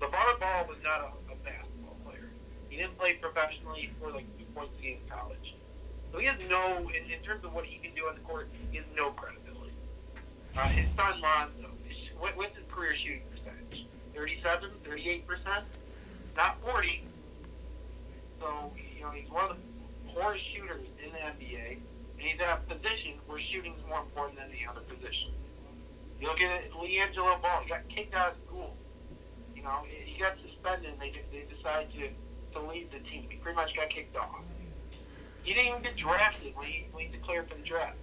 LeVar 0.00 0.38
Ball 0.38 0.66
was 0.70 0.78
not 0.84 1.00
a, 1.02 1.10
a 1.32 1.36
basketball 1.42 1.98
player. 2.06 2.30
He 2.70 2.76
didn't 2.76 2.96
play 2.96 3.14
professionally 3.14 3.90
for 3.98 4.12
like 4.12 4.30
before 4.38 4.66
he 4.78 4.92
in 4.92 4.98
college. 5.10 5.56
So 6.12 6.18
he 6.18 6.26
has 6.26 6.38
no, 6.48 6.88
in, 6.94 7.10
in 7.10 7.20
terms 7.20 7.44
of 7.44 7.52
what 7.52 7.66
he 7.66 7.78
can 7.78 7.92
do 7.94 8.06
on 8.06 8.14
the 8.14 8.22
court, 8.22 8.48
he 8.70 8.78
has 8.78 8.86
no 8.96 9.10
credibility. 9.10 9.74
Uh, 10.56 10.68
his 10.68 10.86
son 10.96 11.20
Lonzo, 11.20 11.68
what, 12.18 12.34
what's 12.36 12.56
his 12.56 12.64
career 12.70 12.94
shooting 12.96 13.22
percentage? 13.30 13.86
37, 14.14 14.70
38 14.88 15.26
percent, 15.26 15.64
not 16.36 16.62
40. 16.62 17.04
So 18.40 18.70
you 18.94 19.02
know 19.02 19.10
he's 19.10 19.28
one 19.30 19.50
of 19.50 19.56
the 19.56 20.12
poorest 20.14 20.44
shooters 20.54 20.86
in 21.04 21.12
the 21.12 21.18
NBA, 21.18 21.78
and 22.18 22.26
he's 22.26 22.40
at 22.42 22.58
a 22.58 22.60
position 22.66 23.14
where 23.26 23.38
shooting 23.54 23.78
is 23.78 23.84
more 23.86 24.02
important 24.02 24.42
than 24.42 24.50
the 24.50 24.66
other 24.66 24.82
position. 24.90 25.30
You 26.20 26.26
look 26.26 26.42
at 26.42 26.70
LiAngelo 26.74 27.38
Ball. 27.40 27.62
He 27.62 27.68
got 27.70 27.86
kicked 27.88 28.14
out 28.14 28.34
of 28.34 28.36
school. 28.46 28.74
You 29.54 29.62
know, 29.62 29.86
he 29.86 30.18
got 30.18 30.34
suspended, 30.42 30.98
and 30.98 31.00
they 31.00 31.14
they 31.30 31.46
decided 31.46 31.94
to 31.94 32.10
to 32.58 32.66
leave 32.66 32.90
the 32.90 32.98
team. 33.06 33.30
He 33.30 33.36
pretty 33.38 33.54
much 33.54 33.74
got 33.76 33.90
kicked 33.90 34.16
off. 34.16 34.42
He 35.42 35.54
didn't 35.54 35.70
even 35.70 35.82
get 35.82 35.96
drafted 35.96 36.54
when 36.56 36.66
he, 36.66 36.86
when 36.92 37.06
he 37.06 37.12
declared 37.12 37.48
for 37.48 37.54
the 37.54 37.62
draft. 37.62 37.96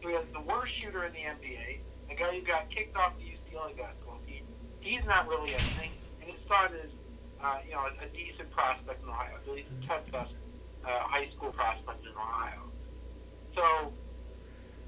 So 0.00 0.08
he 0.08 0.14
has 0.14 0.24
the 0.32 0.40
worst 0.40 0.72
shooter 0.80 1.04
in 1.04 1.12
the 1.12 1.20
NBA, 1.20 1.78
a 2.10 2.14
guy 2.14 2.38
who 2.38 2.46
got 2.46 2.70
kicked 2.70 2.96
off 2.96 3.12
the 3.18 3.26
UCLA 3.26 3.76
basketball 3.76 4.18
team. 4.26 4.46
He's 4.80 5.04
not 5.04 5.28
really 5.28 5.52
a 5.52 5.58
thing, 5.78 5.90
and 6.20 6.30
his 6.30 6.40
son 6.48 6.72
is, 6.74 6.90
uh, 7.42 7.58
you 7.66 7.72
know, 7.72 7.86
a, 7.86 8.06
a 8.06 8.08
decent 8.14 8.50
prospect 8.50 9.02
in 9.02 9.08
Ohio. 9.08 9.36
I 9.36 9.44
believe 9.44 9.66
the 9.68 9.86
10th 9.86 10.10
best 10.10 10.32
uh, 10.84 10.88
high 10.88 11.28
school 11.36 11.52
prospect 11.52 12.02
in 12.02 12.12
Ohio. 12.12 12.71
So 13.54 13.92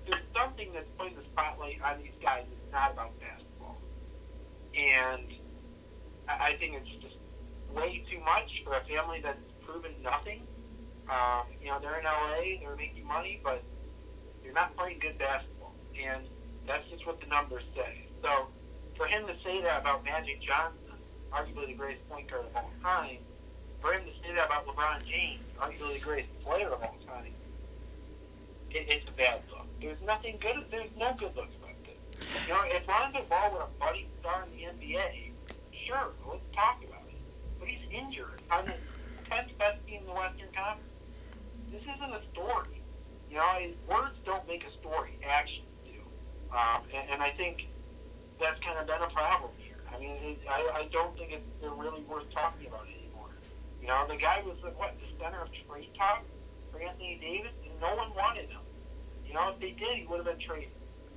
there's 0.07 0.23
something 0.37 0.73
that's 0.73 0.89
putting 0.99 1.17
the 1.17 1.25
spotlight 1.33 1.81
on 1.83 1.99
these 2.03 2.17
guys 2.23 2.45
that's 2.49 2.73
not 2.73 2.93
about 2.93 3.12
basketball. 3.21 3.77
And 4.77 5.29
I, 6.29 6.57
think 6.59 6.75
it's 6.75 7.03
just 7.03 7.17
way 7.75 8.05
too 8.11 8.21
much 8.21 8.51
for 8.65 8.75
a 8.75 8.85
family 8.85 9.21
that's 9.23 9.39
proven 9.65 9.93
nothing. 10.03 10.43
Um, 11.09 11.45
you 11.61 11.69
know, 11.69 11.79
they're 11.81 11.99
in 11.99 12.05
LA, 12.05 12.61
they're 12.61 12.77
making 12.77 13.07
money, 13.07 13.41
but 13.45 13.62
they're 14.43 14.53
not 14.53 14.77
playing 14.77 14.99
good 14.99 15.19
basketball. 15.19 15.75
And 15.95 16.25
that's 16.67 16.89
just 16.91 17.07
what 17.07 17.21
the 17.21 17.27
numbers 17.27 17.62
say. 17.75 18.07
So 18.23 18.49
for 18.97 19.07
him 19.07 19.27
to 19.27 19.35
say 19.45 19.61
that 19.62 19.81
about 19.81 20.05
Magic 20.05 20.41
Johnson, 20.43 20.97
arguably 21.33 21.67
the 21.69 21.75
greatest 21.75 22.09
point 22.09 22.31
guard 22.31 22.47
of 22.47 22.57
all 22.57 22.71
time, 22.83 23.19
for 23.81 23.93
him 23.93 24.01
to 24.01 24.12
say 24.23 24.35
that 24.35 24.47
about 24.47 24.67
LeBron 24.67 25.05
James, 25.05 25.43
arguably 25.61 25.95
the 25.95 26.05
greatest 26.05 26.33
player 26.43 26.69
of 26.69 26.83
all 26.83 26.97
time, 27.07 27.35
it, 28.75 28.87
it's 28.91 29.09
a 29.09 29.12
bad 29.12 29.41
look. 29.51 29.66
There's 29.81 30.01
nothing 30.05 30.39
good. 30.41 30.66
There's 30.70 30.91
no 30.99 31.14
good 31.14 31.35
looks 31.37 31.55
about 31.57 31.79
this. 31.87 31.99
You 32.47 32.53
know, 32.53 32.61
if 32.66 32.87
Lonzo 32.89 33.22
Ball 33.31 33.53
were 33.53 33.62
a 33.62 33.72
buddy 33.79 34.09
star 34.20 34.45
in 34.45 34.51
the 34.57 34.64
NBA, 34.66 35.31
sure, 35.87 36.12
let's 36.29 36.43
talk 36.55 36.83
about 36.83 37.07
it. 37.09 37.18
But 37.59 37.68
he's 37.68 37.87
injured 37.91 38.43
on 38.51 38.66
the 38.66 38.75
10th 39.31 39.57
best 39.59 39.79
team 39.87 40.01
in 40.03 40.07
the 40.07 40.12
Western 40.12 40.51
Conference. 40.53 40.91
This 41.70 41.83
isn't 41.83 42.12
a 42.12 42.22
story. 42.33 42.83
You 43.31 43.39
know, 43.39 43.70
words 43.89 44.14
don't 44.25 44.47
make 44.47 44.62
a 44.64 44.72
story. 44.81 45.18
Actions 45.27 45.66
do. 45.85 45.99
Um, 46.53 46.83
and, 46.95 47.11
and 47.11 47.22
I 47.22 47.31
think 47.31 47.66
that's 48.39 48.61
kind 48.62 48.79
of 48.79 48.87
been 48.87 49.03
a 49.03 49.11
problem 49.11 49.51
here. 49.59 49.83
I 49.91 49.99
mean, 49.99 50.18
it, 50.22 50.39
I, 50.49 50.87
I 50.87 50.89
don't 50.93 51.16
think 51.16 51.33
it's 51.33 51.47
they're 51.61 51.70
really 51.70 52.03
worth 52.03 52.31
talking 52.35 52.66
about 52.66 52.87
anymore. 52.87 53.31
You 53.81 53.89
know, 53.89 54.07
the 54.09 54.16
guy 54.16 54.43
was 54.45 54.57
what 54.77 54.95
the 54.99 55.09
center 55.22 55.43
of 55.43 55.49
trade 55.66 55.91
talk 55.99 56.22
for 56.70 56.83
Anthony 56.83 57.18
Davis, 57.20 57.55
and 57.64 57.75
no 57.81 57.95
one 57.95 58.14
wanted 58.14 58.51
him. 58.51 58.64
You 59.35 59.41
know, 59.43 59.51
if 59.51 59.59
they 59.59 59.74
did, 59.74 59.99
he 59.99 60.07
would 60.07 60.22
have 60.22 60.30
been 60.30 60.47
traded. 60.47 60.70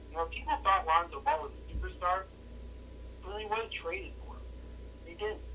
You 0.10 0.18
know, 0.18 0.26
people 0.34 0.58
thought 0.66 0.90
Lonzo 0.90 1.22
Ball 1.22 1.38
was 1.38 1.54
a 1.54 1.62
superstar, 1.70 2.26
then 3.22 3.38
they 3.38 3.46
would 3.46 3.62
have 3.62 3.70
traded 3.70 4.18
for 4.26 4.34
him. 4.34 4.42
They 5.06 5.14
didn't. 5.14 5.46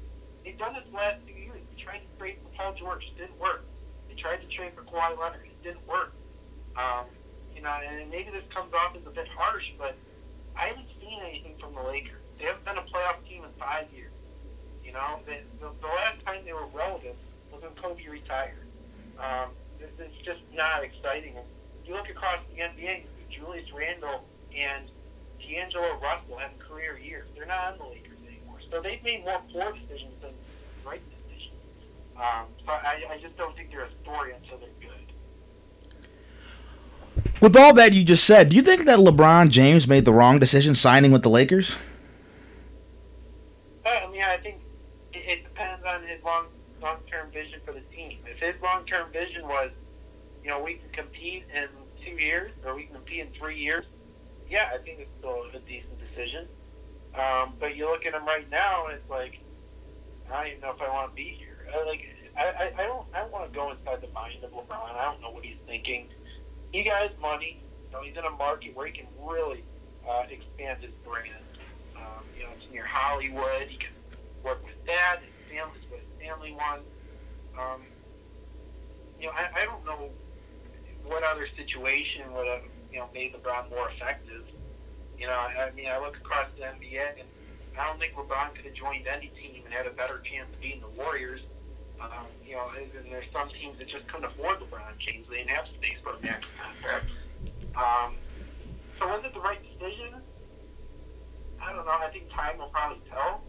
They've 0.46 0.54
done 0.54 0.78
this 0.78 0.86
last 0.94 1.26
two 1.26 1.34
years. 1.34 1.58
They 1.58 1.82
tried 1.82 2.06
to 2.06 2.10
trade 2.22 2.38
for 2.38 2.54
Paul 2.54 2.78
George, 2.78 3.02
it 3.02 3.18
didn't 3.18 3.34
work. 3.42 3.66
They 4.06 4.14
tried 4.14 4.46
to 4.46 4.48
trade 4.54 4.78
for 4.78 4.86
Kawhi 4.86 5.18
Leonard, 5.18 5.42
it 5.42 5.58
didn't 5.66 5.82
work. 5.90 6.14
Um, 6.78 7.10
you 7.50 7.62
know, 7.66 7.74
and 7.82 8.08
maybe 8.14 8.30
this 8.30 8.46
comes 8.54 8.70
off 8.78 8.94
as 8.94 9.02
a 9.08 9.10
bit 9.10 9.26
harsh, 9.34 9.66
but 9.76 9.98
I 10.54 10.70
haven't 10.70 10.86
seen 11.02 11.18
anything 11.18 11.58
from 11.58 11.74
the 11.74 11.82
Lakers. 11.82 12.22
They 12.38 12.46
haven't 12.46 12.62
been 12.62 12.78
a 12.78 12.86
playoff 12.86 13.26
team 13.26 13.42
in 13.42 13.50
five 13.58 13.90
years. 13.90 14.14
You 14.86 14.92
know, 14.92 15.18
the, 15.26 15.42
the, 15.58 15.74
the 15.82 15.90
last 15.98 16.24
time 16.24 16.46
they 16.46 16.52
were 16.52 16.70
relevant 16.70 17.18
was 17.50 17.60
when 17.60 17.74
Kobe 17.74 18.06
retired. 18.06 18.70
Um, 19.18 19.50
it's 19.98 20.22
just 20.22 20.46
not 20.54 20.84
exciting. 20.84 21.34
You 21.87 21.95
look 21.95 22.09
across 22.09 22.39
the 22.55 22.62
NBA, 22.62 23.05
Julius 23.30 23.66
Randle 23.72 24.24
and 24.57 24.89
D'Angelo 25.41 25.99
Russell 26.01 26.39
having 26.39 26.59
career 26.59 26.99
years. 26.99 27.26
They're 27.35 27.47
not 27.47 27.72
on 27.72 27.78
the 27.78 27.85
Lakers 27.85 28.18
anymore. 28.26 28.59
So 28.70 28.80
they've 28.80 29.03
made 29.03 29.24
more 29.24 29.41
poor 29.53 29.72
decisions 29.72 30.14
than 30.20 30.33
right 30.85 31.01
decisions. 31.11 31.59
Um, 32.16 32.47
so 32.64 32.72
I, 32.72 33.03
I 33.11 33.18
just 33.18 33.37
don't 33.37 33.57
think 33.57 33.70
they're 33.70 33.85
a 33.85 33.91
story 34.03 34.33
until 34.35 34.59
they're 34.59 34.68
good. 34.80 34.91
With 37.41 37.57
all 37.57 37.74
that 37.74 37.93
you 37.93 38.05
just 38.05 38.24
said, 38.24 38.51
do 38.51 38.57
you 38.57 38.62
think 38.62 38.85
that 38.85 39.01
LeBron 39.01 39.51
James 39.51 39.89
made 39.89 40.05
the 40.05 40.12
wrong 40.12 40.39
decision 40.39 40.76
signing 40.76 41.11
with 41.11 41.22
the 41.22 41.28
Lakers? 41.28 41.76
I 43.85 44.07
mean, 44.11 44.22
I 44.22 44.37
think 44.37 44.61
it, 45.12 45.18
it 45.18 45.43
depends 45.43 45.85
on 45.85 46.03
his 46.07 46.22
long 46.24 46.47
long 46.80 46.99
term 47.11 47.30
vision 47.33 47.61
for 47.64 47.72
the 47.72 47.80
team. 47.95 48.18
If 48.26 48.39
his 48.39 48.55
long 48.62 48.85
term 48.87 49.11
vision 49.12 49.43
was, 49.47 49.70
you 50.43 50.51
know, 50.51 50.62
we 50.62 50.74
can 50.74 50.90
compete 50.90 51.45
in 51.55 51.68
two 52.05 52.20
years 52.20 52.53
or 52.66 52.74
we 52.74 52.84
can 52.84 52.95
compete 52.95 53.20
in 53.20 53.28
three 53.38 53.59
years, 53.59 53.84
yeah, 54.49 54.68
I 54.74 54.78
think 54.78 55.01
it's 55.01 55.11
still 55.18 55.47
a 55.55 55.61
decent 55.64 55.99
decision. 55.99 56.49
Um, 57.14 57.55
but 57.61 57.76
you 57.76 57.86
look 57.86 58.05
at 58.07 58.14
him 58.14 58.26
right 58.26 58.49
now, 58.51 58.86
and 58.86 58.97
it's 58.97 59.09
like, 59.09 59.38
I 60.30 60.45
don't 60.45 60.47
even 60.49 60.61
know 60.61 60.72
if 60.72 60.80
I 60.80 60.88
want 60.88 61.12
to 61.12 61.14
be 61.14 61.36
here. 61.38 61.68
I, 61.72 61.84
like, 61.86 62.03
I, 62.36 62.45
I, 62.45 62.82
I 62.82 62.86
don't, 62.86 63.07
I 63.14 63.20
don't 63.20 63.32
want 63.32 63.53
to 63.53 63.55
go 63.55 63.70
inside 63.70 64.01
the 64.01 64.12
mind 64.12 64.43
of 64.43 64.51
LeBron. 64.53 64.97
I 64.97 65.05
don't 65.05 65.20
know 65.20 65.30
what 65.30 65.45
he's 65.45 65.61
thinking. 65.66 66.09
He 66.72 66.84
got 66.84 67.09
his 67.09 67.16
money. 67.20 67.64
You 67.88 67.97
know, 67.97 68.03
he's 68.03 68.16
in 68.16 68.24
a 68.24 68.36
market 68.36 68.74
where 68.74 68.86
he 68.86 68.93
can 68.93 69.07
really 69.20 69.64
uh, 70.09 70.24
expand 70.30 70.80
his 70.80 70.93
brand. 71.05 71.45
Um, 71.97 72.24
you 72.34 72.43
know, 72.43 72.51
it's 72.57 72.64
near 72.72 72.86
Hollywood. 72.88 73.68
He 73.68 73.76
can 73.76 73.93
work 74.43 74.64
with 74.64 74.76
dad. 74.86 75.20
His 75.20 75.36
family's 75.49 75.84
what 75.88 76.01
his 76.01 76.12
family 76.16 76.53
wants. 76.53 76.88
Um, 77.61 77.84
you 79.20 79.26
know, 79.28 79.32
I, 79.36 79.62
I 79.62 79.64
don't 79.66 79.84
know 79.84 80.11
what 81.12 81.22
other 81.24 81.46
situation 81.56 82.32
would 82.32 82.48
have, 82.48 82.62
you 82.90 82.98
know, 82.98 83.08
made 83.12 83.34
LeBron 83.34 83.68
more 83.70 83.90
effective. 83.90 84.48
You 85.18 85.26
know, 85.26 85.36
I, 85.36 85.70
mean, 85.76 85.86
I 85.86 86.00
look 86.00 86.16
across 86.16 86.46
the 86.56 86.64
NBA, 86.64 87.20
and 87.20 87.28
I 87.78 87.86
don't 87.86 88.00
think 88.00 88.14
LeBron 88.14 88.54
could 88.54 88.64
have 88.64 88.74
joined 88.74 89.06
any 89.06 89.30
team 89.40 89.62
and 89.64 89.72
had 89.72 89.86
a 89.86 89.90
better 89.90 90.22
chance 90.24 90.48
of 90.52 90.60
beating 90.60 90.80
the 90.80 90.88
Warriors. 90.88 91.40
Um, 92.00 92.26
you 92.44 92.56
know, 92.56 92.66
and 92.74 93.12
there's 93.12 93.30
some 93.32 93.48
teams 93.50 93.78
that 93.78 93.86
just 93.86 94.08
couldn't 94.08 94.24
afford 94.24 94.58
LeBron 94.58 94.98
James. 94.98 95.28
They 95.28 95.36
didn't 95.36 95.50
have 95.50 95.68
space 95.68 96.00
for 96.02 96.14
a 96.14 96.20
max 96.20 96.44
contract. 96.58 97.06
Um, 97.76 98.16
so 98.98 99.06
was 99.06 99.22
it 99.24 99.34
the 99.34 99.40
right 99.40 99.60
decision? 99.62 100.20
I 101.62 101.72
don't 101.72 101.84
know. 101.84 101.92
I 101.92 102.08
think 102.10 102.28
time 102.32 102.58
will 102.58 102.72
probably 102.74 103.02
tell. 103.08 103.44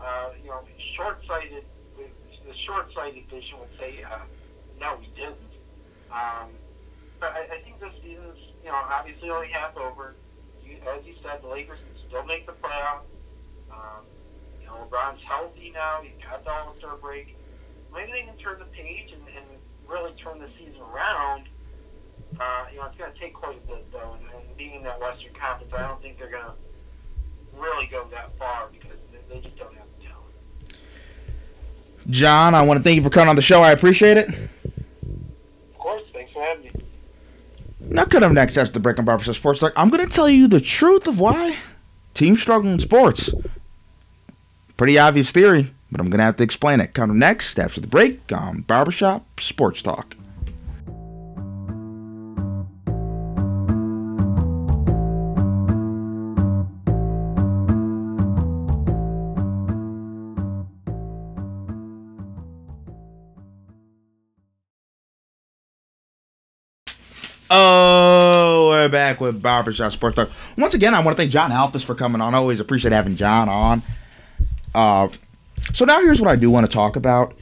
Uh, 0.00 0.30
you 0.42 0.48
know, 0.48 0.62
short-sighted, 0.96 1.64
the 1.98 2.54
short-sighted 2.64 3.28
vision 3.28 3.58
would 3.58 3.68
say, 3.78 4.02
uh, 4.04 4.20
no, 4.80 4.96
we 5.00 5.08
didn't. 5.14 5.36
Um, 6.10 6.48
but 7.20 7.32
I, 7.32 7.56
I 7.56 7.60
think 7.62 7.80
this 7.80 7.92
season's, 8.02 8.38
you 8.62 8.70
know, 8.70 8.80
obviously 8.90 9.30
only 9.30 9.48
half 9.48 9.76
over. 9.76 10.14
You, 10.64 10.76
as 10.96 11.04
you 11.06 11.14
said, 11.22 11.42
the 11.42 11.48
Lakers 11.48 11.78
can 11.78 12.08
still 12.08 12.24
make 12.24 12.46
the 12.46 12.52
playoffs. 12.52 13.08
Um, 13.70 14.04
you 14.60 14.66
know, 14.66 14.86
LeBron's 14.90 15.22
healthy 15.22 15.70
now. 15.74 16.00
He's 16.02 16.12
got 16.22 16.44
the 16.44 16.50
All-Star 16.50 16.96
break. 16.96 17.36
Maybe 17.94 18.12
they 18.12 18.22
can 18.22 18.36
turn 18.36 18.58
the 18.58 18.66
page 18.66 19.12
and, 19.12 19.22
and 19.36 19.46
really 19.88 20.12
turn 20.12 20.38
the 20.38 20.48
season 20.58 20.80
around. 20.92 21.48
Uh, 22.38 22.66
you 22.70 22.78
know, 22.78 22.86
it's 22.86 22.96
going 22.98 23.12
to 23.12 23.18
take 23.18 23.34
quite 23.34 23.56
a 23.56 23.66
bit, 23.66 23.90
though. 23.92 24.16
And, 24.18 24.22
and 24.46 24.56
being 24.56 24.74
in 24.74 24.82
that 24.84 25.00
Western 25.00 25.32
Conference, 25.34 25.72
I 25.72 25.82
don't 25.82 26.00
think 26.02 26.18
they're 26.18 26.30
going 26.30 26.44
to 26.44 26.52
really 27.58 27.86
go 27.86 28.06
that 28.10 28.36
far 28.38 28.68
because 28.72 28.98
they, 29.10 29.34
they 29.34 29.40
just 29.40 29.56
don't 29.56 29.74
have 29.74 29.86
the 29.98 30.04
talent. 30.04 30.78
John, 32.10 32.54
I 32.54 32.62
want 32.62 32.78
to 32.78 32.84
thank 32.84 32.96
you 32.96 33.02
for 33.02 33.10
coming 33.10 33.28
on 33.28 33.36
the 33.36 33.42
show. 33.42 33.62
I 33.62 33.72
appreciate 33.72 34.16
it. 34.18 34.28
Of 34.28 35.78
course, 35.78 36.02
thanks 36.12 36.32
for 36.32 36.42
having 36.42 36.64
me. 36.64 36.70
Now, 37.90 38.04
coming 38.04 38.26
up 38.26 38.32
next 38.32 38.58
after 38.58 38.74
the 38.74 38.80
break 38.80 38.98
on 38.98 39.06
Barbershop 39.06 39.34
Sports 39.34 39.60
Talk, 39.60 39.72
I'm 39.74 39.88
going 39.88 40.06
to 40.06 40.12
tell 40.12 40.28
you 40.28 40.46
the 40.46 40.60
truth 40.60 41.06
of 41.06 41.18
why 41.18 41.56
teams 42.12 42.40
struggle 42.42 42.70
in 42.70 42.78
sports. 42.80 43.30
Pretty 44.76 44.98
obvious 44.98 45.32
theory, 45.32 45.72
but 45.90 46.00
I'm 46.00 46.10
going 46.10 46.18
to 46.18 46.24
have 46.24 46.36
to 46.36 46.44
explain 46.44 46.80
it. 46.80 46.92
Coming 46.92 47.18
next 47.18 47.58
after 47.58 47.80
the 47.80 47.86
break 47.86 48.30
on 48.30 48.60
Barbershop 48.62 49.40
Sports 49.40 49.80
Talk. 49.80 50.14
We're 68.88 68.92
back 68.92 69.20
with 69.20 69.42
Barbershop 69.42 69.92
Sports 69.92 70.16
Talk. 70.16 70.30
Once 70.56 70.72
again, 70.72 70.94
I 70.94 71.00
want 71.00 71.14
to 71.14 71.20
thank 71.20 71.30
John 71.30 71.50
Alphys 71.50 71.84
for 71.84 71.94
coming 71.94 72.22
on. 72.22 72.34
I 72.34 72.38
always 72.38 72.58
appreciate 72.58 72.92
having 72.92 73.16
John 73.16 73.46
on. 73.46 73.82
Uh, 74.74 75.08
so 75.74 75.84
now 75.84 76.00
here's 76.00 76.22
what 76.22 76.30
I 76.30 76.36
do 76.36 76.50
want 76.50 76.64
to 76.64 76.72
talk 76.72 76.96
about. 76.96 77.34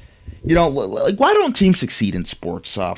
You 0.45 0.57
know, 0.57 0.69
like 0.69 1.21
why 1.21 1.33
don't 1.35 1.55
teams 1.55 1.79
succeed 1.79 2.17
in 2.17 2.25
sports? 2.25 2.77
Uh, 2.77 2.97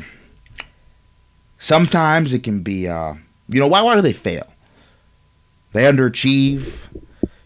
sometimes 1.59 2.33
it 2.33 2.43
can 2.43 2.63
be, 2.63 2.89
uh, 2.89 3.15
you 3.51 3.61
know, 3.61 3.69
why 3.69 3.83
why 3.83 3.95
do 3.95 4.01
they 4.01 4.15
fail? 4.15 4.47
They 5.73 5.83
underachieve. 5.83 6.73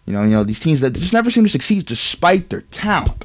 You 0.07 0.13
know, 0.13 0.23
you 0.23 0.31
know 0.31 0.45
these 0.45 0.61
teams 0.61 0.83
that 0.83 0.93
just 0.93 1.13
never 1.13 1.33
seem 1.33 1.43
to 1.43 1.51
succeed 1.51 1.87
despite 1.87 2.49
their 2.51 2.63
talent. 2.63 3.25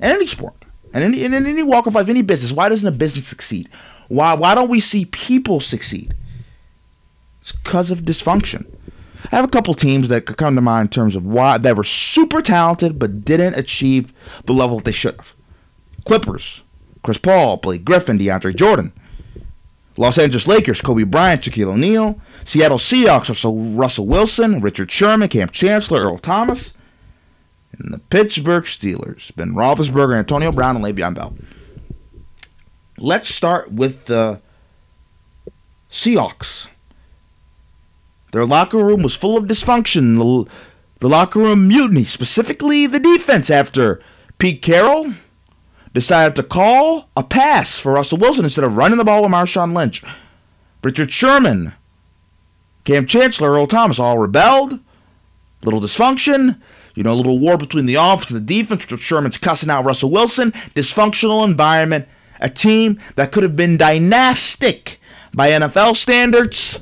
In 0.00 0.10
any 0.10 0.26
sport, 0.26 0.56
and 0.92 1.04
in, 1.04 1.14
in, 1.14 1.32
in 1.32 1.46
any 1.46 1.62
walk 1.62 1.86
of 1.86 1.94
life, 1.94 2.08
any 2.08 2.22
business, 2.22 2.50
why 2.50 2.68
doesn't 2.68 2.88
a 2.88 2.90
business 2.90 3.28
succeed? 3.28 3.68
Why 4.08 4.34
why 4.34 4.56
don't 4.56 4.68
we 4.68 4.80
see 4.80 5.04
people 5.04 5.60
succeed? 5.60 6.12
It's 7.44 7.52
because 7.52 7.90
of 7.90 8.06
dysfunction. 8.06 8.64
I 9.30 9.36
have 9.36 9.44
a 9.44 9.48
couple 9.48 9.74
teams 9.74 10.08
that 10.08 10.24
could 10.24 10.38
come 10.38 10.54
to 10.54 10.62
mind 10.62 10.86
in 10.86 10.90
terms 10.90 11.14
of 11.14 11.26
why 11.26 11.58
that 11.58 11.76
were 11.76 11.84
super 11.84 12.40
talented 12.40 12.98
but 12.98 13.22
didn't 13.22 13.58
achieve 13.58 14.14
the 14.46 14.54
level 14.54 14.78
that 14.78 14.86
they 14.86 14.92
should 14.92 15.16
have. 15.16 15.34
Clippers, 16.06 16.62
Chris 17.02 17.18
Paul, 17.18 17.58
Blake 17.58 17.84
Griffin, 17.84 18.18
DeAndre 18.18 18.56
Jordan. 18.56 18.94
Los 19.98 20.16
Angeles 20.16 20.48
Lakers, 20.48 20.80
Kobe 20.80 21.02
Bryant, 21.02 21.42
Shaquille 21.42 21.68
O'Neal. 21.68 22.18
Seattle 22.44 22.78
Seahawks, 22.78 23.28
Russell, 23.28 23.58
Russell 23.72 24.06
Wilson, 24.06 24.62
Richard 24.62 24.90
Sherman, 24.90 25.28
Kam 25.28 25.50
Chancellor, 25.50 26.00
Earl 26.00 26.16
Thomas. 26.16 26.72
And 27.78 27.92
the 27.92 27.98
Pittsburgh 27.98 28.64
Steelers, 28.64 29.36
Ben 29.36 29.52
Roethlisberger, 29.52 30.16
Antonio 30.16 30.50
Brown, 30.50 30.76
and 30.76 30.84
Le'Veon 30.84 31.14
Bell. 31.14 31.34
Let's 32.96 33.28
start 33.28 33.70
with 33.70 34.06
the 34.06 34.40
Seahawks. 35.90 36.68
Their 38.34 38.44
locker 38.44 38.78
room 38.84 39.04
was 39.04 39.14
full 39.14 39.36
of 39.36 39.44
dysfunction. 39.44 40.18
The, 40.18 40.50
the 40.98 41.08
locker 41.08 41.38
room 41.38 41.68
mutiny, 41.68 42.02
specifically 42.02 42.84
the 42.84 42.98
defense, 42.98 43.48
after 43.48 44.02
Pete 44.38 44.60
Carroll 44.60 45.14
decided 45.92 46.34
to 46.34 46.42
call 46.42 47.08
a 47.16 47.22
pass 47.22 47.78
for 47.78 47.92
Russell 47.92 48.18
Wilson 48.18 48.42
instead 48.42 48.64
of 48.64 48.76
running 48.76 48.98
the 48.98 49.04
ball 49.04 49.22
with 49.22 49.30
Marshawn 49.30 49.72
Lynch. 49.72 50.02
Richard 50.82 51.12
Sherman, 51.12 51.74
Kam 52.82 53.06
Chancellor, 53.06 53.52
Earl 53.52 53.68
Thomas 53.68 54.00
all 54.00 54.18
rebelled. 54.18 54.80
Little 55.62 55.80
dysfunction. 55.80 56.60
You 56.96 57.04
know, 57.04 57.12
a 57.12 57.14
little 57.14 57.38
war 57.38 57.56
between 57.56 57.86
the 57.86 57.94
offense 57.94 58.32
and 58.32 58.40
the 58.40 58.52
defense. 58.52 58.82
Richard 58.82 59.00
Sherman's 59.00 59.38
cussing 59.38 59.70
out 59.70 59.84
Russell 59.84 60.10
Wilson. 60.10 60.50
Dysfunctional 60.74 61.44
environment. 61.44 62.08
A 62.40 62.50
team 62.50 62.98
that 63.14 63.30
could 63.30 63.44
have 63.44 63.54
been 63.54 63.76
dynastic 63.76 64.98
by 65.32 65.50
NFL 65.50 65.94
standards 65.94 66.80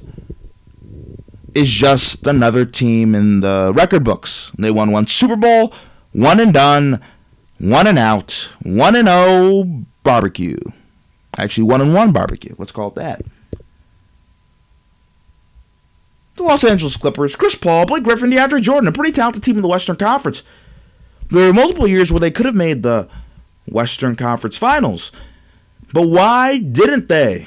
is 1.54 1.70
just 1.70 2.26
another 2.26 2.64
team 2.64 3.14
in 3.14 3.40
the 3.40 3.72
record 3.74 4.04
books. 4.04 4.50
They 4.58 4.70
won 4.70 4.90
one 4.90 5.06
Super 5.06 5.36
Bowl, 5.36 5.72
one 6.12 6.40
and 6.40 6.52
done, 6.52 7.00
one 7.58 7.86
and 7.86 7.98
out, 7.98 8.50
one 8.62 8.96
and 8.96 9.08
oh 9.08 9.84
barbecue. 10.02 10.58
Actually, 11.36 11.64
one 11.64 11.80
and 11.80 11.94
one 11.94 12.12
barbecue. 12.12 12.54
Let's 12.58 12.72
call 12.72 12.88
it 12.88 12.94
that. 12.96 13.24
The 16.36 16.42
Los 16.42 16.64
Angeles 16.64 16.96
Clippers, 16.96 17.36
Chris 17.36 17.54
Paul, 17.54 17.86
Blake 17.86 18.04
Griffin, 18.04 18.30
DeAndre 18.30 18.60
Jordan, 18.60 18.88
a 18.88 18.92
pretty 18.92 19.12
talented 19.12 19.42
team 19.42 19.56
in 19.56 19.62
the 19.62 19.68
Western 19.68 19.96
Conference. 19.96 20.42
There 21.28 21.46
were 21.46 21.52
multiple 21.52 21.86
years 21.86 22.10
where 22.12 22.20
they 22.20 22.30
could 22.30 22.46
have 22.46 22.54
made 22.54 22.82
the 22.82 23.08
Western 23.66 24.16
Conference 24.16 24.56
Finals. 24.56 25.12
But 25.92 26.08
why 26.08 26.58
didn't 26.58 27.08
they? 27.08 27.46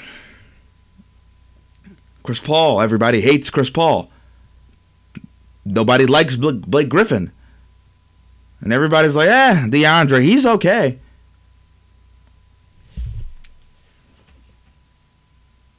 Chris 2.26 2.39
Paul, 2.39 2.82
everybody 2.82 3.21
hates 3.21 3.49
Chris 3.49 3.69
Paul. 3.69 4.11
Nobody 5.63 6.05
likes 6.05 6.36
Blake 6.36 6.89
Griffin. 6.89 7.32
And 8.61 8.73
everybody's 8.73 9.15
like, 9.15 9.30
eh, 9.30 9.65
DeAndre, 9.67 10.21
he's 10.21 10.45
okay. 10.45 10.99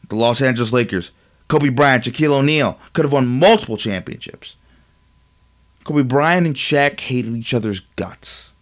The 0.09 0.17
Los 0.17 0.41
Angeles 0.41 0.73
Lakers, 0.73 1.11
Kobe 1.49 1.69
Bryant, 1.69 2.05
Shaquille 2.05 2.39
O'Neal 2.39 2.79
could 2.93 3.05
have 3.05 3.13
won 3.13 3.27
multiple 3.27 3.77
championships. 3.77 4.57
Kobe 5.85 6.03
Bryant 6.03 6.47
and 6.47 6.57
Shaq 6.57 7.01
hated 7.01 7.35
each 7.37 7.55
other's 7.55 7.81
guts. 7.97 8.53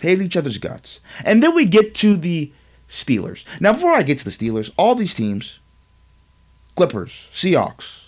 Hated 0.00 0.24
each 0.24 0.36
other's 0.36 0.58
guts. 0.58 1.00
And 1.24 1.42
then 1.42 1.54
we 1.54 1.64
get 1.64 1.94
to 1.96 2.16
the 2.16 2.52
Steelers. 2.88 3.44
Now, 3.60 3.72
before 3.72 3.92
I 3.92 4.02
get 4.02 4.18
to 4.18 4.24
the 4.24 4.30
Steelers, 4.30 4.70
all 4.76 4.94
these 4.94 5.14
teams 5.14 5.58
Clippers, 6.78 7.28
Seahawks, 7.32 8.04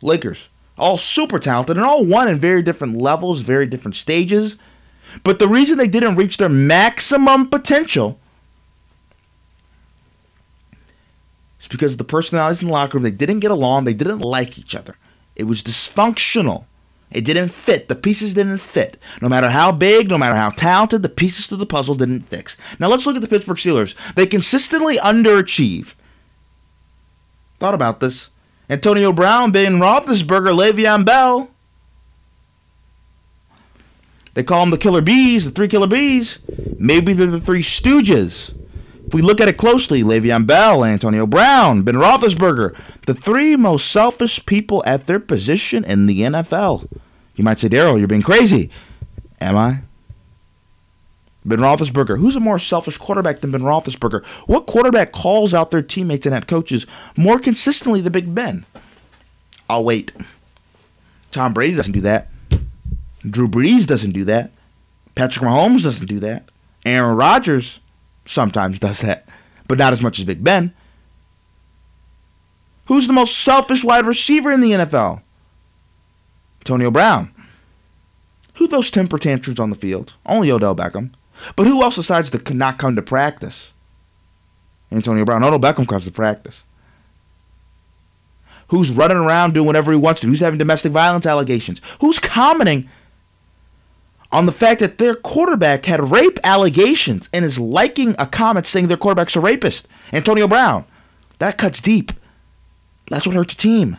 Lakers, 0.00 0.48
all 0.78 0.96
super 0.96 1.38
talented 1.38 1.76
and 1.76 1.84
all 1.84 2.06
won 2.06 2.26
in 2.26 2.40
very 2.40 2.62
different 2.62 2.96
levels, 2.96 3.42
very 3.42 3.66
different 3.66 3.96
stages. 3.96 4.56
But 5.22 5.38
the 5.38 5.46
reason 5.46 5.76
they 5.76 5.88
didn't 5.88 6.16
reach 6.16 6.38
their 6.38 6.48
maximum 6.48 7.50
potential 7.50 8.18
is 11.60 11.68
because 11.68 11.98
the 11.98 12.04
personalities 12.04 12.62
in 12.62 12.68
the 12.68 12.72
locker 12.72 12.96
room, 12.96 13.02
they 13.02 13.10
didn't 13.10 13.40
get 13.40 13.50
along, 13.50 13.84
they 13.84 13.92
didn't 13.92 14.20
like 14.20 14.58
each 14.58 14.74
other. 14.74 14.96
It 15.36 15.44
was 15.44 15.62
dysfunctional. 15.62 16.64
It 17.10 17.26
didn't 17.26 17.50
fit. 17.50 17.88
The 17.88 17.94
pieces 17.94 18.32
didn't 18.32 18.56
fit. 18.56 18.96
No 19.20 19.28
matter 19.28 19.50
how 19.50 19.70
big, 19.70 20.08
no 20.08 20.16
matter 20.16 20.36
how 20.36 20.48
talented, 20.48 21.02
the 21.02 21.10
pieces 21.10 21.46
to 21.48 21.56
the 21.56 21.66
puzzle 21.66 21.94
didn't 21.94 22.22
fix. 22.22 22.56
Now 22.78 22.88
let's 22.88 23.04
look 23.04 23.16
at 23.16 23.20
the 23.20 23.28
Pittsburgh 23.28 23.58
Steelers. 23.58 24.14
They 24.14 24.24
consistently 24.24 24.96
underachieve. 24.96 25.92
Thought 27.62 27.74
about 27.74 28.00
this. 28.00 28.30
Antonio 28.68 29.12
Brown, 29.12 29.52
Ben 29.52 29.78
Roethlisberger, 29.78 30.52
Le'Veon 30.52 31.04
Bell. 31.04 31.48
They 34.34 34.42
call 34.42 34.62
them 34.62 34.70
the 34.70 34.78
Killer 34.78 35.00
Bees, 35.00 35.44
the 35.44 35.52
three 35.52 35.68
Killer 35.68 35.86
Bees. 35.86 36.40
Maybe 36.76 37.12
they're 37.12 37.28
the 37.28 37.40
three 37.40 37.62
Stooges. 37.62 38.52
If 39.06 39.14
we 39.14 39.22
look 39.22 39.40
at 39.40 39.46
it 39.46 39.58
closely, 39.58 40.02
Le'Veon 40.02 40.44
Bell, 40.44 40.84
Antonio 40.84 41.24
Brown, 41.24 41.82
Ben 41.82 41.94
Roethlisberger, 41.94 42.76
the 43.06 43.14
three 43.14 43.54
most 43.54 43.92
selfish 43.92 44.44
people 44.44 44.82
at 44.84 45.06
their 45.06 45.20
position 45.20 45.84
in 45.84 46.06
the 46.06 46.22
NFL. 46.22 46.90
You 47.36 47.44
might 47.44 47.60
say, 47.60 47.68
Daryl, 47.68 47.96
you're 47.96 48.08
being 48.08 48.22
crazy. 48.22 48.70
Am 49.40 49.56
I? 49.56 49.82
Ben 51.44 51.58
Roethlisberger. 51.58 52.18
Who's 52.18 52.36
a 52.36 52.40
more 52.40 52.58
selfish 52.58 52.98
quarterback 52.98 53.40
than 53.40 53.50
Ben 53.50 53.62
Roethlisberger? 53.62 54.24
What 54.46 54.66
quarterback 54.66 55.12
calls 55.12 55.54
out 55.54 55.70
their 55.70 55.82
teammates 55.82 56.26
and 56.26 56.34
head 56.34 56.46
coaches 56.46 56.86
more 57.16 57.38
consistently 57.38 58.00
than 58.00 58.12
Big 58.12 58.34
Ben? 58.34 58.64
I'll 59.68 59.84
wait. 59.84 60.12
Tom 61.30 61.52
Brady 61.52 61.74
doesn't 61.74 61.92
do 61.92 62.02
that. 62.02 62.28
Drew 63.28 63.48
Brees 63.48 63.86
doesn't 63.86 64.12
do 64.12 64.24
that. 64.24 64.52
Patrick 65.14 65.44
Mahomes 65.44 65.84
doesn't 65.84 66.06
do 66.06 66.20
that. 66.20 66.48
Aaron 66.84 67.16
Rodgers 67.16 67.80
sometimes 68.24 68.78
does 68.78 69.00
that, 69.00 69.26
but 69.68 69.78
not 69.78 69.92
as 69.92 70.02
much 70.02 70.18
as 70.18 70.24
Big 70.24 70.42
Ben. 70.42 70.74
Who's 72.86 73.06
the 73.06 73.12
most 73.12 73.38
selfish 73.38 73.84
wide 73.84 74.06
receiver 74.06 74.50
in 74.50 74.60
the 74.60 74.72
NFL? 74.72 75.22
Antonio 76.60 76.90
Brown. 76.90 77.32
Who 78.54 78.68
throws 78.68 78.90
temper 78.90 79.18
tantrums 79.18 79.58
on 79.58 79.70
the 79.70 79.76
field? 79.76 80.14
Only 80.26 80.50
Odell 80.50 80.76
Beckham. 80.76 81.10
But 81.56 81.66
who 81.66 81.82
else 81.82 81.96
decides 81.96 82.30
to 82.30 82.54
not 82.54 82.78
come 82.78 82.96
to 82.96 83.02
practice? 83.02 83.72
Antonio 84.90 85.24
Brown. 85.24 85.42
Odell 85.42 85.58
Beckham 85.58 85.88
comes 85.88 86.04
to 86.04 86.10
practice. 86.10 86.64
Who's 88.68 88.90
running 88.90 89.18
around 89.18 89.54
doing 89.54 89.66
whatever 89.66 89.92
he 89.92 89.98
wants 89.98 90.20
to? 90.20 90.26
Who's 90.26 90.40
having 90.40 90.58
domestic 90.58 90.92
violence 90.92 91.26
allegations? 91.26 91.80
Who's 92.00 92.18
commenting 92.18 92.88
on 94.30 94.46
the 94.46 94.52
fact 94.52 94.80
that 94.80 94.98
their 94.98 95.14
quarterback 95.14 95.84
had 95.84 96.10
rape 96.10 96.38
allegations 96.42 97.28
and 97.34 97.44
is 97.44 97.58
liking 97.58 98.14
a 98.18 98.26
comment 98.26 98.64
saying 98.64 98.88
their 98.88 98.96
quarterback's 98.96 99.36
a 99.36 99.40
rapist? 99.40 99.88
Antonio 100.12 100.48
Brown. 100.48 100.84
That 101.38 101.58
cuts 101.58 101.80
deep. 101.80 102.12
That's 103.10 103.26
what 103.26 103.36
hurts 103.36 103.54
a 103.54 103.58
team. 103.58 103.98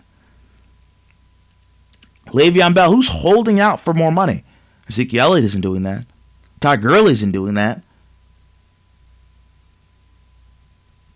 Le'Veon 2.28 2.74
Bell, 2.74 2.92
who's 2.92 3.10
holding 3.10 3.60
out 3.60 3.80
for 3.80 3.94
more 3.94 4.12
money? 4.12 4.44
Ezekiel 4.90 5.26
Elliott 5.26 5.46
isn't 5.46 5.62
doing 5.62 5.84
that. 5.84 6.06
Todd 6.64 6.82
Gurley 6.82 7.12
isn't 7.12 7.34
doing 7.34 7.56
that. 7.56 7.84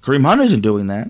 Kareem 0.01 0.25
Hunt 0.25 0.41
isn't 0.41 0.59
doing 0.59 0.87
that. 0.87 1.09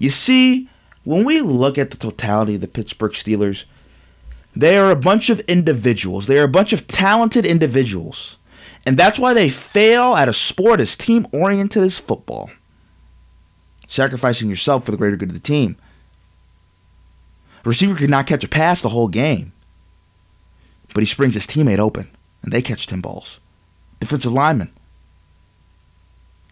You 0.00 0.10
see, 0.10 0.68
when 1.04 1.24
we 1.24 1.40
look 1.42 1.78
at 1.78 1.92
the 1.92 1.96
totality 1.96 2.56
of 2.56 2.60
the 2.60 2.66
Pittsburgh 2.66 3.12
Steelers, 3.12 3.66
they 4.56 4.76
are 4.76 4.90
a 4.90 4.96
bunch 4.96 5.30
of 5.30 5.38
individuals. 5.42 6.26
They 6.26 6.40
are 6.40 6.44
a 6.46 6.48
bunch 6.48 6.72
of 6.72 6.88
talented 6.88 7.46
individuals. 7.46 8.36
And 8.84 8.96
that's 8.96 9.20
why 9.20 9.32
they 9.32 9.50
fail 9.50 10.16
at 10.16 10.28
a 10.28 10.32
sport 10.32 10.80
as 10.80 10.96
team 10.96 11.28
oriented 11.32 11.84
as 11.84 12.00
football. 12.00 12.50
Sacrificing 13.86 14.50
yourself 14.50 14.84
for 14.84 14.90
the 14.90 14.96
greater 14.96 15.16
good 15.16 15.28
of 15.28 15.34
the 15.34 15.40
team. 15.40 15.76
The 17.62 17.68
receiver 17.68 17.94
could 17.94 18.10
not 18.10 18.26
catch 18.26 18.42
a 18.42 18.48
pass 18.48 18.82
the 18.82 18.88
whole 18.88 19.06
game. 19.06 19.52
But 20.94 21.02
he 21.02 21.06
springs 21.06 21.34
his 21.34 21.46
teammate 21.46 21.78
open, 21.78 22.08
and 22.42 22.52
they 22.52 22.62
catch 22.62 22.86
10 22.86 23.02
balls. 23.02 23.40
Defensive 24.00 24.32
lineman. 24.32 24.70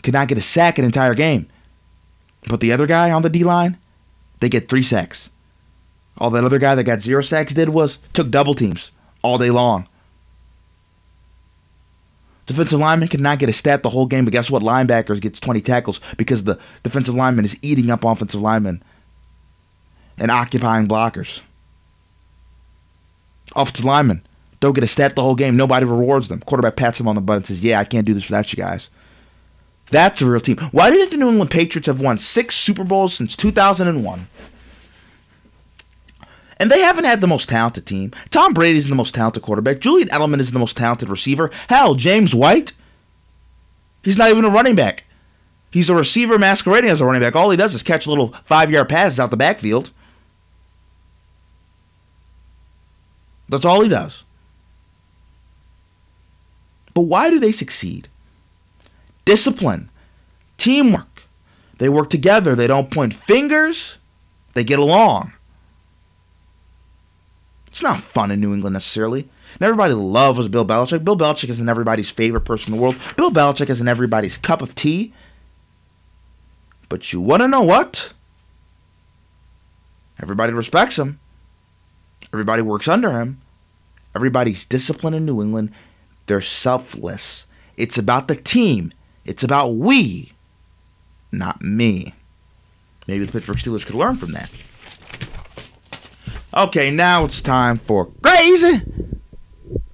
could 0.03 0.13
not 0.13 0.29
get 0.29 0.37
a 0.37 0.43
sack 0.43 0.79
an 0.79 0.85
entire 0.85 1.15
game. 1.15 1.47
But 2.49 2.61
the 2.61 2.73
other 2.73 2.87
guy 2.87 3.11
on 3.11 3.23
the 3.23 3.31
D 3.31 3.45
line, 3.45 3.79
they 4.41 4.49
get 4.49 4.69
three 4.69 4.83
sacks. 4.83 5.31
All 6.19 6.31
that 6.31 6.45
other 6.45 6.59
guy 6.59 6.75
that 6.75 6.85
got 6.85 7.01
zero 7.01 7.23
sacks 7.23 7.55
did 7.55 7.69
was 7.69 7.99
took 8.13 8.31
double 8.31 8.55
teams 8.55 8.91
all 9.23 9.39
day 9.39 9.51
long. 9.51 9.89
Defensive 12.47 12.81
lineman 12.81 13.09
cannot 13.09 13.39
get 13.39 13.49
a 13.49 13.53
stat 13.53 13.85
the 13.85 13.91
whole 13.91 14.07
game, 14.07 14.25
but 14.25 14.33
guess 14.33 14.51
what? 14.51 14.63
Linebackers 14.63 15.21
gets 15.21 15.39
20 15.39 15.61
tackles 15.61 16.01
because 16.17 16.43
the 16.43 16.59
defensive 16.83 17.15
lineman 17.15 17.45
is 17.45 17.57
eating 17.63 17.91
up 17.91 18.05
offensive 18.05 18.43
linemen 18.43 18.83
and 20.19 20.31
occupying 20.31 20.89
blockers. 20.89 21.41
Offensive 23.55 23.85
linemen 23.85 24.27
don't 24.63 24.75
get 24.75 24.85
a 24.85 24.87
stat 24.87 25.17
the 25.17 25.23
whole 25.23 25.35
game. 25.35 25.57
Nobody 25.57 25.85
rewards 25.85 26.29
them. 26.29 26.41
Quarterback 26.41 26.77
pats 26.77 26.97
them 26.97 27.09
on 27.09 27.17
the 27.17 27.21
butt 27.21 27.39
and 27.39 27.47
says, 27.47 27.65
"Yeah, 27.65 27.81
I 27.81 27.85
can't 27.85 28.07
do 28.07 28.15
this 28.15 28.29
without 28.29 28.53
you 28.53 28.57
guys." 28.57 28.89
That's 29.91 30.23
a 30.23 30.27
real 30.27 30.41
team. 30.41 30.57
Why 30.71 30.89
did 30.89 31.11
the 31.11 31.17
New 31.17 31.29
England 31.29 31.51
Patriots 31.51 31.89
have 31.89 32.01
won 32.01 32.17
six 32.17 32.55
Super 32.55 32.85
Bowls 32.85 33.13
since 33.13 33.35
2001? 33.35 34.29
And 36.59 36.71
they 36.71 36.81
haven't 36.81 37.05
had 37.05 37.21
the 37.21 37.27
most 37.27 37.49
talented 37.49 37.87
team. 37.87 38.13
Tom 38.31 38.55
Brady's 38.55 38.87
the 38.87 38.95
most 38.95 39.17
talented 39.17 39.43
quarterback. 39.43 39.81
Julian 39.81 40.09
Edelman 40.09 40.39
is 40.39 40.53
the 40.53 40.61
most 40.61 40.77
talented 40.77 41.09
receiver. 41.09 41.51
Hell, 41.69 41.97
James 41.97 42.33
White, 42.33 42.73
he's 44.05 44.17
not 44.17 44.31
even 44.31 44.45
a 44.45 44.51
running 44.51 44.77
back. 44.77 45.03
He's 45.73 45.91
a 45.91 45.97
receiver 45.97 46.39
masquerading 46.39 46.89
as 46.89 47.01
a 47.01 47.05
running 47.05 47.21
back. 47.21 47.35
All 47.35 47.51
he 47.51 47.57
does 47.57 47.75
is 47.75 47.83
catch 47.83 48.07
little 48.07 48.33
five 48.45 48.71
yard 48.71 48.89
passes 48.89 49.19
out 49.19 49.33
the 49.33 49.37
backfield. 49.37 49.91
That's 53.49 53.65
all 53.65 53.83
he 53.83 53.89
does. 53.89 54.25
But 56.95 57.03
why 57.03 57.31
do 57.31 57.39
they 57.39 57.53
succeed? 57.53 58.09
Discipline, 59.25 59.91
teamwork. 60.59 61.25
They 61.79 61.89
work 61.89 62.11
together. 62.11 62.55
They 62.55 62.67
don't 62.67 62.91
point 62.91 63.15
fingers. 63.15 63.99
They 64.55 64.65
get 64.65 64.79
along. 64.79 65.33
It's 67.67 67.83
not 67.83 68.01
fun 68.01 68.31
in 68.31 68.41
New 68.41 68.53
England 68.53 68.75
necessarily. 68.75 69.23
And 69.55 69.63
everybody 69.63 69.95
loves 69.95 70.47
Bill 70.49 70.67
Belichick. 70.67 71.05
Bill 71.05 71.17
Belichick 71.17 71.49
isn't 71.49 71.69
everybody's 71.69 72.11
favorite 72.11 72.43
person 72.43 72.73
in 72.73 72.79
the 72.79 72.83
world. 72.83 72.97
Bill 73.17 73.31
Belichick 73.31 73.71
isn't 73.71 73.89
everybody's 73.89 74.37
cup 74.37 74.61
of 74.61 74.75
tea. 74.75 75.15
But 76.89 77.13
you 77.13 77.21
want 77.21 77.41
to 77.41 77.49
know 77.49 77.63
what? 77.63 78.13
Everybody 80.21 80.53
respects 80.53 80.99
him. 80.99 81.19
Everybody 82.33 82.63
works 82.63 82.89
under 82.89 83.19
him. 83.19 83.41
Everybody's 84.15 84.67
disciplined 84.67 85.17
in 85.17 85.25
New 85.25 85.41
England. 85.41 85.73
They're 86.33 86.41
selfless. 86.41 87.47
It's 87.77 87.99
about 87.99 88.27
the 88.27 88.35
team. 88.35 88.95
It's 89.27 89.43
about 89.43 89.75
we, 89.75 90.33
not 91.31 91.61
me. 91.61 92.15
Maybe 93.07 93.27
the 93.27 93.33
Pittsburgh 93.33 93.59
Steelers 93.59 93.85
could 93.85 93.97
learn 93.97 94.17
from 94.17 94.33
that. 94.33 94.51
Okay, 96.55 96.91
now 96.91 97.27
it's 97.27 97.43
time 97.43 97.77
for 97.77 98.07
crazy, 98.23 98.81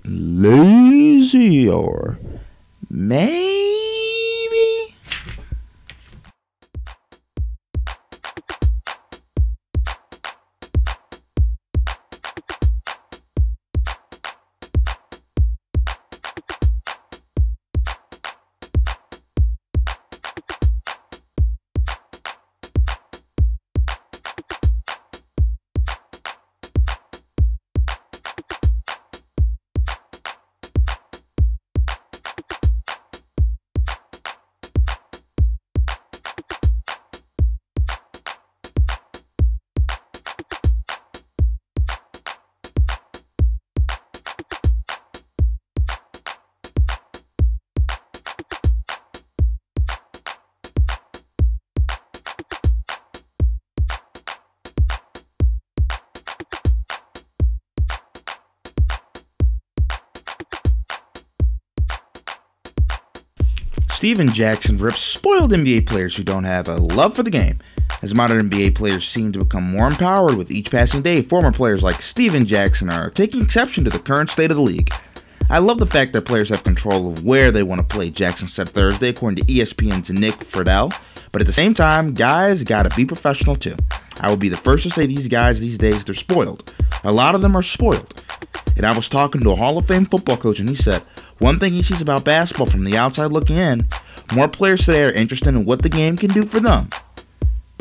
lazy, 0.05 1.69
or 1.69 2.21
maybe. 2.89 3.88
Stephen 63.99 64.29
Jackson 64.29 64.79
rips 64.79 65.03
spoiled 65.03 65.51
NBA 65.51 65.85
players 65.85 66.15
who 66.15 66.23
don't 66.23 66.45
have 66.45 66.69
a 66.69 66.77
love 66.77 67.17
for 67.17 67.25
the 67.25 67.33
game. 67.33 67.59
As 68.01 68.15
modern 68.15 68.49
NBA 68.49 68.77
players 68.77 69.09
seem 69.09 69.33
to 69.33 69.41
become 69.41 69.65
more 69.65 69.89
empowered 69.89 70.37
with 70.37 70.53
each 70.53 70.71
passing 70.71 71.03
day, 71.03 71.21
former 71.21 71.51
players 71.51 71.83
like 71.83 72.01
Stephen 72.01 72.47
Jackson 72.47 72.91
are 72.91 73.11
taking 73.11 73.43
exception 73.43 73.83
to 73.83 73.91
the 73.91 73.99
current 73.99 74.31
state 74.31 74.53
of 74.53 74.57
the 74.57 74.63
league. 74.63 74.93
I 75.51 75.59
love 75.59 75.79
the 75.79 75.87
fact 75.87 76.13
that 76.13 76.27
players 76.27 76.49
have 76.51 76.63
control 76.63 77.09
of 77.09 77.25
where 77.25 77.51
they 77.51 77.65
want 77.65 77.81
to 77.81 77.95
play, 77.97 78.09
Jackson 78.09 78.47
said 78.47 78.69
Thursday, 78.69 79.09
according 79.09 79.45
to 79.45 79.53
ESPN's 79.53 80.11
Nick 80.11 80.37
Friedell. 80.37 80.97
But 81.33 81.43
at 81.43 81.49
the 81.49 81.53
same 81.53 81.75
time, 81.75 82.15
guys 82.15 82.63
gotta 82.63 82.95
be 82.95 83.05
professional 83.05 83.57
too. 83.57 83.75
I 84.21 84.29
will 84.29 84.37
be 84.37 84.49
the 84.49 84.57
first 84.57 84.85
to 84.85 84.91
say 84.91 85.07
these 85.07 85.27
guys 85.27 85.59
these 85.59 85.77
days, 85.77 86.05
they're 86.05 86.15
spoiled. 86.15 86.73
A 87.03 87.11
lot 87.11 87.35
of 87.35 87.43
them 87.43 87.57
are 87.57 87.65
spoiled. 87.65 88.23
And 88.77 88.87
I 88.87 88.95
was 88.97 89.09
talking 89.09 89.41
to 89.41 89.51
a 89.51 89.57
Hall 89.57 89.77
of 89.77 89.89
Fame 89.89 90.07
football 90.07 90.37
coach, 90.37 90.61
and 90.61 90.69
he 90.69 90.77
said, 90.77 91.03
one 91.39 91.59
thing 91.59 91.73
he 91.73 91.83
sees 91.83 92.03
about 92.03 92.25
basketball 92.25 92.67
from 92.67 92.85
the 92.85 92.97
outside 92.97 93.33
looking 93.33 93.57
in, 93.57 93.89
more 94.35 94.49
players 94.49 94.85
today 94.85 95.05
are 95.05 95.13
interested 95.13 95.49
in 95.49 95.65
what 95.65 95.83
the 95.83 95.89
game 95.89 96.17
can 96.17 96.31
do 96.31 96.45
for 96.45 96.61
them. 96.61 96.89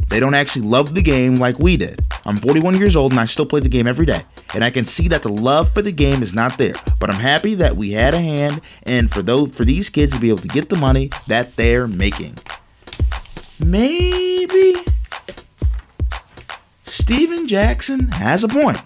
They 0.09 0.19
don't 0.19 0.35
actually 0.35 0.65
love 0.65 0.95
the 0.95 1.01
game 1.01 1.35
like 1.35 1.59
we 1.59 1.75
did. 1.75 2.05
I'm 2.25 2.37
41 2.37 2.77
years 2.77 2.95
old 2.95 3.11
and 3.11 3.19
I 3.19 3.25
still 3.25 3.45
play 3.45 3.59
the 3.59 3.69
game 3.69 3.87
every 3.87 4.05
day. 4.05 4.21
And 4.53 4.63
I 4.63 4.69
can 4.69 4.85
see 4.85 5.09
that 5.09 5.21
the 5.21 5.29
love 5.29 5.73
for 5.73 5.81
the 5.81 5.91
game 5.91 6.23
is 6.23 6.33
not 6.33 6.57
there. 6.57 6.75
But 6.99 7.09
I'm 7.09 7.19
happy 7.19 7.55
that 7.55 7.75
we 7.75 7.91
had 7.91 8.13
a 8.13 8.21
hand 8.21 8.61
and 8.83 9.11
for 9.11 9.21
those 9.21 9.53
for 9.53 9.65
these 9.65 9.89
kids 9.89 10.13
to 10.13 10.19
be 10.19 10.29
able 10.29 10.39
to 10.39 10.47
get 10.47 10.69
the 10.69 10.77
money 10.77 11.09
that 11.27 11.55
they're 11.57 11.87
making. 11.87 12.35
Maybe 13.59 14.75
Stephen 16.85 17.47
Jackson 17.47 18.09
has 18.09 18.43
a 18.43 18.47
point. 18.47 18.81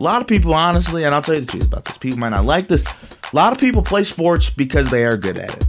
A 0.00 0.02
lot 0.02 0.22
of 0.22 0.26
people, 0.26 0.54
honestly, 0.54 1.04
and 1.04 1.14
I'll 1.14 1.20
tell 1.20 1.34
you 1.34 1.42
the 1.42 1.46
truth 1.46 1.66
about 1.66 1.84
this, 1.84 1.98
people 1.98 2.18
might 2.18 2.30
not 2.30 2.46
like 2.46 2.68
this. 2.68 2.82
A 2.82 3.36
lot 3.36 3.52
of 3.52 3.58
people 3.58 3.82
play 3.82 4.02
sports 4.02 4.48
because 4.48 4.90
they 4.90 5.04
are 5.04 5.18
good 5.18 5.38
at 5.38 5.54
it. 5.54 5.66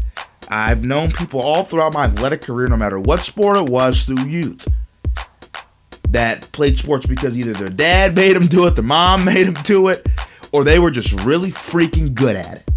I've 0.47 0.85
known 0.85 1.11
people 1.11 1.41
all 1.41 1.65
throughout 1.65 1.93
my 1.93 2.05
athletic 2.05 2.41
career, 2.41 2.67
no 2.67 2.77
matter 2.77 2.97
what 2.97 3.19
sport 3.19 3.57
it 3.57 3.69
was, 3.69 4.05
through 4.05 4.23
youth, 4.23 4.65
that 6.09 6.49
played 6.53 6.77
sports 6.77 7.05
because 7.05 7.37
either 7.37 7.51
their 7.51 7.69
dad 7.69 8.15
made 8.15 8.37
them 8.37 8.47
do 8.47 8.65
it, 8.67 8.75
their 8.75 8.85
mom 8.85 9.25
made 9.25 9.47
them 9.47 9.61
do 9.63 9.89
it, 9.89 10.07
or 10.53 10.63
they 10.63 10.79
were 10.79 10.91
just 10.91 11.11
really 11.23 11.51
freaking 11.51 12.13
good 12.13 12.37
at 12.37 12.55
it. 12.55 12.69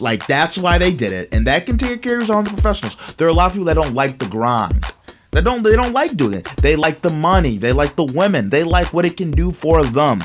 Like 0.00 0.26
that's 0.26 0.56
why 0.56 0.78
they 0.78 0.92
did 0.92 1.12
it, 1.12 1.28
and 1.32 1.46
that 1.46 1.66
can 1.66 1.76
take 1.76 2.00
carries 2.00 2.30
on 2.30 2.44
the 2.44 2.50
professionals. 2.50 2.96
There 3.16 3.26
are 3.26 3.30
a 3.30 3.34
lot 3.34 3.46
of 3.46 3.52
people 3.52 3.66
that 3.66 3.74
don't 3.74 3.94
like 3.94 4.18
the 4.18 4.26
grind. 4.26 4.84
They 5.32 5.42
don't. 5.42 5.62
They 5.62 5.76
don't 5.76 5.92
like 5.92 6.16
doing 6.16 6.34
it. 6.34 6.44
They 6.62 6.76
like 6.76 7.02
the 7.02 7.10
money. 7.10 7.58
They 7.58 7.72
like 7.72 7.96
the 7.96 8.04
women. 8.04 8.48
They 8.48 8.64
like 8.64 8.94
what 8.94 9.04
it 9.04 9.18
can 9.18 9.30
do 9.30 9.52
for 9.52 9.84
them. 9.84 10.20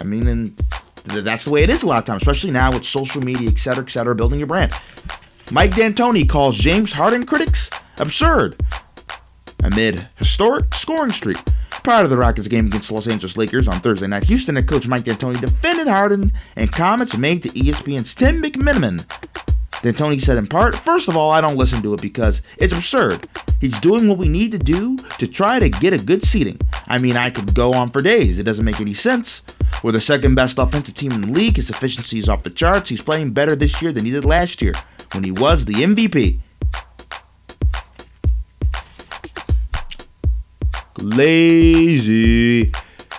I 0.00 0.04
mean, 0.04 0.26
and 0.26 0.56
that's 1.04 1.44
the 1.44 1.50
way 1.50 1.62
it 1.62 1.70
is 1.70 1.82
a 1.82 1.86
lot 1.86 1.98
of 1.98 2.04
times, 2.04 2.22
especially 2.22 2.50
now 2.50 2.72
with 2.72 2.84
social 2.84 3.22
media, 3.22 3.48
et 3.48 3.58
cetera, 3.58 3.84
et 3.84 3.90
cetera, 3.90 4.14
building 4.14 4.38
your 4.38 4.48
brand. 4.48 4.72
Mike 5.52 5.74
D'Antoni 5.74 6.28
calls 6.28 6.56
James 6.56 6.92
Harden 6.92 7.24
critics 7.24 7.68
absurd 7.98 8.60
amid 9.62 10.08
historic 10.16 10.72
scoring 10.74 11.12
streak. 11.12 11.38
Prior 11.82 12.02
to 12.02 12.08
the 12.08 12.16
Rockets 12.16 12.48
game 12.48 12.66
against 12.66 12.90
Los 12.90 13.06
Angeles 13.06 13.36
Lakers 13.36 13.68
on 13.68 13.78
Thursday 13.80 14.06
night, 14.06 14.24
Houston 14.24 14.56
head 14.56 14.66
coach 14.66 14.88
Mike 14.88 15.04
D'Antoni 15.04 15.38
defended 15.38 15.86
Harden 15.86 16.32
and 16.56 16.72
comments 16.72 17.16
made 17.16 17.42
to 17.42 17.50
ESPN's 17.50 18.14
Tim 18.14 18.42
McMenamin. 18.42 19.04
D'Antoni 19.82 20.18
said 20.18 20.38
in 20.38 20.46
part, 20.46 20.74
First 20.74 21.08
of 21.08 21.16
all, 21.16 21.30
I 21.30 21.42
don't 21.42 21.58
listen 21.58 21.82
to 21.82 21.92
it 21.92 22.00
because 22.00 22.40
it's 22.56 22.72
absurd. 22.72 23.28
He's 23.60 23.78
doing 23.80 24.08
what 24.08 24.16
we 24.16 24.28
need 24.28 24.50
to 24.52 24.58
do 24.58 24.96
to 25.18 25.26
try 25.26 25.58
to 25.58 25.68
get 25.68 25.92
a 25.92 26.02
good 26.02 26.24
seating. 26.24 26.58
I 26.86 26.96
mean, 26.96 27.18
I 27.18 27.28
could 27.28 27.54
go 27.54 27.74
on 27.74 27.90
for 27.90 28.00
days. 28.00 28.38
It 28.38 28.44
doesn't 28.44 28.64
make 28.64 28.80
any 28.80 28.94
sense. 28.94 29.42
We're 29.84 29.92
the 29.92 30.00
second 30.00 30.34
best 30.34 30.58
offensive 30.58 30.94
team 30.94 31.12
in 31.12 31.20
the 31.20 31.30
league. 31.30 31.56
His 31.56 31.68
efficiency 31.68 32.18
is 32.18 32.30
off 32.30 32.42
the 32.42 32.48
charts. 32.48 32.88
He's 32.88 33.02
playing 33.02 33.32
better 33.32 33.54
this 33.54 33.82
year 33.82 33.92
than 33.92 34.06
he 34.06 34.12
did 34.12 34.24
last 34.24 34.62
year 34.62 34.72
when 35.12 35.22
he 35.22 35.30
was 35.30 35.66
the 35.66 35.74
MVP. 35.74 36.40
Lazy. 41.02 42.72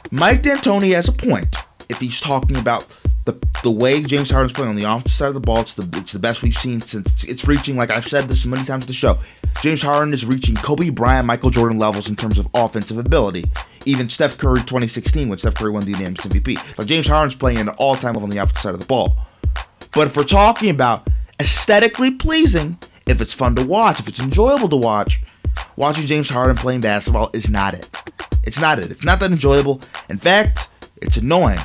Mike 0.10 0.42
D'Antoni 0.42 0.96
has 0.96 1.08
a 1.08 1.12
point 1.12 1.56
if 1.88 2.00
he's 2.00 2.20
talking 2.20 2.58
about 2.58 2.88
the 3.26 3.38
the 3.62 3.70
way 3.70 4.02
James 4.02 4.32
Harden's 4.32 4.54
playing 4.54 4.70
on 4.70 4.76
the 4.76 4.86
offensive 4.86 5.12
side 5.12 5.28
of 5.28 5.36
the 5.36 5.42
ball, 5.42 5.62
it's 5.62 5.76
the 5.76 5.88
it's 6.00 6.14
the 6.14 6.20
best 6.20 6.42
we've 6.42 6.58
seen 6.58 6.82
since 6.82 7.24
it's 7.26 7.48
reaching. 7.48 7.76
Like 7.76 7.92
I've 7.92 8.08
said 8.08 8.24
this 8.24 8.44
many 8.48 8.64
times 8.64 8.86
at 8.86 8.88
the 8.88 8.94
show, 8.94 9.20
James 9.62 9.84
Harden 9.84 10.16
is 10.16 10.26
reaching 10.26 10.56
Kobe 10.56 10.90
Bryant, 10.90 11.28
Michael 11.28 11.52
Jordan 11.52 11.78
levels 11.78 12.10
in 12.10 12.16
terms 12.16 12.40
of 12.40 12.48
offensive 12.56 12.98
ability. 12.98 13.46
Even 13.86 14.10
Steph 14.10 14.38
Curry 14.38 14.58
2016 14.58 15.30
when 15.30 15.38
Steph 15.38 15.56
Curry 15.56 15.72
won 15.72 15.84
the 15.84 15.92
unanimous 15.92 16.22
MVP. 16.22 16.78
Like 16.78 16.88
James 16.88 17.08
Harden's 17.08 17.36
playing 17.36 17.60
an 17.60 17.70
all-time 17.70 18.14
level 18.14 18.24
on 18.24 18.30
the 18.30 18.38
offensive 18.38 18.62
side 18.62 18.74
of 18.74 18.80
the 18.80 18.86
ball. 18.86 19.18
But 19.94 20.08
if 20.08 20.18
we're 20.18 20.24
talking 20.24 20.70
about 20.70 21.08
aesthetically 21.40 22.12
pleasing, 22.12 22.78
if 23.06 23.22
it's 23.22 23.34
fun 23.34 23.56
to 23.56 23.66
watch, 23.66 24.00
if 24.00 24.08
it's 24.08 24.20
enjoyable 24.20 24.70
to 24.70 24.76
watch, 24.76 25.22
watching 25.76 26.06
James 26.06 26.30
Harden 26.30 26.56
playing 26.56 26.82
basketball 26.82 27.30
is 27.34 27.50
not 27.50 27.74
it. 27.74 27.90
It's 28.44 28.60
not 28.60 28.80
it. 28.80 28.92
It's 28.92 29.04
not 29.04 29.20
that 29.20 29.32
enjoyable. 29.32 29.82
In 30.10 30.18
fact, 30.18 30.68
it's 31.02 31.18
annoying 31.18 31.60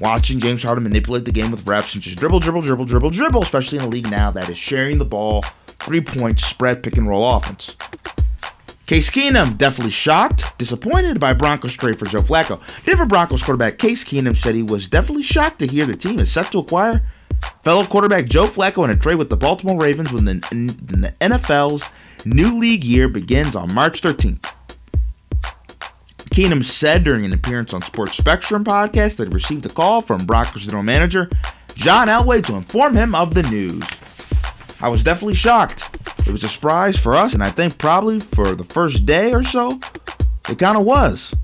watching 0.00 0.40
James 0.40 0.62
Harden 0.62 0.82
manipulate 0.82 1.24
the 1.24 1.32
game 1.32 1.50
with 1.50 1.66
reps 1.66 1.94
and 1.94 2.02
just 2.02 2.18
dribble, 2.18 2.40
dribble, 2.40 2.62
dribble, 2.62 2.86
dribble, 2.86 3.10
dribble, 3.10 3.42
especially 3.42 3.78
in 3.78 3.84
a 3.84 3.88
league 3.88 4.10
now 4.10 4.30
that 4.30 4.48
is 4.48 4.56
sharing 4.56 4.98
the 4.98 5.04
ball, 5.04 5.44
three 5.66 6.00
point 6.00 6.40
spread 6.40 6.82
pick 6.82 6.96
and 6.96 7.06
roll 7.06 7.28
offense. 7.36 7.76
Case 8.90 9.08
Keenum 9.08 9.56
definitely 9.56 9.92
shocked, 9.92 10.58
disappointed 10.58 11.20
by 11.20 11.32
Broncos 11.32 11.74
trade 11.74 11.96
for 11.96 12.06
Joe 12.06 12.22
Flacco. 12.22 12.60
Denver 12.84 13.06
Broncos 13.06 13.40
quarterback 13.40 13.78
Case 13.78 14.02
Keenum 14.02 14.36
said 14.36 14.56
he 14.56 14.64
was 14.64 14.88
definitely 14.88 15.22
shocked 15.22 15.60
to 15.60 15.66
hear 15.68 15.86
the 15.86 15.96
team 15.96 16.18
is 16.18 16.32
set 16.32 16.50
to 16.50 16.58
acquire 16.58 17.00
fellow 17.62 17.84
quarterback 17.84 18.24
Joe 18.24 18.46
Flacco 18.46 18.82
in 18.82 18.90
a 18.90 18.96
trade 18.96 19.14
with 19.14 19.30
the 19.30 19.36
Baltimore 19.36 19.78
Ravens 19.78 20.12
when 20.12 20.24
the, 20.24 20.44
when 20.50 21.02
the 21.02 21.14
NFL's 21.20 21.88
new 22.26 22.58
league 22.58 22.82
year 22.82 23.06
begins 23.06 23.54
on 23.54 23.72
March 23.72 24.00
13th. 24.00 24.44
Keenum 26.32 26.64
said 26.64 27.04
during 27.04 27.24
an 27.24 27.32
appearance 27.32 27.72
on 27.72 27.82
Sports 27.82 28.16
Spectrum 28.16 28.64
podcast 28.64 29.18
that 29.18 29.28
he 29.28 29.32
received 29.32 29.66
a 29.66 29.68
call 29.68 30.02
from 30.02 30.26
Broncos 30.26 30.62
general 30.62 30.82
manager 30.82 31.30
John 31.76 32.08
Elway 32.08 32.44
to 32.46 32.56
inform 32.56 32.96
him 32.96 33.14
of 33.14 33.34
the 33.34 33.44
news. 33.44 33.84
I 34.80 34.88
was 34.88 35.04
definitely 35.04 35.34
shocked. 35.34 35.99
It 36.26 36.30
was 36.30 36.44
a 36.44 36.48
surprise 36.48 36.96
for 36.96 37.14
us, 37.14 37.34
and 37.34 37.42
I 37.42 37.50
think 37.50 37.78
probably 37.78 38.20
for 38.20 38.54
the 38.54 38.64
first 38.64 39.04
day 39.04 39.32
or 39.32 39.42
so, 39.42 39.80
it 40.48 40.58
kind 40.58 40.76
of 40.76 40.84
was. 40.84 41.34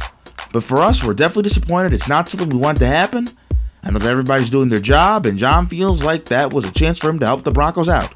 But 0.52 0.64
for 0.64 0.80
us, 0.80 1.02
we're 1.02 1.14
definitely 1.14 1.44
disappointed. 1.44 1.92
It's 1.92 2.08
not 2.08 2.28
something 2.28 2.48
we 2.48 2.56
want 2.56 2.78
to 2.78 2.86
happen. 2.86 3.26
I 3.82 3.90
know 3.90 3.98
that 3.98 4.10
everybody's 4.10 4.50
doing 4.50 4.68
their 4.68 4.78
job, 4.78 5.26
and 5.26 5.38
John 5.38 5.68
feels 5.68 6.02
like 6.02 6.24
that 6.26 6.52
was 6.52 6.64
a 6.64 6.72
chance 6.72 6.98
for 6.98 7.08
him 7.08 7.18
to 7.20 7.26
help 7.26 7.44
the 7.44 7.52
Broncos 7.52 7.88
out. 7.88 8.14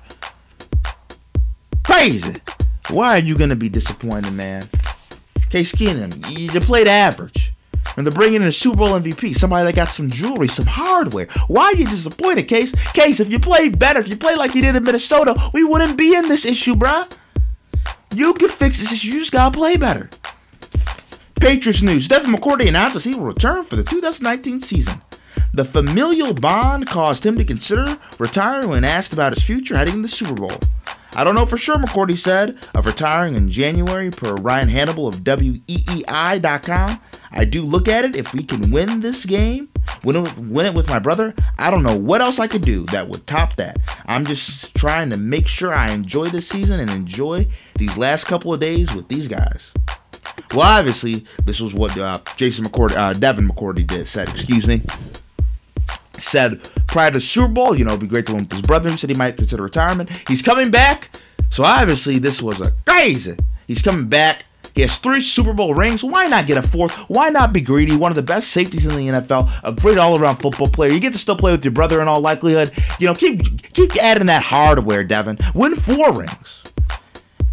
Crazy! 1.84 2.36
Why 2.88 3.16
are 3.16 3.18
you 3.18 3.36
going 3.36 3.50
to 3.50 3.56
be 3.56 3.68
disappointed, 3.68 4.32
man? 4.32 4.64
Case 5.48 5.72
Keenum, 5.72 6.38
you 6.38 6.60
played 6.60 6.88
average. 6.88 7.49
And 7.96 8.06
they're 8.06 8.12
bringing 8.12 8.42
in 8.42 8.48
a 8.48 8.52
Super 8.52 8.78
Bowl 8.78 8.88
MVP, 8.88 9.34
somebody 9.34 9.64
that 9.64 9.74
got 9.74 9.88
some 9.88 10.08
jewelry, 10.08 10.48
some 10.48 10.66
hardware. 10.66 11.26
Why 11.48 11.64
are 11.64 11.76
you 11.76 11.86
disappointed, 11.86 12.48
Case? 12.48 12.72
Case, 12.92 13.20
if 13.20 13.30
you 13.30 13.38
played 13.38 13.78
better, 13.78 14.00
if 14.00 14.08
you 14.08 14.16
played 14.16 14.38
like 14.38 14.54
you 14.54 14.62
did 14.62 14.76
in 14.76 14.84
Minnesota, 14.84 15.36
we 15.52 15.64
wouldn't 15.64 15.98
be 15.98 16.14
in 16.14 16.28
this 16.28 16.44
issue, 16.44 16.74
bruh. 16.74 17.10
You 18.14 18.34
can 18.34 18.48
fix 18.48 18.78
this 18.78 18.92
issue, 18.92 19.08
you 19.08 19.20
just 19.20 19.32
gotta 19.32 19.56
play 19.56 19.76
better. 19.76 20.08
Patriots 21.40 21.82
news. 21.82 22.06
Devin 22.06 22.32
McCourty 22.32 22.68
announces 22.68 23.04
he 23.04 23.14
will 23.14 23.24
return 23.24 23.64
for 23.64 23.76
the 23.76 23.84
2019 23.84 24.60
season. 24.60 25.00
The 25.52 25.64
familial 25.64 26.34
bond 26.34 26.86
caused 26.86 27.24
him 27.24 27.36
to 27.36 27.44
consider 27.44 27.98
retiring 28.18 28.68
when 28.68 28.84
asked 28.84 29.12
about 29.12 29.34
his 29.34 29.42
future 29.42 29.76
heading 29.76 29.94
to 29.94 30.02
the 30.02 30.08
Super 30.08 30.34
Bowl. 30.34 30.52
I 31.16 31.24
don't 31.24 31.34
know 31.34 31.46
for 31.46 31.56
sure, 31.56 31.76
McCourty 31.76 32.16
said, 32.16 32.56
of 32.74 32.86
retiring 32.86 33.34
in 33.34 33.50
January 33.50 34.10
per 34.10 34.34
Ryan 34.34 34.68
Hannable 34.68 35.08
of 35.08 35.24
WEEI.com. 35.24 37.00
I 37.32 37.44
do 37.44 37.62
look 37.62 37.88
at 37.88 38.04
it. 38.04 38.16
If 38.16 38.34
we 38.34 38.42
can 38.42 38.70
win 38.70 39.00
this 39.00 39.24
game, 39.24 39.68
win 40.04 40.16
it, 40.16 40.20
with, 40.20 40.38
win 40.38 40.66
it 40.66 40.74
with 40.74 40.88
my 40.88 40.98
brother, 40.98 41.34
I 41.58 41.70
don't 41.70 41.82
know 41.82 41.96
what 41.96 42.20
else 42.20 42.38
I 42.38 42.46
could 42.46 42.62
do 42.62 42.84
that 42.86 43.08
would 43.08 43.26
top 43.26 43.56
that. 43.56 43.78
I'm 44.06 44.24
just 44.24 44.74
trying 44.74 45.10
to 45.10 45.16
make 45.16 45.46
sure 45.46 45.74
I 45.74 45.90
enjoy 45.90 46.26
this 46.26 46.48
season 46.48 46.80
and 46.80 46.90
enjoy 46.90 47.46
these 47.78 47.96
last 47.96 48.24
couple 48.24 48.52
of 48.52 48.60
days 48.60 48.94
with 48.94 49.08
these 49.08 49.28
guys. 49.28 49.72
Well, 50.52 50.62
obviously, 50.62 51.24
this 51.44 51.60
was 51.60 51.74
what 51.74 51.96
uh, 51.96 52.18
Jason 52.36 52.64
McCourty, 52.64 52.96
uh, 52.96 53.12
Devin 53.12 53.48
McCourty 53.48 53.86
did, 53.86 54.06
said, 54.06 54.28
excuse 54.28 54.66
me 54.66 54.82
said 56.20 56.62
prior 56.86 57.10
to 57.10 57.20
Super 57.20 57.48
Bowl, 57.48 57.76
you 57.76 57.84
know, 57.84 57.92
it'd 57.92 58.00
be 58.00 58.06
great 58.06 58.26
to 58.26 58.32
win 58.32 58.42
with 58.42 58.52
his 58.52 58.62
brother. 58.62 58.90
He 58.90 58.96
said 58.96 59.10
he 59.10 59.16
might 59.16 59.36
consider 59.36 59.62
retirement. 59.62 60.10
He's 60.28 60.42
coming 60.42 60.70
back. 60.70 61.18
So 61.50 61.64
obviously, 61.64 62.18
this 62.18 62.40
was 62.40 62.60
a 62.60 62.72
crazy. 62.86 63.36
He's 63.66 63.82
coming 63.82 64.08
back. 64.08 64.44
He 64.74 64.82
has 64.82 64.98
three 64.98 65.20
Super 65.20 65.52
Bowl 65.52 65.74
rings. 65.74 66.04
Why 66.04 66.26
not 66.26 66.46
get 66.46 66.56
a 66.56 66.62
fourth? 66.62 66.94
Why 67.08 67.28
not 67.28 67.52
be 67.52 67.60
greedy? 67.60 67.96
One 67.96 68.12
of 68.12 68.16
the 68.16 68.22
best 68.22 68.50
safeties 68.50 68.86
in 68.86 68.94
the 68.94 69.20
NFL, 69.20 69.50
a 69.64 69.72
great 69.72 69.98
all-around 69.98 70.36
football 70.36 70.68
player. 70.68 70.92
You 70.92 71.00
get 71.00 71.12
to 71.12 71.18
still 71.18 71.36
play 71.36 71.52
with 71.52 71.64
your 71.64 71.72
brother 71.72 72.00
in 72.00 72.08
all 72.08 72.20
likelihood. 72.20 72.72
You 72.98 73.06
know, 73.06 73.14
keep 73.14 73.42
keep 73.72 73.96
adding 73.96 74.26
that 74.26 74.42
hardware, 74.42 75.04
Devin. 75.04 75.38
Win 75.54 75.76
four 75.76 76.12
rings. 76.12 76.64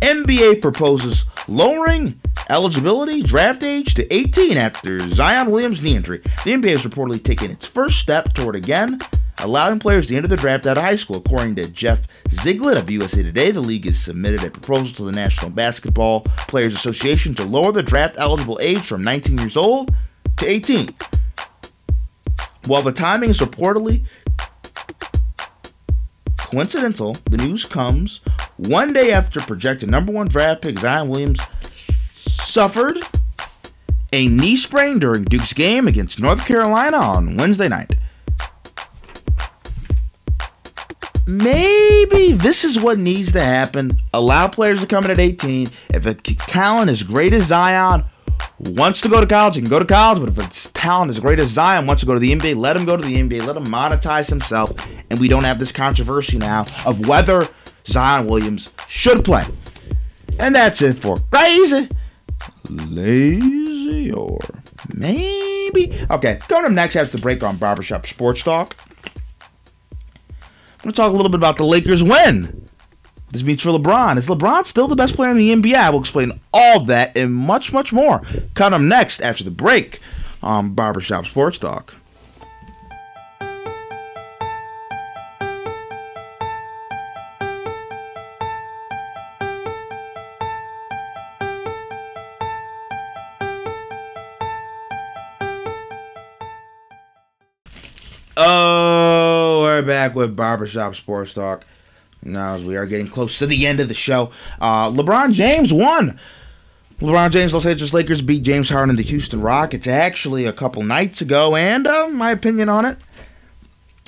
NBA 0.02 0.62
proposes 0.62 1.26
lowering 1.48 2.20
eligibility 2.50 3.24
draft 3.24 3.64
age 3.64 3.96
to 3.96 4.14
18 4.14 4.58
after 4.58 5.00
Zion 5.10 5.50
Williams' 5.50 5.82
knee 5.82 5.96
injury. 5.96 6.20
The 6.44 6.54
NBA 6.54 6.70
has 6.70 6.84
reportedly 6.84 7.24
taken 7.24 7.52
its 7.52 7.66
first 7.66 8.00
step 8.00 8.34
toward 8.34 8.56
again 8.56 9.00
allowing 9.40 9.80
players 9.80 10.08
to 10.08 10.16
enter 10.16 10.28
the 10.28 10.36
draft 10.36 10.66
out 10.66 10.78
of 10.78 10.84
high 10.84 10.96
school. 10.96 11.18
According 11.18 11.56
to 11.56 11.70
Jeff 11.70 12.08
Ziegler 12.30 12.78
of 12.78 12.90
USA 12.90 13.24
Today, 13.24 13.52
the 13.52 13.62
league 13.62 13.86
has 13.86 14.00
submitted 14.00 14.44
a 14.44 14.50
proposal 14.50 14.96
to 14.96 15.04
the 15.04 15.12
National 15.12 15.52
Basketball 15.52 16.22
Players 16.48 16.74
Association 16.74 17.36
to 17.36 17.44
lower 17.44 17.72
the 17.72 17.84
draft 17.84 18.16
eligible 18.18 18.60
age 18.62 18.88
from 18.88 19.04
19 19.04 19.38
years 19.38 19.58
old 19.58 19.96
to 20.38 20.48
18. 20.48 20.90
While 22.66 22.82
the 22.82 22.92
timing 22.92 23.30
is 23.30 23.40
reportedly 23.40 24.06
coincidental, 26.38 27.16
the 27.26 27.38
news 27.38 27.66
comes 27.66 28.22
one 28.58 28.94
day 28.94 29.12
after 29.12 29.40
projected 29.42 29.90
number 29.90 30.12
one 30.12 30.28
draft 30.28 30.64
pick 30.64 30.80
Zion 30.80 31.10
Williams 31.10 31.40
suffered 32.16 32.98
a 34.14 34.28
knee 34.28 34.56
sprain 34.56 35.00
during 35.00 35.24
Duke's 35.26 35.54
game 35.54 35.88
against 35.88 36.20
North 36.20 36.46
Carolina 36.46 36.98
on 36.98 37.38
Wednesday 37.38 37.68
night. 37.68 37.98
Maybe 41.28 42.32
this 42.32 42.64
is 42.64 42.80
what 42.80 42.98
needs 42.98 43.34
to 43.34 43.42
happen. 43.42 44.00
Allow 44.14 44.48
players 44.48 44.80
to 44.80 44.88
come 44.88 45.04
in 45.04 45.12
at 45.12 45.20
18. 45.20 45.68
If 45.90 46.06
a 46.06 46.14
talent 46.14 46.90
as 46.90 47.04
great 47.04 47.34
as 47.34 47.48
Zion 47.48 48.06
wants 48.60 49.02
to 49.02 49.10
go 49.10 49.20
to 49.20 49.28
college, 49.28 49.56
he 49.56 49.62
can 49.62 49.70
go 49.70 49.80
to 49.80 49.86
college. 49.86 50.22
But 50.22 50.30
if 50.30 50.48
it's 50.48 50.70
talent 50.72 51.12
as 51.12 51.20
great 51.20 51.40
as 51.42 51.50
Zion 51.50 51.86
wants 51.86 52.00
to 52.02 52.06
go 52.06 52.14
to 52.14 52.20
the 52.20 52.34
NBA, 52.34 52.56
let 52.56 52.78
him 52.78 52.86
go 52.86 52.96
to 52.96 53.06
the 53.06 53.16
NBA. 53.16 53.46
Let 53.46 53.58
him 53.58 53.66
monetize 53.66 54.30
himself. 54.30 54.72
And 55.10 55.20
we 55.20 55.28
don't 55.28 55.44
have 55.44 55.60
this 55.60 55.74
controversy 55.74 56.38
now 56.38 56.66
of 56.86 57.08
whether 57.08 57.46
Zion 57.86 58.26
Williams 58.26 58.74
should 58.88 59.26
play. 59.26 59.44
And 60.40 60.56
that's 60.56 60.82
it 60.82 60.94
for 60.94 61.18
crazy, 61.32 61.90
lazy, 62.70 64.14
or 64.14 64.40
maybe. 64.96 65.94
Okay, 66.10 66.40
coming 66.48 66.68
up 66.68 66.72
next 66.72 66.96
after 66.96 67.18
the 67.18 67.22
break 67.22 67.44
on 67.44 67.58
Barbershop 67.58 68.06
Sports 68.06 68.44
Talk. 68.44 68.76
I'm 70.78 70.84
going 70.84 70.94
to 70.94 70.96
talk 70.96 71.12
a 71.12 71.16
little 71.16 71.30
bit 71.30 71.40
about 71.40 71.58
the 71.58 71.64
Lakers 71.66 72.04
win. 72.04 72.68
This 73.32 73.44
means 73.44 73.62
for 73.62 73.72
LeBron. 73.72 74.18
Is 74.18 74.28
LeBron 74.28 74.66
still 74.66 74.88
the 74.88 74.96
best 74.96 75.16
player 75.16 75.32
in 75.32 75.38
the 75.38 75.54
NBA? 75.54 75.76
I 75.76 75.90
will 75.90 76.00
explain 76.00 76.40
all 76.54 76.86
that 76.86 77.18
and 77.18 77.34
much, 77.34 77.74
much 77.74 77.92
more. 77.92 78.22
Coming 78.54 78.76
up 78.76 78.82
next 78.82 79.20
after 79.22 79.44
the 79.44 79.52
break 79.52 80.00
on 80.42 80.74
Barbershop 80.74 81.26
Sports 81.26 81.58
Talk. 81.58 81.97
Back 100.08 100.16
with 100.16 100.36
Barbershop 100.36 100.96
Sports 100.96 101.34
Talk. 101.34 101.66
Now, 102.24 102.56
as 102.56 102.64
we 102.64 102.78
are 102.78 102.86
getting 102.86 103.08
close 103.08 103.38
to 103.40 103.46
the 103.46 103.68
end 103.68 103.80
of 103.80 103.88
the 103.88 103.94
show, 103.94 104.32
uh, 104.60 104.90
LeBron 104.90 105.34
James 105.34 105.74
won. 105.74 106.20
LeBron 107.00 107.30
James, 107.30 107.54
Los 107.54 107.66
Angeles 107.66 107.94
Lakers 107.94 108.22
beat 108.22 108.44
James 108.44 108.70
Harden 108.70 108.90
and 108.90 109.00
the 109.00 109.04
Houston 109.04 109.42
Rockets 109.42 109.86
actually 109.86 110.46
a 110.46 110.54
couple 110.54 110.82
nights 110.84 111.22
ago, 111.22 111.56
and 111.56 111.86
uh, 111.86 112.08
my 112.08 112.32
opinion 112.32 112.70
on 112.70 112.86
it. 112.86 112.98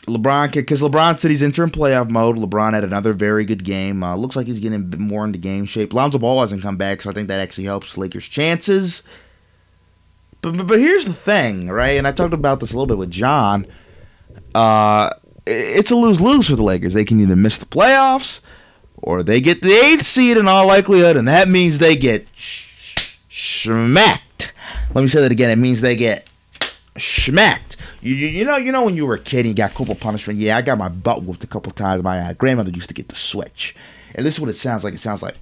LeBron, 0.08 0.52
because 0.54 0.82
LeBron 0.82 1.20
said 1.20 1.30
he's 1.30 1.44
entering 1.44 1.70
playoff 1.70 2.10
mode. 2.10 2.38
LeBron 2.38 2.74
had 2.74 2.84
another 2.84 3.14
very 3.14 3.46
good 3.46 3.64
game. 3.64 4.02
Uh, 4.02 4.16
looks 4.16 4.36
like 4.36 4.48
he's 4.48 4.60
getting 4.60 4.90
more 4.98 5.24
into 5.24 5.38
game 5.38 5.66
shape. 5.66 5.94
Lonzo 5.94 6.18
Ball 6.18 6.42
hasn't 6.42 6.64
come 6.64 6.78
back, 6.78 7.02
so 7.02 7.12
I 7.12 7.14
think 7.14 7.28
that 7.28 7.40
actually 7.40 7.66
helps 7.66 7.96
Lakers' 7.96 8.28
chances. 8.28 9.04
But, 10.42 10.58
but, 10.58 10.66
but 10.66 10.80
here's 10.80 11.06
the 11.06 11.14
thing, 11.14 11.68
right? 11.68 11.98
And 11.98 12.08
I 12.08 12.12
talked 12.12 12.34
about 12.34 12.60
this 12.60 12.72
a 12.72 12.74
little 12.74 12.88
bit 12.88 12.98
with 12.98 13.12
John 13.12 13.68
uh, 14.56 15.12
it's 15.50 15.92
a 15.92 15.96
lose 15.96 16.22
lose 16.22 16.48
for 16.50 16.56
the 16.56 16.64
Lakers. 16.64 16.94
They 16.94 17.06
can 17.06 17.20
either 17.20 17.36
miss 17.36 17.58
the 17.58 17.66
playoffs 17.66 18.40
or 18.98 19.24
they 19.24 19.42
get 19.42 19.62
the 19.62 19.72
eighth 19.72 20.06
seed 20.06 20.38
in 20.38 20.48
all 20.48 20.68
likelihood, 20.68 21.18
and 21.18 21.28
that 21.28 21.48
means 21.48 21.80
they 21.80 21.96
get 21.96 22.28
smacked. 23.30 24.54
Let 24.94 25.02
me 25.02 25.08
say 25.08 25.22
that 25.22 25.32
again. 25.32 25.50
It 25.50 25.58
means 25.58 25.82
they 25.82 25.96
get 25.96 26.28
smacked. 26.98 27.78
You, 28.02 28.16
you, 28.16 28.28
you 28.28 28.46
know 28.46 28.58
you 28.58 28.72
know 28.72 28.84
when 28.86 28.96
you 28.96 29.06
were 29.06 29.16
a 29.16 29.20
kid 29.20 29.40
and 29.40 29.50
you 29.50 29.54
got 29.54 29.74
corporal 29.74 29.98
punishment. 29.98 30.40
Yeah, 30.40 30.58
I 30.58 30.62
got 30.62 30.78
my 30.78 30.90
butt 30.90 31.24
whooped 31.24 31.44
a 31.44 31.48
couple 31.48 31.72
times. 31.72 32.04
My 32.04 32.20
uh, 32.20 32.34
grandmother 32.34 32.72
used 32.72 32.88
to 32.90 32.94
get 32.94 33.10
the 33.10 33.16
switch, 33.16 33.76
and 34.16 34.26
this 34.26 34.36
is 34.36 34.40
what 34.40 34.50
it 34.50 34.56
sounds 34.56 34.84
like. 34.84 34.94
It 34.94 35.00
sounds 35.00 35.22
like, 35.22 35.36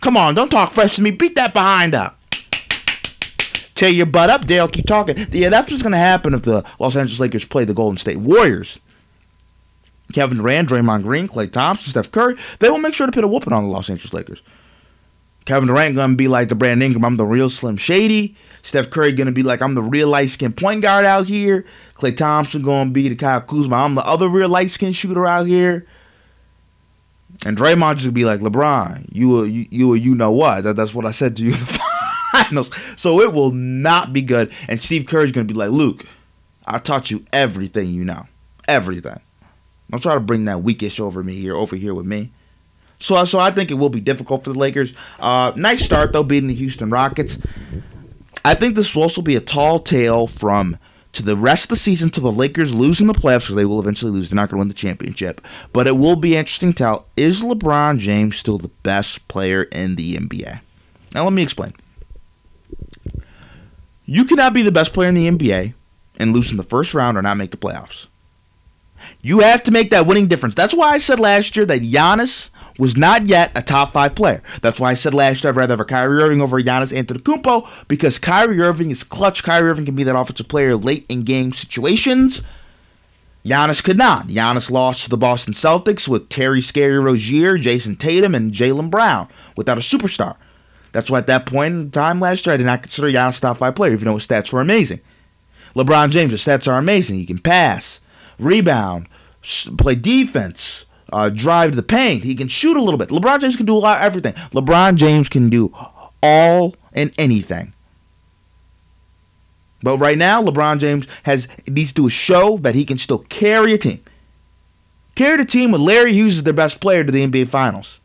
"Come 0.00 0.16
on, 0.16 0.34
don't 0.34 0.50
talk 0.50 0.72
fresh 0.72 0.96
to 0.96 1.02
me. 1.02 1.10
Beat 1.10 1.36
that 1.36 1.54
behind 1.54 1.94
up." 1.94 2.18
Tear 3.74 3.90
your 3.90 4.06
butt 4.06 4.30
up, 4.30 4.46
Dale. 4.46 4.68
Keep 4.68 4.86
talking. 4.86 5.26
Yeah, 5.30 5.48
that's 5.48 5.70
what's 5.70 5.82
gonna 5.82 5.96
happen 5.96 6.34
if 6.34 6.42
the 6.42 6.64
Los 6.78 6.96
Angeles 6.96 7.20
Lakers 7.20 7.44
play 7.44 7.64
the 7.64 7.74
Golden 7.74 7.96
State 7.96 8.18
Warriors. 8.18 8.78
Kevin 10.12 10.38
Durant, 10.38 10.68
Draymond 10.68 11.02
Green, 11.02 11.26
Klay 11.26 11.50
Thompson, 11.50 11.90
Steph 11.90 12.12
Curry, 12.12 12.36
they 12.58 12.68
will 12.68 12.78
make 12.78 12.94
sure 12.94 13.06
to 13.06 13.12
put 13.12 13.24
a 13.24 13.28
whooping 13.28 13.52
on 13.52 13.64
the 13.64 13.70
Los 13.70 13.88
Angeles 13.88 14.12
Lakers. 14.12 14.42
Kevin 15.44 15.66
Durant 15.66 15.96
gonna 15.96 16.14
be 16.14 16.28
like 16.28 16.48
the 16.48 16.54
Brandon 16.54 16.82
Ingram, 16.82 17.04
I'm 17.04 17.16
the 17.16 17.26
real 17.26 17.50
Slim 17.50 17.76
Shady. 17.76 18.36
Steph 18.62 18.90
Curry 18.90 19.12
gonna 19.12 19.32
be 19.32 19.42
like 19.42 19.60
I'm 19.60 19.74
the 19.74 19.82
real 19.82 20.08
light 20.08 20.30
skinned 20.30 20.56
point 20.56 20.82
guard 20.82 21.04
out 21.04 21.26
here. 21.26 21.64
Klay 21.96 22.16
Thompson 22.16 22.62
gonna 22.62 22.90
be 22.90 23.08
the 23.08 23.16
Kyle 23.16 23.40
Kuzma, 23.40 23.76
I'm 23.76 23.94
the 23.94 24.06
other 24.06 24.28
real 24.28 24.48
light 24.48 24.70
skinned 24.70 24.94
shooter 24.94 25.26
out 25.26 25.46
here. 25.46 25.86
And 27.44 27.56
Draymond 27.56 27.94
just 27.94 28.06
gonna 28.06 28.12
be 28.12 28.24
like 28.24 28.40
LeBron, 28.40 29.08
you 29.10 29.42
a, 29.42 29.46
you 29.46 29.66
you, 29.70 29.94
a, 29.94 29.98
you 29.98 30.14
know 30.14 30.30
what? 30.30 30.62
That, 30.62 30.76
that's 30.76 30.94
what 30.94 31.06
I 31.06 31.10
said 31.10 31.36
to 31.36 31.42
you 31.42 31.54
finals. 32.44 32.70
So 32.96 33.20
it 33.20 33.32
will 33.32 33.52
not 33.52 34.12
be 34.12 34.22
good. 34.22 34.52
And 34.68 34.80
Steve 34.80 35.06
Curry's 35.06 35.32
gonna 35.32 35.44
be 35.44 35.54
like 35.54 35.70
Luke, 35.70 36.04
I 36.66 36.78
taught 36.78 37.10
you 37.10 37.24
everything 37.32 37.90
you 37.90 38.04
know, 38.04 38.26
everything. 38.68 39.20
Don't 39.90 40.02
try 40.02 40.14
to 40.14 40.20
bring 40.20 40.46
that 40.46 40.62
weakish 40.62 40.98
over 40.98 41.22
me 41.22 41.34
here, 41.34 41.54
over 41.54 41.76
here 41.76 41.92
with 41.92 42.06
me. 42.06 42.32
So, 42.98 43.22
so 43.24 43.38
I 43.38 43.50
think 43.50 43.70
it 43.70 43.74
will 43.74 43.90
be 43.90 44.00
difficult 44.00 44.44
for 44.44 44.52
the 44.52 44.58
Lakers. 44.58 44.94
Uh, 45.18 45.52
nice 45.56 45.84
start 45.84 46.12
though, 46.12 46.22
beating 46.22 46.48
the 46.48 46.54
Houston 46.54 46.88
Rockets. 46.88 47.38
I 48.44 48.54
think 48.54 48.74
this 48.74 48.94
will 48.94 49.02
also 49.02 49.22
be 49.22 49.36
a 49.36 49.40
tall 49.40 49.78
tale 49.78 50.26
from 50.26 50.78
to 51.12 51.22
the 51.22 51.36
rest 51.36 51.64
of 51.64 51.68
the 51.70 51.76
season 51.76 52.10
to 52.10 52.20
the 52.20 52.32
Lakers 52.32 52.74
losing 52.74 53.06
the 53.06 53.12
playoffs 53.12 53.40
because 53.40 53.56
they 53.56 53.64
will 53.64 53.80
eventually 53.80 54.12
lose. 54.12 54.30
They're 54.30 54.36
not 54.36 54.48
going 54.48 54.58
to 54.58 54.60
win 54.60 54.68
the 54.68 54.74
championship, 54.74 55.40
but 55.72 55.86
it 55.86 55.96
will 55.96 56.16
be 56.16 56.36
interesting 56.36 56.72
to 56.72 56.78
tell: 56.78 57.06
is 57.16 57.42
LeBron 57.42 57.98
James 57.98 58.36
still 58.36 58.58
the 58.58 58.68
best 58.68 59.26
player 59.28 59.64
in 59.64 59.96
the 59.96 60.16
NBA? 60.16 60.60
Now, 61.14 61.24
let 61.24 61.32
me 61.32 61.42
explain. 61.42 61.74
You 64.12 64.26
cannot 64.26 64.52
be 64.52 64.60
the 64.60 64.70
best 64.70 64.92
player 64.92 65.08
in 65.08 65.14
the 65.14 65.26
NBA 65.26 65.72
and 66.18 66.34
lose 66.34 66.50
in 66.50 66.58
the 66.58 66.62
first 66.62 66.92
round 66.92 67.16
or 67.16 67.22
not 67.22 67.38
make 67.38 67.50
the 67.50 67.56
playoffs. 67.56 68.08
You 69.22 69.40
have 69.40 69.62
to 69.62 69.70
make 69.70 69.90
that 69.90 70.06
winning 70.06 70.26
difference. 70.26 70.54
That's 70.54 70.74
why 70.74 70.90
I 70.90 70.98
said 70.98 71.18
last 71.18 71.56
year 71.56 71.64
that 71.64 71.80
Giannis 71.80 72.50
was 72.78 72.94
not 72.94 73.26
yet 73.26 73.56
a 73.56 73.62
top 73.62 73.92
five 73.92 74.14
player. 74.14 74.42
That's 74.60 74.78
why 74.78 74.90
I 74.90 74.94
said 74.94 75.14
last 75.14 75.42
year 75.42 75.50
I'd 75.50 75.56
rather 75.56 75.72
have 75.72 75.80
a 75.80 75.86
Kyrie 75.86 76.22
Irving 76.22 76.42
over 76.42 76.60
Giannis 76.60 76.92
Antetokounmpo 76.92 77.66
because 77.88 78.18
Kyrie 78.18 78.60
Irving 78.60 78.90
is 78.90 79.02
clutch. 79.02 79.42
Kyrie 79.44 79.70
Irving 79.70 79.86
can 79.86 79.96
be 79.96 80.04
that 80.04 80.14
offensive 80.14 80.46
player 80.46 80.76
late 80.76 81.06
in 81.08 81.22
game 81.22 81.50
situations. 81.54 82.42
Giannis 83.46 83.82
could 83.82 83.96
not. 83.96 84.28
Giannis 84.28 84.70
lost 84.70 85.04
to 85.04 85.08
the 85.08 85.16
Boston 85.16 85.54
Celtics 85.54 86.06
with 86.06 86.28
Terry 86.28 86.60
Scary 86.60 86.98
Rozier, 86.98 87.56
Jayson 87.56 87.96
Tatum, 87.96 88.34
and 88.34 88.52
Jaylen 88.52 88.90
Brown 88.90 89.28
without 89.56 89.78
a 89.78 89.80
superstar. 89.80 90.36
That's 90.92 91.10
why 91.10 91.18
at 91.18 91.26
that 91.26 91.46
point 91.46 91.74
in 91.74 91.90
time 91.90 92.20
last 92.20 92.46
year 92.46 92.54
I 92.54 92.58
did 92.58 92.66
not 92.66 92.82
consider 92.82 93.08
Giannis 93.08 93.40
top 93.40 93.58
five 93.58 93.74
player, 93.74 93.92
even 93.92 94.04
though 94.04 94.14
his 94.14 94.26
stats 94.26 94.52
were 94.52 94.60
amazing. 94.60 95.00
LeBron 95.74 96.10
James' 96.10 96.32
his 96.32 96.44
stats 96.44 96.70
are 96.70 96.78
amazing. 96.78 97.16
He 97.16 97.26
can 97.26 97.38
pass, 97.38 97.98
rebound, 98.38 99.08
play 99.78 99.94
defense, 99.94 100.84
uh, 101.12 101.30
drive 101.30 101.70
to 101.70 101.76
the 101.76 101.82
paint. 101.82 102.24
He 102.24 102.34
can 102.34 102.48
shoot 102.48 102.76
a 102.76 102.82
little 102.82 102.98
bit. 102.98 103.08
LeBron 103.08 103.40
James 103.40 103.56
can 103.56 103.66
do 103.66 103.76
a 103.76 103.78
lot 103.78 103.98
of 103.98 104.04
everything. 104.04 104.34
LeBron 104.50 104.96
James 104.96 105.28
can 105.28 105.48
do 105.48 105.72
all 106.22 106.76
and 106.92 107.12
anything. 107.18 107.74
But 109.82 109.98
right 109.98 110.18
now, 110.18 110.42
LeBron 110.42 110.78
James 110.78 111.06
has 111.24 111.48
needs 111.66 111.92
to 111.94 112.08
show 112.08 112.58
that 112.58 112.74
he 112.74 112.84
can 112.84 112.98
still 112.98 113.18
carry 113.18 113.72
a 113.72 113.78
team. 113.78 114.02
Carry 115.14 115.38
the 115.38 115.44
team 115.44 115.72
with 115.72 115.80
Larry 115.80 116.12
Hughes 116.12 116.38
as 116.38 116.42
their 116.44 116.52
best 116.52 116.80
player 116.80 117.02
to 117.02 117.12
the 117.12 117.26
NBA 117.26 117.48
Finals. 117.48 117.98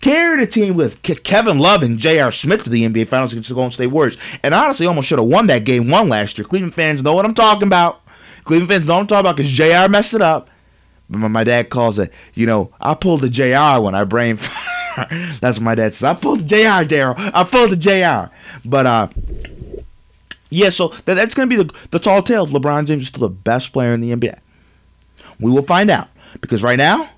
Carry 0.00 0.44
the 0.44 0.50
team 0.50 0.74
with 0.74 1.02
Kevin 1.02 1.58
Love 1.58 1.82
and 1.82 1.98
J.R. 1.98 2.32
Smith 2.32 2.64
to 2.64 2.70
the 2.70 2.86
NBA 2.86 3.08
Finals 3.08 3.32
against 3.32 3.48
the 3.48 3.54
Golden 3.54 3.70
State 3.70 3.88
Warriors. 3.88 4.16
And 4.42 4.54
honestly, 4.54 4.86
almost 4.86 5.08
should 5.08 5.18
have 5.18 5.28
won 5.28 5.46
that 5.48 5.64
game 5.64 5.88
one 5.88 6.08
last 6.08 6.38
year. 6.38 6.46
Cleveland 6.46 6.74
fans 6.74 7.02
know 7.02 7.14
what 7.14 7.24
I'm 7.24 7.34
talking 7.34 7.66
about. 7.66 8.00
Cleveland 8.44 8.70
fans 8.70 8.86
know 8.86 8.94
what 8.94 9.00
I'm 9.00 9.06
talking 9.06 9.20
about 9.20 9.36
because 9.36 9.50
J.R. 9.50 9.88
messed 9.88 10.14
it 10.14 10.22
up. 10.22 10.50
But 11.08 11.28
my 11.28 11.44
dad 11.44 11.68
calls 11.68 11.98
it, 11.98 12.12
you 12.32 12.46
know, 12.46 12.72
I 12.80 12.94
pulled 12.94 13.20
the 13.20 13.28
JR 13.28 13.82
when 13.82 13.94
I 13.94 14.04
brain 14.04 14.38
That's 15.40 15.58
what 15.58 15.62
my 15.62 15.74
dad 15.74 15.92
says. 15.92 16.04
I 16.04 16.14
pulled 16.14 16.40
the 16.40 16.44
JR, 16.44 16.84
Daryl. 16.84 17.14
I 17.34 17.44
pulled 17.44 17.70
the 17.70 17.76
JR. 17.76 18.32
But 18.64 18.86
uh 18.86 19.08
yeah, 20.50 20.70
so 20.70 20.88
that, 20.88 21.14
that's 21.14 21.34
going 21.34 21.50
to 21.50 21.56
be 21.56 21.60
the, 21.60 21.74
the 21.90 21.98
tall 21.98 22.22
tale 22.22 22.44
if 22.44 22.50
LeBron 22.50 22.86
James 22.86 23.02
is 23.02 23.08
still 23.08 23.28
the 23.28 23.34
best 23.34 23.72
player 23.72 23.92
in 23.92 24.00
the 24.00 24.14
NBA. 24.14 24.38
We 25.40 25.50
will 25.50 25.64
find 25.64 25.90
out. 25.90 26.08
Because 26.40 26.62
right 26.62 26.78
now, 26.78 27.10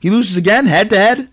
he 0.00 0.08
loses 0.08 0.36
again, 0.36 0.66
head 0.66 0.88
to 0.90 0.96
head, 0.96 1.28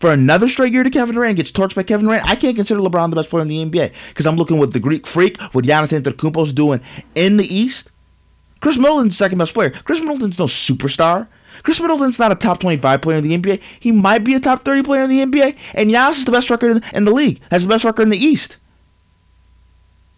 for 0.00 0.10
another 0.12 0.48
straight 0.48 0.72
year 0.72 0.82
to 0.82 0.90
Kevin 0.90 1.14
Durant, 1.14 1.36
gets 1.36 1.52
torched 1.52 1.74
by 1.74 1.82
Kevin 1.82 2.06
Durant. 2.06 2.28
I 2.28 2.34
can't 2.34 2.56
consider 2.56 2.80
LeBron 2.80 3.10
the 3.10 3.16
best 3.16 3.30
player 3.30 3.42
in 3.42 3.48
the 3.48 3.64
NBA 3.64 3.92
because 4.08 4.26
I'm 4.26 4.36
looking 4.36 4.58
what 4.58 4.72
the 4.72 4.80
Greek 4.80 5.06
Freak, 5.06 5.40
what 5.52 5.64
Giannis 5.64 5.98
Antetokounmpo 5.98 6.44
is 6.44 6.52
doing 6.52 6.80
in 7.14 7.36
the 7.36 7.44
East. 7.44 7.92
Khris 8.60 8.76
Middleton's 8.76 9.16
second 9.16 9.38
best 9.38 9.54
player. 9.54 9.70
Khris 9.70 10.00
Middleton's 10.00 10.38
no 10.38 10.46
superstar. 10.46 11.28
Khris 11.62 11.80
Middleton's 11.80 12.18
not 12.18 12.32
a 12.32 12.34
top 12.34 12.60
25 12.60 13.02
player 13.02 13.18
in 13.18 13.24
the 13.24 13.36
NBA. 13.36 13.60
He 13.78 13.92
might 13.92 14.24
be 14.24 14.34
a 14.34 14.40
top 14.40 14.64
30 14.64 14.82
player 14.82 15.02
in 15.02 15.10
the 15.10 15.24
NBA. 15.24 15.56
And 15.74 15.90
Giannis 15.90 16.18
is 16.18 16.24
the 16.24 16.32
best 16.32 16.50
record 16.50 16.82
in 16.94 17.04
the 17.04 17.12
league. 17.12 17.40
Has 17.50 17.62
the 17.62 17.68
best 17.68 17.84
record 17.84 18.02
in 18.02 18.10
the 18.10 18.18
East. 18.18 18.56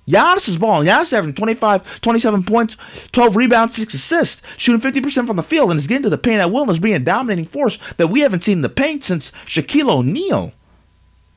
Giannis 0.08 0.48
is 0.48 0.58
balling. 0.58 0.88
Giannis 0.88 1.02
is 1.02 1.12
averaging 1.12 1.34
25, 1.34 2.00
27 2.00 2.42
points, 2.42 2.76
12 3.12 3.36
rebounds, 3.36 3.76
6 3.76 3.94
assists, 3.94 4.42
shooting 4.56 4.80
50% 4.80 5.26
from 5.26 5.36
the 5.36 5.42
field, 5.42 5.70
and 5.70 5.78
is 5.78 5.86
getting 5.86 6.02
to 6.02 6.10
the 6.10 6.18
paint 6.18 6.40
at 6.40 6.50
will 6.50 6.62
and 6.62 6.70
is 6.70 6.80
being 6.80 6.96
a 6.96 6.98
dominating 6.98 7.46
force 7.46 7.78
that 7.98 8.08
we 8.08 8.20
haven't 8.20 8.42
seen 8.42 8.58
in 8.58 8.62
the 8.62 8.68
paint 8.68 9.04
since 9.04 9.30
Shaquille 9.46 9.90
O'Neal. 9.90 10.52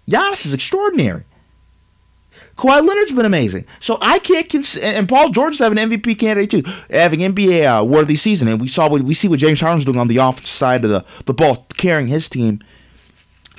Giannis 0.09 0.45
is 0.45 0.53
extraordinary. 0.53 1.23
Kawhi 2.57 2.85
Leonard's 2.85 3.11
been 3.11 3.25
amazing. 3.25 3.65
So 3.79 3.97
I 4.01 4.19
can't 4.19 4.49
cons- 4.49 4.77
and 4.77 5.09
Paul 5.09 5.29
George 5.29 5.53
is 5.53 5.59
having 5.59 5.77
an 5.77 5.89
MVP 5.89 6.17
candidate 6.17 6.51
too, 6.51 6.71
having 6.89 7.19
NBA 7.19 7.81
uh, 7.81 7.83
worthy 7.83 8.15
season. 8.15 8.47
And 8.47 8.61
we 8.61 8.67
saw 8.67 8.89
what 8.89 9.01
we 9.01 9.13
see 9.13 9.27
what 9.27 9.39
James 9.39 9.59
Harden's 9.59 9.85
doing 9.85 9.99
on 9.99 10.07
the 10.07 10.17
offensive 10.17 10.47
side 10.47 10.83
of 10.85 10.89
the, 10.89 11.05
the 11.25 11.33
ball, 11.33 11.67
carrying 11.75 12.07
his 12.07 12.29
team 12.29 12.61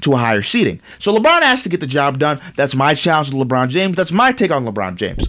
to 0.02 0.12
a 0.12 0.16
higher 0.16 0.42
seating. 0.42 0.80
So 0.98 1.16
LeBron 1.16 1.42
has 1.42 1.62
to 1.62 1.68
get 1.68 1.80
the 1.80 1.86
job 1.86 2.18
done. 2.18 2.40
That's 2.56 2.74
my 2.74 2.94
challenge 2.94 3.30
to 3.30 3.36
LeBron 3.36 3.68
James. 3.68 3.96
That's 3.96 4.12
my 4.12 4.32
take 4.32 4.50
on 4.50 4.64
LeBron 4.64 4.96
James. 4.96 5.26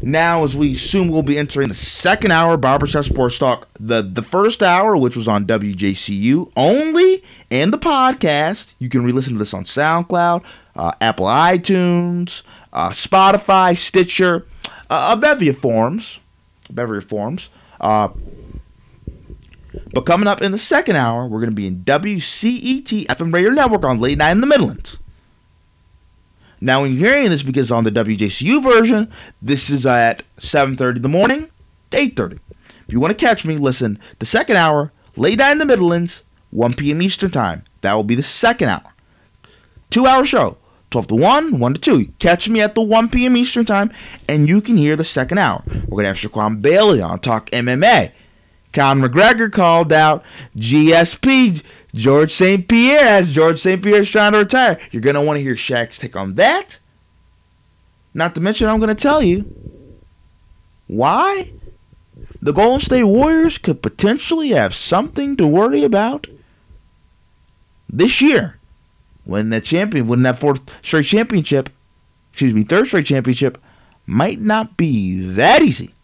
Now, 0.00 0.44
as 0.44 0.56
we 0.56 0.74
soon 0.74 1.10
will 1.10 1.22
be 1.22 1.36
entering 1.36 1.68
the 1.68 1.74
second 1.74 2.30
hour 2.30 2.56
Barbershop 2.56 3.04
Sports 3.04 3.38
Talk, 3.38 3.68
the 3.78 4.00
the 4.00 4.22
first 4.22 4.62
hour, 4.62 4.96
which 4.96 5.16
was 5.16 5.26
on 5.26 5.44
WJCU 5.44 6.50
only, 6.56 7.22
and 7.50 7.72
the 7.72 7.78
podcast, 7.78 8.74
you 8.78 8.88
can 8.88 9.02
re-listen 9.02 9.32
to 9.34 9.38
this 9.38 9.52
on 9.52 9.64
SoundCloud, 9.64 10.44
uh, 10.76 10.92
Apple 11.00 11.26
iTunes, 11.26 12.42
uh, 12.72 12.90
Spotify, 12.90 13.76
Stitcher, 13.76 14.46
uh, 14.88 15.10
a 15.12 15.16
bevy 15.16 15.48
of 15.48 15.58
forms, 15.58 16.20
a 16.70 16.72
bevy 16.72 16.98
of 16.98 17.04
forms. 17.04 17.50
But 19.92 20.06
coming 20.06 20.28
up 20.28 20.42
in 20.42 20.52
the 20.52 20.58
second 20.58 20.96
hour, 20.96 21.26
we're 21.26 21.40
going 21.40 21.50
to 21.50 21.56
be 21.56 21.66
in 21.66 21.84
WCET 21.84 23.06
FM 23.06 23.32
Radio 23.32 23.50
Network 23.50 23.84
on 23.84 24.00
late 24.00 24.18
night 24.18 24.32
in 24.32 24.40
the 24.40 24.46
Midlands. 24.46 24.98
Now, 26.60 26.82
when 26.82 26.92
you're 26.92 27.10
hearing 27.10 27.30
this, 27.30 27.42
because 27.42 27.70
on 27.70 27.84
the 27.84 27.90
WJCU 27.90 28.62
version, 28.62 29.10
this 29.40 29.70
is 29.70 29.86
at 29.86 30.22
7:30 30.38 30.96
in 30.96 31.02
the 31.02 31.08
morning, 31.08 31.48
8:30. 31.92 32.38
If 32.86 32.92
you 32.92 33.00
want 33.00 33.16
to 33.16 33.26
catch 33.26 33.44
me, 33.44 33.56
listen. 33.56 33.98
The 34.18 34.26
second 34.26 34.56
hour, 34.56 34.92
late 35.16 35.38
night 35.38 35.52
in 35.52 35.58
the 35.58 35.66
Midlands, 35.66 36.22
1 36.50 36.74
p.m. 36.74 37.02
Eastern 37.02 37.30
time. 37.30 37.62
That 37.82 37.94
will 37.94 38.04
be 38.04 38.14
the 38.14 38.22
second 38.22 38.70
hour. 38.70 38.94
Two-hour 39.90 40.24
show. 40.24 40.56
12 40.90 41.06
to 41.08 41.14
1, 41.16 41.58
1 41.58 41.74
to 41.74 41.80
2. 41.80 42.12
Catch 42.18 42.48
me 42.48 42.62
at 42.62 42.74
the 42.74 42.82
1 42.82 43.10
p.m. 43.10 43.36
Eastern 43.36 43.66
Time, 43.66 43.92
and 44.26 44.48
you 44.48 44.62
can 44.62 44.76
hear 44.76 44.96
the 44.96 45.04
second 45.04 45.38
hour. 45.38 45.62
We're 45.66 46.02
going 46.02 46.04
to 46.04 46.08
have 46.08 46.16
Shaquan 46.16 46.62
Bailey 46.62 47.02
on 47.02 47.20
Talk 47.20 47.50
MMA. 47.50 48.12
Conor 48.72 49.08
McGregor 49.08 49.50
called 49.50 49.92
out 49.92 50.24
GSP, 50.56 51.62
George 51.94 52.32
St. 52.32 52.68
Pierre, 52.68 53.06
as 53.06 53.32
George 53.32 53.60
St. 53.60 53.82
Pierre 53.82 54.02
is 54.02 54.10
trying 54.10 54.32
to 54.32 54.38
retire. 54.38 54.78
You're 54.90 55.02
going 55.02 55.14
to 55.14 55.22
want 55.22 55.38
to 55.38 55.42
hear 55.42 55.54
Shaq's 55.54 55.98
take 55.98 56.16
on 56.16 56.34
that. 56.34 56.78
Not 58.14 58.34
to 58.34 58.40
mention, 58.40 58.68
I'm 58.68 58.80
going 58.80 58.94
to 58.94 59.00
tell 59.00 59.22
you 59.22 59.52
why 60.86 61.52
the 62.40 62.52
Golden 62.52 62.80
State 62.80 63.04
Warriors 63.04 63.58
could 63.58 63.82
potentially 63.82 64.50
have 64.50 64.74
something 64.74 65.36
to 65.36 65.46
worry 65.46 65.82
about 65.82 66.26
this 67.88 68.20
year 68.20 68.58
win 69.28 69.50
that 69.50 69.62
champion, 69.62 70.08
win 70.08 70.22
that 70.22 70.38
fourth 70.38 70.84
straight 70.84 71.04
championship, 71.04 71.68
excuse 72.32 72.54
me, 72.54 72.64
third 72.64 72.86
straight 72.86 73.06
championship, 73.06 73.58
might 74.06 74.40
not 74.40 74.76
be 74.76 75.20
that 75.20 75.62
easy. 75.62 75.94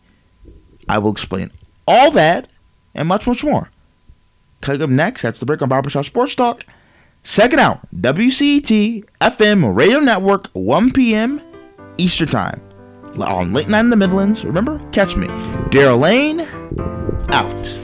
I 0.89 0.99
will 0.99 1.11
explain 1.11 1.51
all 1.89 2.11
that 2.13 2.49
and 2.95 3.09
much, 3.09 3.27
much 3.27 3.45
more. 3.45 3.71
Coming 4.61 4.83
up 4.83 4.91
next, 4.91 5.23
that's 5.23 5.41
the 5.41 5.47
break 5.47 5.63
on 5.63 5.69
Barbershop 5.69 6.05
Sports 6.05 6.35
Talk. 6.35 6.65
Second 7.23 7.59
out. 7.59 7.81
WCET 7.95 9.05
FM 9.21 9.75
Radio 9.75 9.99
Network, 9.99 10.49
1 10.53 10.93
p.m. 10.93 11.41
Eastern 11.99 12.29
Time. 12.29 12.61
on 13.21 13.53
Late 13.53 13.69
Night 13.69 13.81
in 13.81 13.91
the 13.91 13.97
Midlands. 13.97 14.45
Remember? 14.45 14.81
Catch 14.93 15.17
me. 15.17 15.27
Daryl 15.71 16.01
Lane, 16.01 16.41
out. 17.31 17.84